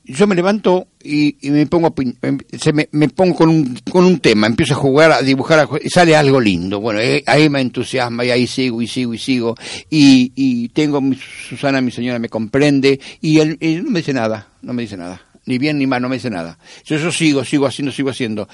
yo 0.04 0.26
me 0.26 0.34
levanto 0.34 0.88
y, 1.02 1.36
y 1.46 1.50
me 1.50 1.66
pongo 1.66 1.88
a 1.88 2.26
em- 2.26 2.38
se 2.58 2.72
me, 2.72 2.88
me 2.92 3.10
pongo 3.10 3.34
con 3.34 3.50
un, 3.50 3.78
con 3.90 4.04
un 4.04 4.18
tema, 4.18 4.46
empiezo 4.46 4.72
a 4.72 4.78
jugar, 4.78 5.12
a 5.12 5.20
dibujar, 5.20 5.58
a 5.60 5.68
sale 5.86 6.16
algo 6.16 6.40
lindo. 6.40 6.80
Bueno, 6.80 6.98
eh, 7.00 7.22
ahí 7.26 7.50
me 7.50 7.60
entusiasma 7.60 8.24
y 8.24 8.30
ahí 8.30 8.46
sigo 8.46 8.80
y 8.80 8.86
sigo 8.86 9.12
y 9.12 9.18
sigo. 9.18 9.54
Y, 9.90 10.32
y 10.34 10.70
tengo, 10.70 11.02
mi, 11.02 11.18
Susana, 11.48 11.82
mi 11.82 11.90
señora, 11.90 12.18
me 12.18 12.30
comprende 12.30 12.98
y 13.20 13.38
él, 13.38 13.58
él 13.60 13.84
no 13.84 13.90
me 13.90 13.98
dice 13.98 14.14
nada, 14.14 14.48
no 14.62 14.72
me 14.72 14.82
dice 14.82 14.96
nada. 14.96 15.20
Ni 15.46 15.58
bien 15.58 15.78
ni 15.78 15.86
mal, 15.86 16.00
no 16.02 16.08
me 16.08 16.16
dice 16.16 16.30
nada. 16.30 16.58
Yo, 16.84 16.96
yo 16.96 17.10
sigo, 17.10 17.44
sigo 17.44 17.66
haciendo, 17.66 17.92
sigo 17.92 18.10
haciendo. 18.10 18.48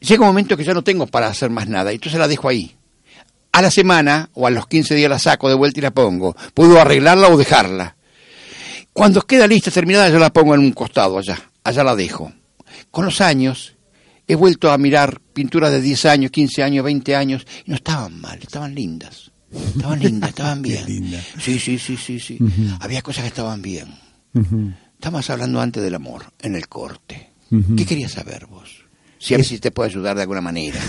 Llega 0.00 0.20
un 0.22 0.28
momento 0.28 0.56
que 0.56 0.64
ya 0.64 0.74
no 0.74 0.82
tengo 0.84 1.06
para 1.06 1.26
hacer 1.28 1.50
más 1.50 1.68
nada, 1.68 1.90
y 1.92 1.96
entonces 1.96 2.18
la 2.20 2.28
dejo 2.28 2.48
ahí. 2.48 2.76
A 3.52 3.62
la 3.62 3.70
semana 3.70 4.30
o 4.34 4.46
a 4.46 4.50
los 4.50 4.66
15 4.68 4.94
días 4.94 5.10
la 5.10 5.18
saco 5.18 5.48
de 5.48 5.54
vuelta 5.54 5.80
y 5.80 5.82
la 5.82 5.90
pongo. 5.90 6.36
Puedo 6.54 6.80
arreglarla 6.80 7.28
o 7.28 7.36
dejarla. 7.36 7.96
Cuando 8.92 9.22
queda 9.22 9.46
lista, 9.46 9.70
terminada, 9.70 10.08
yo 10.08 10.18
la 10.18 10.32
pongo 10.32 10.54
en 10.54 10.60
un 10.60 10.72
costado 10.72 11.18
allá, 11.18 11.38
allá 11.64 11.82
la 11.84 11.96
dejo. 11.96 12.32
Con 12.90 13.04
los 13.04 13.20
años, 13.20 13.76
he 14.26 14.34
vuelto 14.34 14.70
a 14.70 14.78
mirar 14.78 15.20
pinturas 15.32 15.72
de 15.72 15.80
10 15.80 16.04
años, 16.06 16.30
15 16.30 16.62
años, 16.62 16.84
20 16.84 17.16
años, 17.16 17.46
y 17.64 17.70
no 17.70 17.76
estaban 17.76 18.20
mal, 18.20 18.38
estaban 18.40 18.74
lindas. 18.74 19.32
Estaban 19.52 19.98
lindas, 20.00 20.30
estaban 20.30 20.62
bien. 20.62 20.84
linda. 20.86 21.20
Sí, 21.40 21.58
sí, 21.58 21.78
sí, 21.78 21.96
sí, 21.96 22.20
sí. 22.20 22.38
Había 22.80 23.02
cosas 23.02 23.22
que 23.22 23.28
estaban 23.28 23.62
bien. 23.62 23.88
Estamos 24.98 25.30
hablando 25.30 25.60
antes 25.60 25.80
del 25.82 25.94
amor, 25.94 26.24
en 26.40 26.56
el 26.56 26.68
corte. 26.68 27.30
¿Qué 27.76 27.86
querías 27.86 28.12
saber 28.12 28.46
vos? 28.46 28.84
Si 29.18 29.32
a 29.32 29.36
ver 29.36 29.46
si 29.46 29.58
te 29.58 29.70
puedo 29.70 29.88
ayudar 29.88 30.16
de 30.16 30.22
alguna 30.22 30.40
manera. 30.40 30.80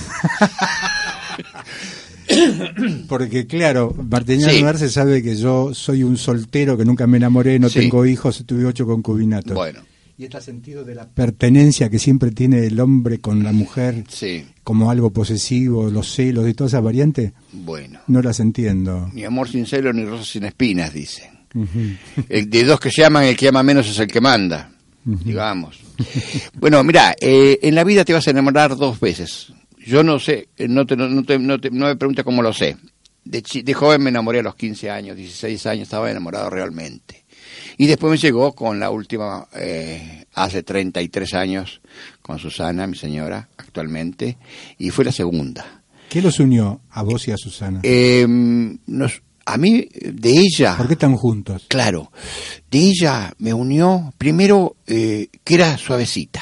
Porque 3.08 3.48
claro, 3.48 3.96
Martiniano 4.10 4.52
Sí. 4.54 4.64
Arce 4.64 4.90
sabe 4.90 5.24
que 5.24 5.36
yo 5.36 5.74
soy 5.74 6.04
un 6.04 6.18
soltero, 6.18 6.78
que 6.78 6.86
nunca 6.86 7.08
me 7.08 7.18
enamoré, 7.18 7.60
no 7.60 7.70
Sí. 7.70 7.80
tengo 7.80 8.06
hijos, 8.06 8.44
tuve 8.46 8.66
ocho 8.66 8.86
concubinatos. 8.86 9.54
Bueno, 9.56 9.82
Y 10.18 10.26
este 10.26 10.42
sentido 10.42 10.84
de 10.84 10.96
la 10.96 11.08
pertenencia 11.08 11.90
que 11.90 11.98
siempre 11.98 12.32
tiene 12.32 12.66
el 12.66 12.80
hombre 12.82 13.20
con 13.20 13.42
la 13.44 13.52
mujer 13.54 14.04
sí, 14.10 14.44
como 14.64 14.92
algo 14.92 15.12
posesivo, 15.12 15.90
los 15.90 16.12
celos 16.14 16.48
y 16.50 16.54
todas 16.54 16.74
esas 16.74 16.84
variantes, 16.84 17.32
bueno. 17.54 18.02
no 18.08 18.22
las 18.22 18.40
entiendo. 18.42 19.10
Ni 19.14 19.24
amor 19.24 19.48
sin 19.48 19.66
celo 19.66 19.94
ni 19.94 20.04
rosas 20.04 20.28
sin 20.28 20.44
espinas, 20.44 20.94
dicen. 20.94 21.39
El 22.30 22.50
de 22.50 22.64
dos 22.64 22.80
que 22.80 22.90
llaman, 22.90 23.24
el 23.26 23.36
que 23.36 23.46
llama 23.46 23.64
menos 23.64 23.88
es 23.90 23.98
el 24.00 24.08
que 24.08 24.22
manda, 24.22 24.72
digamos. 25.04 25.80
Bueno, 26.60 26.84
mira, 26.84 27.16
eh, 27.20 27.60
en 27.62 27.76
la 27.76 27.84
vida 27.84 28.06
te 28.06 28.14
vas 28.14 28.28
a 28.28 28.32
enamorar 28.32 28.76
dos 28.76 29.00
veces. 29.00 29.52
Yo 29.86 30.04
no 30.04 30.20
sé, 30.20 30.50
eh, 30.58 30.68
no, 30.68 30.86
te, 30.86 30.96
no, 30.96 31.24
te- 31.24 31.40
no 31.40 31.60
te- 31.60 31.72
no 31.72 31.86
me 31.88 31.96
pregunta 31.96 32.24
cómo 32.24 32.42
lo 32.42 32.54
sé. 32.54 32.78
De, 33.26 33.42
de 33.64 33.74
joven 33.74 34.02
me 34.04 34.10
enamoré 34.10 34.40
a 34.40 34.44
los 34.44 34.56
15 34.56 34.90
años, 34.90 35.16
16 35.18 35.66
años, 35.66 35.84
estaba 35.84 36.10
enamorado 36.10 36.50
realmente. 36.50 37.26
Y 37.78 37.88
después 37.88 38.12
me 38.12 38.18
llegó 38.18 38.54
con 38.54 38.80
la 38.80 38.90
última, 38.92 39.48
eh, 39.56 40.26
hace 40.34 40.64
33 40.64 41.34
años, 41.34 41.82
con 42.22 42.38
Susana, 42.40 42.86
mi 42.88 42.96
señora, 42.98 43.50
actualmente, 43.58 44.38
y 44.78 44.90
fue 44.90 45.06
la 45.06 45.12
segunda. 45.12 45.82
¿Qué 46.10 46.22
los 46.22 46.40
unió 46.40 46.82
a 46.90 47.04
vos 47.04 47.28
y 47.28 47.32
a 47.32 47.38
Susana? 47.38 47.80
Eh, 47.84 48.26
nos- 48.28 49.22
a 49.54 49.58
mí, 49.58 49.88
de 49.92 50.32
ella... 50.32 50.78
¿Por 50.78 50.88
qué 50.88 50.94
están 50.94 51.16
juntos? 51.16 51.66
Claro, 51.68 52.12
de 52.70 52.80
ella 52.80 53.34
me 53.40 53.54
unió 53.54 54.14
primero 54.18 54.78
eh, 54.86 55.30
que 55.44 55.56
era 55.56 55.78
suavecita, 55.78 56.42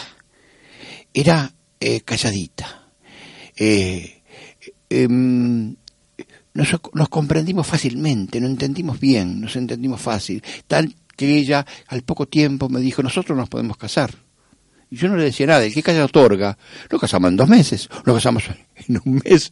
era 1.14 1.54
eh, 1.80 2.02
calladita. 2.02 2.90
Eh, 3.56 4.22
em, 4.90 5.76
nos, 6.54 6.76
nos 6.94 7.10
comprendimos 7.10 7.66
fácilmente, 7.66 8.42
nos 8.42 8.52
entendimos 8.52 9.00
bien, 9.00 9.40
nos 9.40 9.56
entendimos 9.56 10.02
fácil. 10.02 10.44
Tal 10.68 10.94
que 11.16 11.38
ella 11.38 11.66
al 11.88 12.04
poco 12.04 12.28
tiempo 12.28 12.70
me 12.70 12.80
dijo, 12.80 13.02
nosotros 13.02 13.38
nos 13.38 13.50
podemos 13.50 13.78
casar. 13.78 14.14
Y 14.90 14.96
yo 14.96 15.10
no 15.10 15.18
le 15.18 15.26
decía 15.26 15.48
nada, 15.48 15.66
el 15.66 15.74
que 15.74 15.84
calla 15.84 16.06
otorga. 16.06 16.58
Lo 16.90 17.00
casamos 17.00 17.30
en 17.32 17.38
dos 17.38 17.50
meses, 17.50 17.90
lo 18.06 18.14
casamos 18.14 18.44
en 18.88 19.02
un 19.04 19.22
mes. 19.24 19.52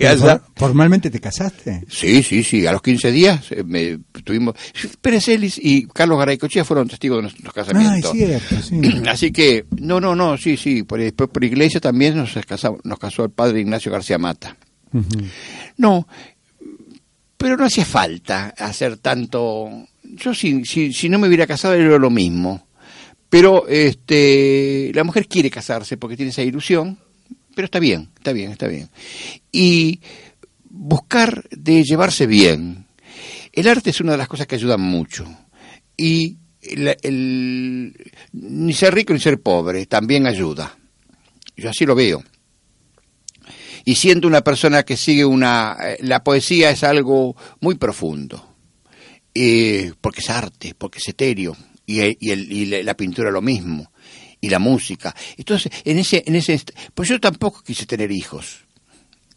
Allá. 0.00 0.42
¿Formalmente 0.56 1.10
te 1.10 1.20
casaste? 1.20 1.84
Sí, 1.88 2.22
sí, 2.22 2.42
sí. 2.44 2.66
A 2.66 2.72
los 2.72 2.82
15 2.82 3.10
días 3.10 3.52
eh, 3.52 3.62
me, 3.64 3.98
tuvimos. 4.24 4.54
Pérez 5.00 5.28
Ellis 5.28 5.58
y 5.62 5.86
Carlos 5.86 6.18
Garaycochea 6.18 6.64
fueron 6.64 6.88
testigos 6.88 7.18
de 7.18 7.22
nuestros 7.22 7.46
Ah, 7.46 7.60
es 7.60 7.66
casamientos. 7.66 8.12
cierto, 8.12 8.62
sí. 8.62 8.80
Así 9.08 9.32
que, 9.32 9.66
no, 9.78 10.00
no, 10.00 10.14
no, 10.14 10.36
sí, 10.36 10.56
sí. 10.56 10.82
Por, 10.82 11.00
después 11.00 11.30
por 11.30 11.42
iglesia 11.44 11.80
también 11.80 12.16
nos 12.16 12.32
casamos, 12.46 12.80
nos 12.84 12.98
casó 12.98 13.24
el 13.24 13.30
padre 13.30 13.60
Ignacio 13.60 13.90
García 13.92 14.18
Mata. 14.18 14.56
No, 15.78 16.06
pero 17.36 17.56
no 17.56 17.64
hacía 17.64 17.84
falta 17.84 18.54
hacer 18.58 18.98
tanto. 18.98 19.70
Yo, 20.04 20.34
si, 20.34 20.64
si, 20.64 20.92
si 20.92 21.08
no 21.08 21.18
me 21.18 21.28
hubiera 21.28 21.46
casado, 21.46 21.74
era 21.74 21.98
lo 21.98 22.10
mismo. 22.10 22.66
Pero 23.30 23.66
este, 23.66 24.90
la 24.94 25.04
mujer 25.04 25.26
quiere 25.26 25.50
casarse 25.50 25.96
porque 25.96 26.16
tiene 26.16 26.30
esa 26.30 26.42
ilusión, 26.42 26.98
pero 27.54 27.66
está 27.66 27.78
bien, 27.78 28.10
está 28.16 28.32
bien, 28.32 28.50
está 28.52 28.66
bien. 28.68 28.88
Y 29.50 30.00
buscar 30.64 31.44
de 31.50 31.84
llevarse 31.84 32.26
bien. 32.26 32.86
El 33.52 33.68
arte 33.68 33.90
es 33.90 34.00
una 34.00 34.12
de 34.12 34.18
las 34.18 34.28
cosas 34.28 34.46
que 34.46 34.54
ayudan 34.54 34.80
mucho. 34.80 35.26
Y 35.96 36.38
el, 36.62 37.94
ni 38.32 38.72
ser 38.72 38.94
rico 38.94 39.12
ni 39.12 39.20
ser 39.20 39.40
pobre 39.40 39.86
también 39.86 40.26
ayuda. 40.26 40.76
Yo 41.56 41.68
así 41.70 41.84
lo 41.84 41.94
veo. 41.94 42.22
Y 43.84 43.96
siendo 43.96 44.28
una 44.28 44.42
persona 44.42 44.84
que 44.84 44.96
sigue 44.96 45.24
una... 45.24 45.76
eh, 45.82 45.98
La 46.02 46.22
poesía 46.24 46.70
es 46.70 46.84
algo 46.84 47.36
muy 47.60 47.74
profundo. 47.74 48.48
Eh, 49.34 49.92
porque 50.00 50.20
es 50.20 50.30
arte, 50.30 50.74
porque 50.76 50.98
es 50.98 51.08
etéreo. 51.08 51.56
Y, 51.84 52.00
el- 52.00 52.16
y 52.52 52.82
la 52.82 52.94
pintura 52.96 53.30
lo 53.30 53.42
mismo. 53.42 53.91
Y 54.42 54.50
la 54.50 54.58
música. 54.58 55.14
Entonces, 55.36 55.72
en 55.84 55.98
ese, 55.98 56.22
en 56.26 56.34
ese... 56.36 56.60
Pues 56.94 57.08
yo 57.08 57.18
tampoco 57.20 57.62
quise 57.62 57.86
tener 57.86 58.10
hijos. 58.10 58.64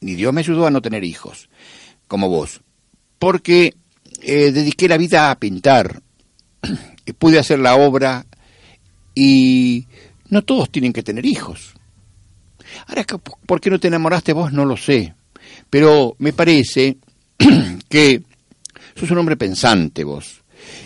Ni 0.02 0.16
Dios 0.16 0.34
me 0.34 0.42
ayudó 0.42 0.66
a 0.66 0.72
no 0.72 0.82
tener 0.82 1.04
hijos. 1.04 1.48
Como 2.08 2.28
vos. 2.28 2.62
Porque 3.20 3.76
eh, 4.22 4.52
dediqué 4.52 4.88
la 4.90 4.98
vida 4.98 5.30
a 5.32 5.40
pintar. 5.40 6.02
y 7.06 7.14
pude 7.14 7.38
hacer 7.40 7.60
la 7.60 7.76
obra. 7.76 8.26
Y 9.14 9.88
no 10.30 10.44
todos 10.44 10.72
tienen 10.72 10.92
que 10.92 11.04
tener 11.04 11.26
hijos. 11.26 11.76
Ahora, 12.88 13.04
¿qué- 13.04 13.18
¿por 13.20 13.62
qué 13.62 13.70
no 13.70 13.80
te 13.80 13.88
enamoraste 13.90 14.34
vos? 14.34 14.52
No 14.52 14.66
lo 14.66 14.76
sé. 14.76 15.14
Pero 15.70 16.16
me 16.18 16.34
parece 16.34 16.98
que 17.90 18.24
sos 18.96 19.12
un 19.12 19.20
hombre 19.20 19.38
pensante 19.38 20.04
vos. 20.04 20.42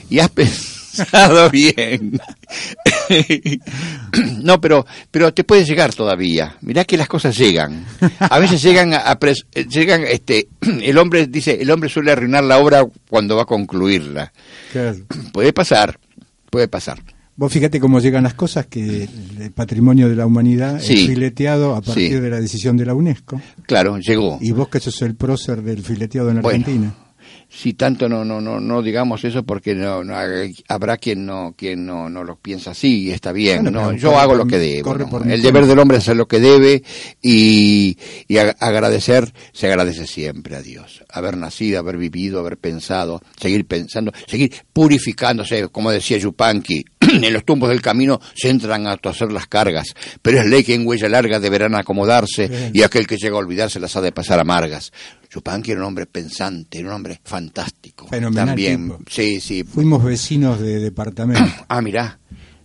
Y 0.10 0.20
has 0.20 0.30
pensado 0.30 0.79
bien. 1.52 2.20
no, 4.44 4.60
pero, 4.62 4.86
pero 5.12 5.34
te 5.34 5.44
puede 5.44 5.66
llegar 5.66 5.94
todavía. 5.94 6.56
Mirá 6.62 6.86
que 6.86 6.98
las 6.98 7.08
cosas 7.08 7.38
llegan. 7.38 7.86
A 8.20 8.40
veces 8.40 8.62
llegan 8.62 8.94
a, 8.94 8.98
a 9.00 9.20
pres- 9.20 9.46
eh, 9.54 9.66
llegan, 9.66 10.04
este, 10.04 10.48
el 10.62 10.98
hombre 10.98 11.28
dice, 11.28 11.58
el 11.62 11.70
hombre 11.72 11.90
suele 11.90 12.12
arruinar 12.12 12.44
la 12.44 12.60
obra 12.60 12.86
cuando 13.10 13.36
va 13.36 13.44
a 13.44 13.46
concluirla. 13.46 14.32
Claro. 14.72 14.98
Puede 15.34 15.54
pasar, 15.54 16.00
puede 16.50 16.68
pasar. 16.68 17.02
Vos 17.36 17.54
fíjate 17.54 17.80
cómo 17.80 18.02
llegan 18.02 18.24
las 18.24 18.34
cosas, 18.34 18.66
que 18.66 19.08
el 19.40 19.52
patrimonio 19.52 20.10
de 20.10 20.16
la 20.18 20.26
humanidad 20.26 20.82
Sí. 20.82 20.94
es 20.96 21.08
fileteado 21.08 21.74
a 21.74 21.82
partir 21.82 22.12
Sí. 22.12 22.20
de 22.20 22.30
la 22.30 22.42
decisión 22.42 22.76
de 22.76 22.86
la 22.86 22.94
UNESCO. 22.94 23.42
Claro, 23.66 23.98
llegó. 23.98 24.38
Y 24.42 24.52
vos 24.52 24.68
que 24.68 24.82
sos 24.82 25.02
el 25.04 25.16
prócer 25.16 25.62
del 25.62 25.82
fileteado 25.82 26.32
en 26.32 26.42
Bueno. 26.42 26.60
Argentina. 26.66 26.94
Si 27.52 27.74
tanto 27.74 28.08
no 28.08 28.24
no 28.24 28.40
no 28.40 28.60
no 28.60 28.82
digamos 28.84 29.24
eso 29.26 29.42
porque 29.44 29.74
no, 29.74 30.04
no 30.04 30.14
habrá 30.68 30.98
quien 30.98 31.26
no 31.26 31.56
quien 31.58 31.84
no 31.86 32.08
no 32.08 32.24
lo 32.24 32.36
piensa 32.36 32.72
así 32.72 33.06
y 33.06 33.12
está 33.12 33.32
bien 33.32 33.64
Bueno, 33.64 33.82
no 33.92 33.94
yo 33.94 34.20
hago 34.20 34.36
lo 34.36 34.46
que 34.46 34.60
debo 34.60 34.92
el 35.34 35.42
deber 35.42 35.66
del 35.66 35.80
hombre 35.80 35.98
es 35.98 36.04
hacer 36.04 36.16
lo 36.16 36.28
que 36.28 36.40
debe 36.40 36.84
y, 37.22 37.98
y 38.28 38.36
ag- 38.36 38.56
agradecer 38.60 39.34
se 39.52 39.68
agradece 39.68 40.06
siempre 40.06 40.56
a 40.56 40.62
Dios. 40.62 41.04
Haber 41.10 41.38
nacido 41.38 41.80
haber 41.80 41.98
vivido 41.98 42.40
haber 42.40 42.58
pensado 42.58 43.22
seguir 43.40 43.66
pensando 43.66 44.12
seguir 44.28 44.54
purificándose 44.72 45.68
como 45.70 45.92
decía 45.92 46.18
Yupanqui 46.18 46.86
en 47.24 47.34
los 47.34 47.46
tumbos 47.46 47.70
del 47.70 47.82
camino 47.82 48.20
se 48.36 48.50
entran 48.50 48.88
a 48.88 48.98
torcer 48.98 49.32
las 49.32 49.48
cargas 49.48 49.88
pero 50.22 50.40
es 50.40 50.46
ley 50.46 50.64
que 50.64 50.74
en 50.74 50.86
huella 50.88 51.10
larga 51.10 51.40
deberán 51.40 51.76
acomodarse 51.76 52.48
Bien. 52.48 52.72
y 52.74 52.82
aquel 52.84 53.08
que 53.08 53.18
llega 53.18 53.36
a 53.36 53.40
olvidarse 53.40 53.80
las 53.80 53.96
ha 53.96 54.02
de 54.02 54.12
pasar 54.12 54.40
amargas 54.40 54.92
Yupanqui 55.32 55.72
era 55.72 55.82
un 55.82 55.88
hombre 55.88 56.08
pensante, 56.08 56.80
era 56.80 56.88
un 56.90 56.96
hombre 56.96 57.22
fantástico. 57.24 58.08
Fenomenal 58.08 58.48
También, 58.48 58.90
tipo. 58.90 59.00
sí, 59.08 59.40
sí. 59.40 59.64
Fuimos 59.64 60.04
vecinos 60.04 60.60
de 60.60 60.80
departamento. 60.80 61.44
Ah, 61.70 61.82
mirá. 61.84 62.18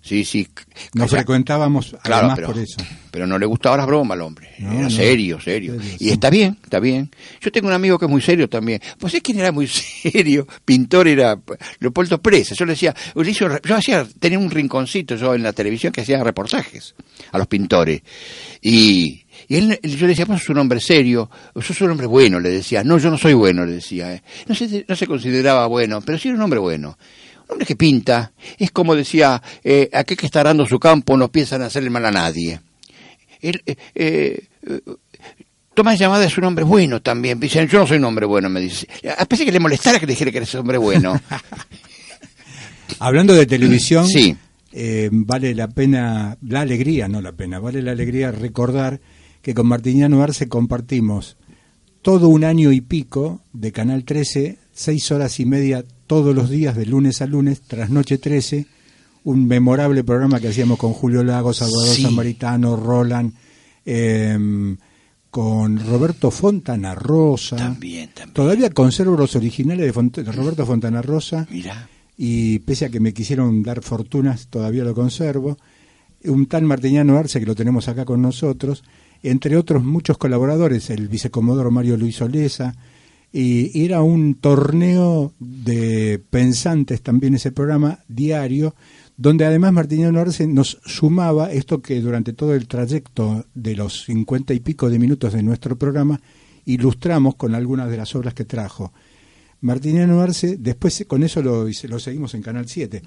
Sí, 0.06 0.22
sí. 0.26 0.46
Nos 0.92 1.10
frecuentábamos 1.10 1.96
Claro, 2.02 2.26
además 2.26 2.36
pero, 2.36 2.48
por 2.48 2.58
eso. 2.58 2.76
pero 3.10 3.26
no 3.26 3.38
le 3.38 3.46
gustaba 3.46 3.78
las 3.78 3.86
bromas 3.86 4.14
al 4.16 4.20
hombre. 4.20 4.50
No, 4.58 4.70
era 4.70 4.82
no. 4.82 4.90
serio, 4.90 5.40
serio. 5.40 5.74
Serio, 5.80 5.94
y 5.98 6.04
sí. 6.04 6.10
está 6.10 6.28
bien, 6.28 6.58
está 6.62 6.78
bien. 6.78 7.10
Yo 7.40 7.50
tengo 7.50 7.68
un 7.68 7.72
amigo 7.72 7.98
que 7.98 8.04
es 8.04 8.10
muy 8.10 8.20
serio 8.20 8.46
también. 8.46 8.82
Pues 8.98 9.14
es 9.14 9.22
quién 9.22 9.38
era 9.38 9.50
muy 9.50 9.66
serio. 10.02 10.46
Pintor 10.66 11.08
era 11.08 11.40
Leopoldo 11.80 12.20
Presa. 12.20 12.54
Yo 12.54 12.66
le 12.66 12.72
decía, 12.72 12.94
yo 13.14 13.74
hacía, 13.76 14.06
tenía 14.18 14.38
un 14.38 14.50
rinconcito 14.50 15.16
yo 15.16 15.34
en 15.34 15.42
la 15.42 15.54
televisión 15.54 15.90
que 15.90 16.02
hacía 16.02 16.22
reportajes 16.22 16.94
a 17.32 17.38
los 17.38 17.46
pintores. 17.46 18.02
Y, 18.60 19.24
y 19.48 19.56
él, 19.56 19.80
yo 19.82 20.00
le 20.02 20.08
decía, 20.08 20.26
vos 20.26 20.40
sos 20.40 20.50
un 20.50 20.58
hombre 20.58 20.80
serio, 20.80 21.30
sos 21.62 21.80
un 21.80 21.90
hombre 21.92 22.06
bueno, 22.06 22.40
le 22.40 22.50
decía. 22.50 22.84
No, 22.84 22.98
yo 22.98 23.10
no 23.10 23.16
soy 23.16 23.32
bueno, 23.32 23.64
le 23.64 23.72
decía. 23.76 24.12
eh. 24.12 24.22
No, 24.48 24.54
se, 24.54 24.84
no 24.86 24.94
se 24.96 25.06
consideraba 25.06 25.66
bueno, 25.66 26.02
pero 26.02 26.18
sí 26.18 26.28
era 26.28 26.36
un 26.36 26.42
hombre 26.42 26.60
bueno. 26.60 26.98
Hombre 27.54 27.66
que 27.66 27.76
pinta 27.76 28.32
es 28.58 28.70
como 28.72 28.94
decía, 28.96 29.40
eh, 29.62 29.88
aquel 29.92 30.16
que 30.16 30.26
está 30.26 30.40
arando 30.40 30.66
su 30.66 30.78
campo 30.80 31.16
no 31.16 31.30
piensa 31.30 31.56
en 31.56 31.62
hacerle 31.62 31.88
mal 31.90 32.04
a 32.04 32.10
nadie. 32.10 32.60
Él, 33.40 33.62
eh, 33.66 33.76
eh, 33.94 34.46
Tomás 35.74 35.98
Llamada 35.98 36.24
es 36.24 36.36
un 36.38 36.44
hombre 36.44 36.64
bueno 36.64 37.00
también. 37.02 37.38
Dice, 37.38 37.66
yo 37.66 37.78
no 37.78 37.86
soy 37.86 37.98
un 37.98 38.04
hombre 38.04 38.26
bueno, 38.26 38.48
me 38.48 38.60
dice. 38.60 38.86
A 39.18 39.24
pesar 39.26 39.46
que 39.46 39.52
le 39.52 39.60
molestara 39.60 39.98
que 40.00 40.06
le 40.06 40.12
dijera 40.12 40.30
que 40.30 40.38
eres 40.38 40.54
un 40.54 40.60
hombre 40.60 40.78
bueno. 40.78 41.20
Hablando 42.98 43.34
de 43.34 43.46
televisión, 43.46 44.06
Sí. 44.06 44.36
eh, 44.72 45.08
vale 45.12 45.54
la 45.54 45.68
pena, 45.68 46.36
la 46.42 46.60
alegría, 46.60 47.08
no 47.08 47.20
la 47.20 47.32
pena, 47.32 47.58
vale 47.58 47.82
la 47.82 47.92
alegría 47.92 48.30
recordar 48.30 49.00
que 49.42 49.54
con 49.54 49.66
Martiniano 49.66 50.22
Arce 50.22 50.48
compartimos 50.48 51.36
todo 52.02 52.28
un 52.28 52.44
año 52.44 52.72
y 52.72 52.80
pico 52.80 53.40
de 53.52 53.72
Canal 53.72 54.04
13, 54.04 54.58
seis 54.72 55.10
horas 55.10 55.40
y 55.40 55.46
media 55.46 55.84
todos 56.06 56.34
los 56.34 56.50
días, 56.50 56.76
de 56.76 56.86
lunes 56.86 57.22
a 57.22 57.26
lunes, 57.26 57.62
tras 57.66 57.90
Noche 57.90 58.18
13, 58.18 58.66
un 59.24 59.46
memorable 59.46 60.04
programa 60.04 60.38
que 60.40 60.48
hacíamos 60.48 60.78
con 60.78 60.92
Julio 60.92 61.24
Lagos, 61.24 61.58
Salvador 61.58 61.88
Sí. 61.94 62.02
Samaritano, 62.02 62.76
Roland, 62.76 63.32
eh, 63.86 64.76
con 65.30 65.84
Roberto 65.86 66.30
Fontana 66.30 66.94
Rosa. 66.94 67.56
También, 67.56 68.10
también. 68.14 68.34
Todavía 68.34 68.70
conservo 68.70 69.16
los 69.16 69.34
originales 69.34 69.84
de, 69.86 69.92
Font- 69.92 70.22
de 70.22 70.30
Roberto 70.32 70.64
Fontana 70.64 71.02
Rosa 71.02 71.46
Mira. 71.50 71.88
y 72.16 72.60
pese 72.60 72.84
a 72.84 72.88
que 72.90 73.00
me 73.00 73.12
quisieron 73.12 73.62
dar 73.62 73.82
fortunas, 73.82 74.46
todavía 74.48 74.84
lo 74.84 74.94
conservo. 74.94 75.58
Un 76.26 76.46
tal 76.46 76.62
Martiniano 76.64 77.18
Arce, 77.18 77.40
que 77.40 77.46
lo 77.46 77.54
tenemos 77.56 77.88
acá 77.88 78.04
con 78.04 78.22
nosotros, 78.22 78.84
entre 79.22 79.56
otros 79.56 79.82
muchos 79.82 80.18
colaboradores, 80.18 80.88
el 80.90 81.08
vicecomodoro 81.08 81.70
Mario 81.70 81.96
Luis 81.96 82.20
Olesa, 82.22 82.74
y, 83.36 83.84
era 83.84 84.00
un 84.00 84.36
torneo 84.36 85.32
de 85.40 86.22
pensantes 86.30 87.02
también 87.02 87.34
ese 87.34 87.50
programa 87.50 87.98
diario, 88.06 88.76
donde 89.16 89.44
además 89.44 89.72
Martiniano 89.72 90.20
Arce 90.20 90.46
nos 90.46 90.78
sumaba 90.84 91.50
esto 91.50 91.82
que 91.82 92.00
durante 92.00 92.32
todo 92.32 92.54
el 92.54 92.68
trayecto 92.68 93.44
de 93.54 93.74
los 93.74 94.04
cincuenta 94.04 94.54
y 94.54 94.60
pico 94.60 94.88
de 94.88 95.00
minutos 95.00 95.32
de 95.32 95.42
nuestro 95.42 95.76
programa 95.76 96.20
ilustramos 96.64 97.34
con 97.34 97.56
algunas 97.56 97.90
de 97.90 97.96
las 97.96 98.14
obras 98.14 98.34
que 98.34 98.44
trajo. 98.44 98.92
Martiniano 99.62 100.20
Arce, 100.20 100.56
después 100.56 101.04
con 101.08 101.24
eso 101.24 101.42
lo, 101.42 101.66
lo 101.66 101.98
seguimos 101.98 102.34
en 102.34 102.42
Canal 102.42 102.68
7. 102.68 103.02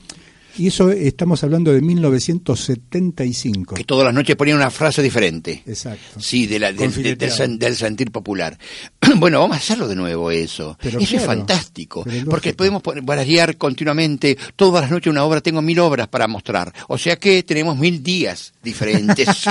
Y 0.58 0.68
eso 0.68 0.92
estamos 0.92 1.44
hablando 1.44 1.72
de 1.74 1.82
1975. 1.82 3.76
Que 3.76 3.84
todas 3.84 4.06
las 4.06 4.14
noches 4.14 4.36
ponía 4.36 4.56
una 4.56 4.72
frase 4.72 5.02
diferente. 5.04 5.64
Exacto. 5.66 6.20
Sí, 6.20 6.48
de 6.48 6.60
la- 6.60 6.72
del, 6.74 6.92
Con 6.92 7.58
del- 7.60 7.76
sentir 7.76 8.12
popular. 8.12 8.58
bueno, 9.18 9.40
vamos 9.40 9.56
a 9.58 9.60
hacerlo 9.60 9.88
de 9.88 9.96
nuevo 9.96 10.32
eso. 10.32 10.78
Pero 10.82 11.00
eso 11.00 11.16
es 11.16 11.22
claro, 11.24 11.26
fantástico. 11.40 12.06
Porque 12.30 12.54
podemos 12.54 12.82
variar 13.04 13.58
continuamente. 13.58 14.38
Todas 14.56 14.82
las 14.84 14.92
noches 14.92 15.12
una 15.12 15.24
obra. 15.24 15.42
Tengo 15.42 15.62
mil 15.62 15.80
obras 15.80 16.08
para 16.08 16.28
mostrar. 16.28 16.74
O 16.88 16.98
sea 16.98 17.18
que 17.18 17.44
tenemos 17.44 17.78
mil 17.78 18.02
días 18.02 18.54
diferentes. 18.64 19.28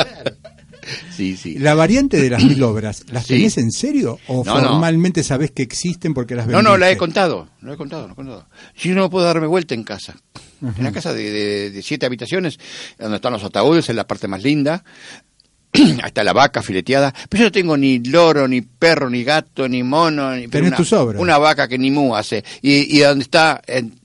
sí, 1.16 1.36
sí. 1.36 1.58
La 1.58 1.74
variante 1.74 2.20
de 2.20 2.30
las 2.30 2.44
mil 2.44 2.62
obras, 2.62 3.04
¿las 3.12 3.26
Sí. 3.26 3.34
tenés 3.34 3.58
en 3.58 3.70
serio 3.72 4.18
o 4.28 4.44
No, 4.44 4.54
no. 4.60 4.68
formalmente 4.68 5.22
sabés 5.22 5.50
que 5.50 5.62
existen 5.62 6.14
porque 6.14 6.34
las 6.34 6.46
No, 6.46 6.62
no, 6.62 6.70
la 6.76 6.86
he 6.86 6.90
vendiste? 6.90 6.98
contado, 6.98 7.48
lo 7.60 7.72
he 7.72 7.76
contado, 7.76 8.06
lo 8.06 8.12
he 8.12 8.16
contado. 8.16 8.46
Yo 8.76 8.94
no 8.94 9.10
puedo 9.10 9.24
darme 9.26 9.46
vuelta 9.46 9.74
en 9.74 9.84
casa. 9.84 10.16
En 10.76 10.84
la 10.84 10.92
casa 10.92 11.14
de, 11.14 11.30
de- 11.30 11.70
de 11.70 11.82
siete 11.82 12.04
habitaciones, 12.06 12.58
donde 12.98 13.16
están 13.16 13.32
los 13.32 13.42
ataúdes, 13.44 13.88
es 13.88 13.94
la 13.96 14.06
parte 14.06 14.28
más 14.28 14.42
linda. 14.42 14.84
Ahí 15.72 15.98
está 16.06 16.24
la 16.24 16.32
vaca 16.32 16.62
fileteada. 16.62 17.14
Pero 17.28 17.42
yo 17.42 17.46
no 17.46 17.52
tengo 17.52 17.76
ni 17.76 17.98
loro, 18.00 18.46
ni 18.48 18.60
perro, 18.60 19.08
ni 19.08 19.22
gato, 19.24 19.68
ni 19.68 19.82
mono. 19.82 20.34
Ni, 20.34 20.48
pero 20.48 20.66
una, 20.66 20.76
tus 20.76 20.92
obras. 20.92 21.20
Una 21.22 21.38
vaca 21.38 21.68
que 21.68 21.78
ni 21.78 21.90
mu 21.90 22.14
hace. 22.16 22.44
Y, 22.60 22.96
y 22.96 23.00
donde 23.00 23.22
está... 23.22 23.62
en- 23.66 23.99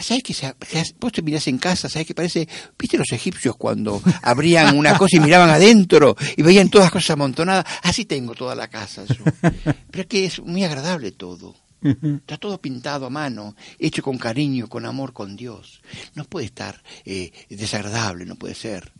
¿Sabes 0.00 0.22
que 0.22 0.34
se- 0.34 0.54
se- 0.68 0.94
vos 1.00 1.12
te 1.12 1.22
mirás 1.22 1.46
en 1.48 1.58
casa, 1.58 1.88
sabes 1.88 2.06
que 2.06 2.14
parece, 2.14 2.48
viste 2.78 2.96
los 2.98 3.10
egipcios 3.12 3.56
cuando 3.56 4.00
abrían 4.22 4.76
una 4.76 4.96
cosa 4.98 5.16
y 5.16 5.20
miraban 5.20 5.50
adentro 5.50 6.16
y 6.36 6.42
veían 6.42 6.68
todas 6.68 6.86
las 6.86 6.92
cosas 6.92 7.10
amontonadas? 7.10 7.64
Así 7.82 8.04
tengo 8.04 8.34
toda 8.34 8.54
la 8.54 8.68
casa 8.68 9.04
yo. 9.04 9.24
Pero 9.42 10.00
es 10.02 10.06
que 10.06 10.24
es 10.26 10.40
muy 10.40 10.64
agradable 10.64 11.12
todo. 11.12 11.54
Está 11.82 12.36
todo 12.36 12.60
pintado 12.60 13.06
a 13.06 13.10
mano, 13.10 13.54
hecho 13.78 14.02
con 14.02 14.18
cariño, 14.18 14.68
con 14.68 14.86
amor, 14.86 15.12
con 15.12 15.36
Dios. 15.36 15.82
No 16.14 16.24
puede 16.24 16.46
estar 16.46 16.82
eh, 17.04 17.30
desagradable, 17.48 18.24
no 18.26 18.34
puede 18.36 18.54
ser. 18.54 18.92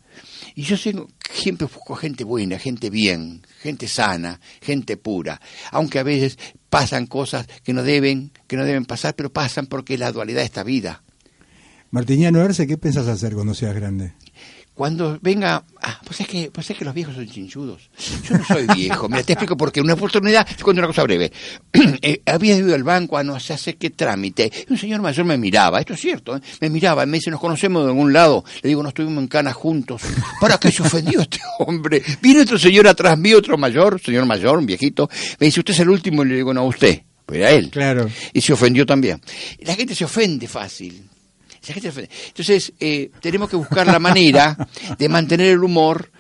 Y 0.55 0.63
yo 0.63 0.79
tengo- 0.79 1.09
siempre 1.33 1.67
busco 1.73 1.95
gente 1.97 2.25
buena, 2.25 2.59
gente 2.59 2.91
bien, 2.91 3.43
gente 3.61 3.89
sana, 3.89 4.41
gente 4.63 4.97
pura. 4.97 5.41
Aunque 5.71 5.99
a 5.99 6.03
veces 6.03 6.39
pasan 6.71 7.07
cosas 7.07 7.47
que 7.63 7.73
no 7.73 7.83
deben, 7.83 8.33
que 8.47 8.57
no 8.57 8.65
deben 8.65 8.85
pasar, 8.85 9.15
pero 9.15 9.33
pasan 9.33 9.67
porque 9.67 9.95
es 9.95 10.01
la 10.01 10.13
dualidad 10.13 10.41
de 10.41 10.47
esta 10.47 10.63
vida. 10.63 11.03
Martiniano 11.91 12.41
Arce, 12.41 12.67
¿qué 12.67 12.77
pensás 12.77 13.07
hacer 13.07 13.35
cuando 13.35 13.55
seas 13.55 13.75
grande? 13.75 14.13
Cuando 14.77 15.19
venga, 15.23 15.65
ah, 15.81 15.99
pues 16.05 16.21
es 16.21 16.29
que, 16.29 16.51
pues 16.53 16.69
es 16.69 16.77
que 16.77 16.85
los 16.85 16.93
viejos 16.93 17.15
son 17.15 17.27
chinchudos. 17.27 17.89
Yo 18.29 18.37
no 18.37 18.45
soy 18.45 18.67
viejo. 18.77 19.09
Mira, 19.09 19.23
te 19.23 19.33
explico 19.33 19.57
porque 19.57 19.81
una 19.81 19.95
oportunidad, 19.95 20.47
te 20.47 20.63
cuento 20.63 20.81
una 20.81 20.89
cosa 20.89 21.03
breve. 21.03 21.33
Eh, 22.03 22.21
había 22.27 22.57
ido 22.57 22.75
al 22.75 22.85
banco 22.85 23.17
a 23.17 23.25
no 23.25 23.41
sé 23.41 23.55
hacer 23.55 23.77
qué 23.79 23.89
trámite. 23.89 24.53
Y 24.69 24.71
un 24.71 24.79
señor 24.79 25.01
mayor 25.01 25.25
me 25.25 25.39
miraba, 25.39 25.81
esto 25.81 25.95
es 25.95 26.01
cierto, 26.01 26.37
¿eh? 26.37 26.41
me 26.61 26.69
miraba 26.69 27.05
y 27.05 27.07
me 27.07 27.17
dice, 27.17 27.31
nos 27.31 27.41
conocemos 27.41 27.85
de 27.85 27.89
algún 27.89 28.13
lado. 28.13 28.45
Le 28.63 28.69
digo, 28.69 28.83
no 28.83 28.91
estuvimos 28.91 29.23
en 29.23 29.29
cana 29.29 29.55
juntos. 29.55 30.03
¿Para 30.41 30.59
qué 30.59 30.71
se 30.71 30.83
ofendió 30.83 31.23
este 31.23 31.39
hombre? 31.59 32.03
Viene 32.21 32.43
otro 32.43 32.59
señor 32.59 32.87
atrás 32.87 33.19
mío, 33.19 33.39
otro 33.39 33.57
mayor, 33.57 33.99
señor 33.99 34.27
mayor, 34.27 34.59
un 34.59 34.67
viejito. 34.67 35.09
Me 35.41 35.47
dice, 35.47 35.61
usted 35.61 35.73
es 35.73 35.81
el 35.81 35.89
último. 35.89 36.23
Y 36.23 36.29
le 36.29 36.35
digo, 36.37 36.53
no, 36.53 36.65
usted. 36.67 37.01
Pues 37.25 37.41
era 37.41 37.51
él. 37.51 37.71
Claro. 37.71 38.09
Y 38.35 38.41
se 38.43 38.53
ofendió 38.53 38.85
también. 38.85 39.21
La 39.61 39.75
gente 39.75 39.95
se 39.95 40.05
ofende 40.05 40.47
fácil. 40.47 41.09
Entonces, 41.69 42.73
eh, 42.79 43.11
tenemos 43.21 43.51
que 43.51 43.57
buscar 43.57 43.87
la 43.87 43.99
manera 43.99 44.57
de 44.99 45.09
mantener 45.09 45.49
el 45.49 45.63
humor. 45.63 46.11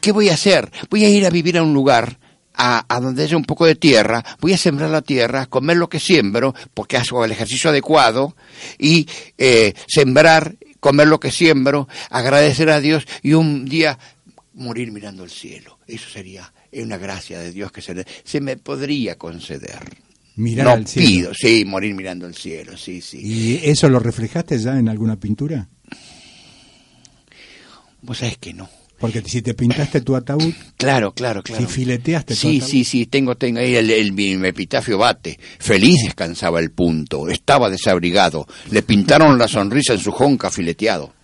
¿Qué 0.00 0.12
voy 0.12 0.28
a 0.28 0.34
hacer? 0.34 0.70
Voy 0.88 1.04
a 1.04 1.08
ir 1.08 1.26
a 1.26 1.30
vivir 1.30 1.58
a 1.58 1.62
un 1.62 1.74
lugar 1.74 2.18
a, 2.54 2.84
a 2.88 3.00
donde 3.00 3.22
haya 3.22 3.36
un 3.36 3.44
poco 3.44 3.66
de 3.66 3.74
tierra, 3.74 4.24
voy 4.40 4.52
a 4.52 4.58
sembrar 4.58 4.90
la 4.90 5.02
tierra, 5.02 5.46
comer 5.46 5.76
lo 5.76 5.88
que 5.88 6.00
siembro, 6.00 6.54
porque 6.74 6.96
hago 6.96 7.24
el 7.24 7.32
ejercicio 7.32 7.70
adecuado, 7.70 8.36
y 8.78 9.08
eh, 9.38 9.74
sembrar, 9.86 10.56
comer 10.78 11.08
lo 11.08 11.20
que 11.20 11.30
siembro, 11.30 11.88
agradecer 12.10 12.70
a 12.70 12.80
Dios 12.80 13.06
y 13.22 13.32
un 13.32 13.64
día 13.64 13.98
morir 14.54 14.92
mirando 14.92 15.24
el 15.24 15.30
cielo. 15.30 15.78
Eso 15.86 16.08
sería 16.10 16.52
una 16.72 16.98
gracia 16.98 17.38
de 17.38 17.52
Dios 17.52 17.72
que 17.72 17.80
se, 17.80 18.04
se 18.24 18.40
me 18.40 18.56
podría 18.56 19.16
conceder 19.16 19.80
Mirar 20.36 20.66
no 20.66 20.72
al 20.72 20.86
cielo. 20.86 21.08
pido, 21.08 21.34
sí, 21.34 21.64
morir 21.64 21.94
mirando 21.94 22.26
el 22.26 22.34
cielo, 22.34 22.76
sí, 22.76 23.00
sí. 23.00 23.20
¿Y 23.22 23.60
eso 23.68 23.88
lo 23.88 23.98
reflejaste 23.98 24.58
ya 24.58 24.78
en 24.78 24.88
alguna 24.88 25.16
pintura? 25.16 25.68
Vos 28.02 28.18
sabés 28.18 28.38
que 28.38 28.54
no. 28.54 28.68
Porque 28.98 29.22
si 29.22 29.40
te 29.40 29.54
pintaste 29.54 30.02
tu 30.02 30.14
ataúd, 30.14 30.52
Claro, 30.76 31.12
claro, 31.12 31.42
claro. 31.42 31.66
si 31.66 31.72
fileteaste 31.72 32.34
tu 32.34 32.40
Sí, 32.40 32.56
ataúd, 32.58 32.70
sí, 32.70 32.84
sí, 32.84 33.06
tengo, 33.06 33.34
tengo 33.36 33.58
ahí 33.60 33.74
el, 33.74 33.90
el- 33.90 34.12
mi 34.12 34.32
epitafio 34.46 34.98
bate. 34.98 35.38
Feliz 35.58 35.96
descansaba 36.04 36.60
el 36.60 36.70
punto, 36.70 37.28
estaba 37.28 37.70
desabrigado. 37.70 38.46
Le 38.70 38.82
pintaron 38.82 39.38
la 39.38 39.48
sonrisa 39.48 39.94
en 39.94 40.00
su 40.00 40.12
jonca 40.12 40.50
fileteado. 40.50 41.14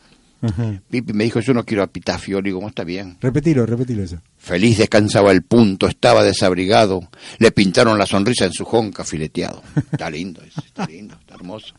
Pipi 0.91 1.13
me 1.13 1.25
dijo, 1.25 1.41
yo 1.41 1.55
no 1.55 1.65
quiero 1.65 1.83
epitafio. 1.83 2.41
Le 2.41 2.49
digo, 2.49 2.59
¿cómo 2.59 2.69
está 2.69 2.85
bien? 2.85 3.17
Repetilo, 3.21 3.65
repetilo 3.67 4.03
eso. 4.03 4.19
Feliz 4.39 4.79
descansaba 4.79 5.33
el 5.33 5.43
punto, 5.43 5.87
estaba 5.89 6.23
desabrigado. 6.23 7.09
Le 7.39 7.51
pintaron 7.53 7.99
la 7.99 8.07
sonrisa 8.07 8.45
en 8.47 8.53
su 8.53 8.65
jonca 8.65 9.05
fileteado. 9.05 9.63
Está 9.93 10.09
lindo, 10.11 10.43
eso, 10.43 10.61
está 10.65 10.87
lindo, 10.87 11.15
está 11.21 11.35
hermoso. 11.35 11.75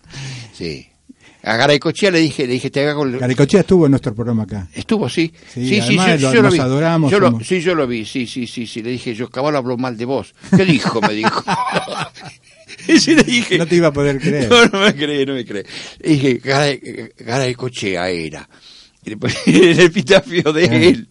Sí. 0.53 0.87
A 1.43 1.55
Garaycochea 1.55 2.11
le 2.11 2.19
dije, 2.19 2.45
le 2.45 2.53
dije, 2.53 2.69
te 2.69 2.85
hago 2.89 3.05
el, 3.05 3.19
Garicochea 3.19 3.61
estuvo 3.61 3.85
en 3.85 3.91
nuestro 3.91 4.13
programa 4.13 4.43
acá. 4.43 4.67
Estuvo, 4.73 5.07
sí. 5.07 5.31
Sí, 5.53 5.65
Sí, 5.67 5.81
sí, 5.81 5.95
yo, 5.95 6.05
lo- 6.07 6.17
yo 6.17 6.33
lo 6.33 6.41
nos 6.43 6.53
vi. 6.53 6.59
adoramos, 6.59 7.11
Yo 7.11 7.19
lo- 7.19 7.27
somos- 7.31 7.47
sí, 7.47 7.61
yo 7.61 7.73
lo 7.75 7.87
vi, 7.87 8.05
sí, 8.05 8.27
sí, 8.27 8.47
sí, 8.47 8.65
sí. 8.67 8.81
Le 8.81 8.89
dije, 8.91 9.13
yo, 9.13 9.29
caballo 9.29 9.57
habló 9.57 9.77
mal 9.77 9.95
de 9.95 10.05
vos. 10.05 10.33
¿Qué 10.55 10.65
dijo? 10.65 10.99
Me 11.01 11.13
dijo. 11.13 11.43
y 12.87 12.99
sí 12.99 13.15
le 13.15 13.23
dije. 13.23 13.57
No 13.57 13.65
te 13.65 13.75
iba 13.75 13.87
a 13.87 13.93
poder 13.93 14.19
creer. 14.19 14.49
No, 14.49 14.65
no 14.67 14.81
me 14.85 14.95
cree, 14.95 15.25
no 15.25 15.33
me 15.33 15.45
cree. 15.45 15.65
Le 15.99 16.09
dije, 16.11 16.33
Garay, 16.43 16.81
Garay 17.17 17.53
Cochea 17.55 18.09
era. 18.09 18.47
Y 19.05 19.15
puse 19.15 19.37
el 19.71 19.79
epitafio 19.79 20.51
de 20.53 20.63
Ah. 20.65 20.75
él. 20.75 21.09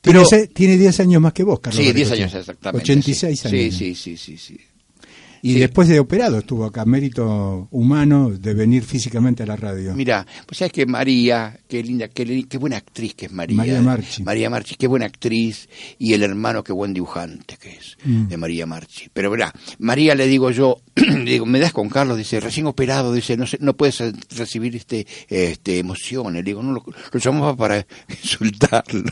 Pero, 0.00 0.24
tiene 0.54 0.76
10 0.76 1.00
años 1.00 1.22
más 1.22 1.32
que 1.32 1.42
vos, 1.42 1.60
Carlos. 1.60 1.76
sí, 1.84 1.92
10 1.92 2.08
Garicochea. 2.08 2.24
años 2.26 2.34
exactamente. 2.34 2.82
86 2.84 3.40
sí. 3.40 3.48
años. 3.48 3.74
Sí, 3.74 3.94
sí, 3.94 3.94
sí, 3.94 4.16
sí, 4.16 4.36
sí. 4.38 4.60
Y 5.42 5.54
después 5.54 5.88
de 5.88 6.00
operado 6.00 6.38
estuvo 6.38 6.64
acá, 6.64 6.84
mérito 6.84 7.68
humano 7.70 8.30
de 8.30 8.54
venir 8.54 8.82
físicamente 8.82 9.42
a 9.42 9.46
la 9.46 9.56
radio. 9.56 9.94
Mira, 9.94 10.26
pues 10.46 10.58
sabes 10.58 10.72
que 10.72 10.86
María, 10.86 11.58
qué 11.68 11.82
linda, 11.82 12.08
qué, 12.08 12.44
qué, 12.48 12.58
buena 12.58 12.76
actriz 12.76 13.14
que 13.14 13.26
es 13.26 13.32
María. 13.32 13.56
María 13.56 13.80
Marchi. 13.80 14.22
María 14.22 14.50
Marchi, 14.50 14.74
qué 14.76 14.86
buena 14.86 15.06
actriz. 15.06 15.68
Y 15.98 16.12
el 16.14 16.22
hermano, 16.22 16.62
qué 16.62 16.72
buen 16.72 16.92
dibujante 16.92 17.56
que 17.56 17.70
es, 17.70 17.96
mm. 18.04 18.28
de 18.28 18.36
María 18.36 18.66
Marchi. 18.66 19.08
Pero 19.12 19.30
verá, 19.30 19.52
María 19.78 20.14
le 20.14 20.26
digo 20.26 20.50
yo, 20.50 20.82
digo, 21.24 21.46
me 21.46 21.58
das 21.58 21.72
con 21.72 21.88
Carlos, 21.88 22.18
dice, 22.18 22.40
recién 22.40 22.66
operado, 22.66 23.12
dice, 23.12 23.36
no, 23.36 23.44
no 23.60 23.76
puedes 23.76 24.02
recibir 24.36 24.76
este, 24.76 25.06
este 25.28 25.78
emociones. 25.78 26.34
Le 26.34 26.42
digo, 26.42 26.62
no, 26.62 26.72
lo, 26.72 26.84
lo 27.12 27.20
llamamos 27.20 27.56
para 27.56 27.84
insultarlo. 28.08 29.04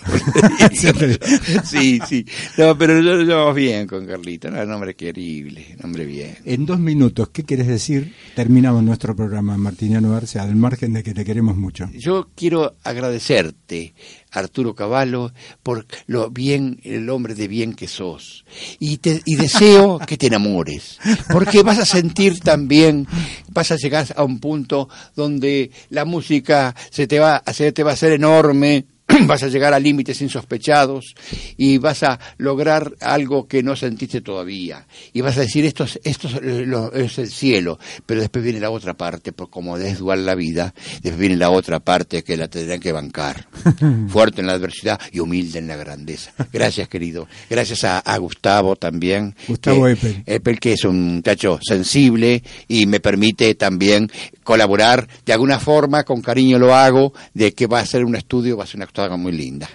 sí, 1.64 2.00
sí. 2.06 2.26
No, 2.56 2.76
pero 2.76 3.00
lo 3.00 3.22
llamamos 3.22 3.54
bien 3.54 3.86
con 3.86 4.06
Carlito, 4.06 4.50
¿no? 4.50 4.64
nombre 4.64 4.94
querible, 4.94 5.76
nombre 5.80 6.04
bien. 6.04 6.17
En 6.44 6.66
dos 6.66 6.78
minutos, 6.78 7.28
¿qué 7.30 7.44
quieres 7.44 7.66
decir? 7.66 8.14
Terminamos 8.34 8.82
nuestro 8.82 9.14
programa, 9.14 9.56
Martiniano 9.56 10.14
Arce, 10.14 10.38
al 10.38 10.56
margen 10.56 10.92
de 10.92 11.02
que 11.02 11.14
te 11.14 11.24
queremos 11.24 11.56
mucho. 11.56 11.88
Yo 11.94 12.28
quiero 12.34 12.74
agradecerte, 12.82 13.94
Arturo 14.30 14.74
Cavallo, 14.74 15.32
por 15.62 15.86
lo 16.06 16.30
bien, 16.30 16.80
el 16.82 17.08
hombre 17.10 17.34
de 17.34 17.48
bien 17.48 17.74
que 17.74 17.88
sos. 17.88 18.44
Y, 18.78 18.98
te, 18.98 19.22
y 19.24 19.36
deseo 19.36 19.98
que 20.06 20.16
te 20.16 20.26
enamores, 20.26 20.98
porque 21.30 21.62
vas 21.62 21.78
a 21.78 21.86
sentir 21.86 22.40
también, 22.40 23.06
vas 23.52 23.70
a 23.70 23.76
llegar 23.76 24.06
a 24.16 24.24
un 24.24 24.40
punto 24.40 24.88
donde 25.14 25.70
la 25.90 26.04
música 26.04 26.74
se 26.90 27.06
te 27.06 27.18
va, 27.18 27.42
se 27.52 27.72
te 27.72 27.82
va 27.82 27.90
a 27.90 27.94
hacer 27.94 28.12
enorme 28.12 28.86
vas 29.26 29.42
a 29.42 29.48
llegar 29.48 29.72
a 29.74 29.80
límites 29.80 30.20
insospechados 30.20 31.14
y 31.56 31.78
vas 31.78 32.02
a 32.02 32.18
lograr 32.36 32.92
algo 33.00 33.46
que 33.46 33.62
no 33.62 33.74
sentiste 33.76 34.20
todavía. 34.20 34.86
Y 35.12 35.20
vas 35.20 35.36
a 35.38 35.40
decir, 35.40 35.64
esto 35.64 35.84
es, 35.84 35.98
esto 36.04 36.28
es, 36.28 37.18
el 37.18 37.30
cielo, 37.30 37.78
pero 38.04 38.20
después 38.20 38.44
viene 38.44 38.60
la 38.60 38.70
otra 38.70 38.94
parte, 38.94 39.32
por 39.32 39.50
como 39.50 39.76
es 39.76 39.98
dual 39.98 40.26
la 40.26 40.34
vida, 40.34 40.74
después 41.02 41.18
viene 41.18 41.36
la 41.36 41.50
otra 41.50 41.80
parte 41.80 42.22
que 42.22 42.36
la 42.36 42.48
tendrán 42.48 42.80
que 42.80 42.92
bancar. 42.92 43.46
Fuerte 44.08 44.40
en 44.40 44.46
la 44.46 44.54
adversidad 44.54 45.00
y 45.12 45.20
humilde 45.20 45.58
en 45.58 45.68
la 45.68 45.76
grandeza. 45.76 46.32
Gracias, 46.52 46.88
querido. 46.88 47.28
Gracias 47.48 47.84
a, 47.84 48.18
Gustavo 48.18 48.76
también. 48.76 49.34
Gustavo 49.46 49.86
Eppel. 49.86 50.22
Eppel, 50.26 50.58
que 50.58 50.72
es 50.72 50.84
un 50.84 51.16
muchacho 51.16 51.58
sensible 51.62 52.42
y 52.66 52.86
me 52.86 53.00
permite 53.00 53.54
también 53.54 54.10
colaborar 54.48 55.06
de 55.26 55.34
alguna 55.34 55.58
forma, 55.58 56.04
con 56.04 56.22
cariño 56.22 56.58
lo 56.58 56.74
hago, 56.74 57.12
de 57.34 57.52
que 57.52 57.66
va 57.66 57.80
a 57.80 57.84
ser 57.84 58.02
un 58.06 58.16
estudio, 58.16 58.56
va 58.56 58.64
a 58.64 58.66
ser 58.66 58.80
una 58.80 59.16
muy 59.18 59.32
linda. 59.32 59.68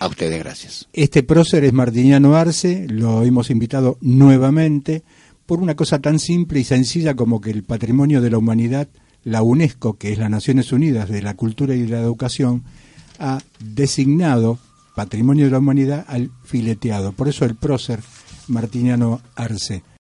A 0.00 0.08
ustedes, 0.08 0.36
gracias. 0.40 0.88
Este 0.92 1.22
prócer 1.22 1.62
es 1.62 1.72
Martiniano 1.72 2.34
Arce, 2.34 2.88
lo 2.88 3.22
hemos 3.22 3.50
invitado 3.50 3.98
nuevamente 4.00 5.04
por 5.46 5.60
una 5.60 5.76
cosa 5.76 6.00
tan 6.00 6.18
simple 6.18 6.58
y 6.58 6.64
sencilla 6.64 7.14
como 7.14 7.40
que 7.40 7.50
el 7.50 7.62
patrimonio 7.62 8.20
de 8.20 8.30
la 8.30 8.38
humanidad, 8.38 8.88
la 9.22 9.42
UNESCO, 9.42 9.96
que 9.96 10.10
es 10.10 10.18
las 10.18 10.28
Naciones 10.28 10.72
Unidas 10.72 11.08
de 11.08 11.22
la 11.22 11.34
Cultura 11.34 11.76
y 11.76 11.82
de 11.82 11.90
la 11.90 12.00
Educación, 12.00 12.64
ha 13.20 13.38
designado 13.60 14.58
patrimonio 14.96 15.44
de 15.44 15.52
la 15.52 15.58
humanidad 15.58 16.04
al 16.08 16.32
fileteado. 16.42 17.12
Por 17.12 17.28
eso 17.28 17.44
el 17.44 17.54
prócer 17.54 18.00
Martiniano 18.48 19.20
Arce. 19.36 19.84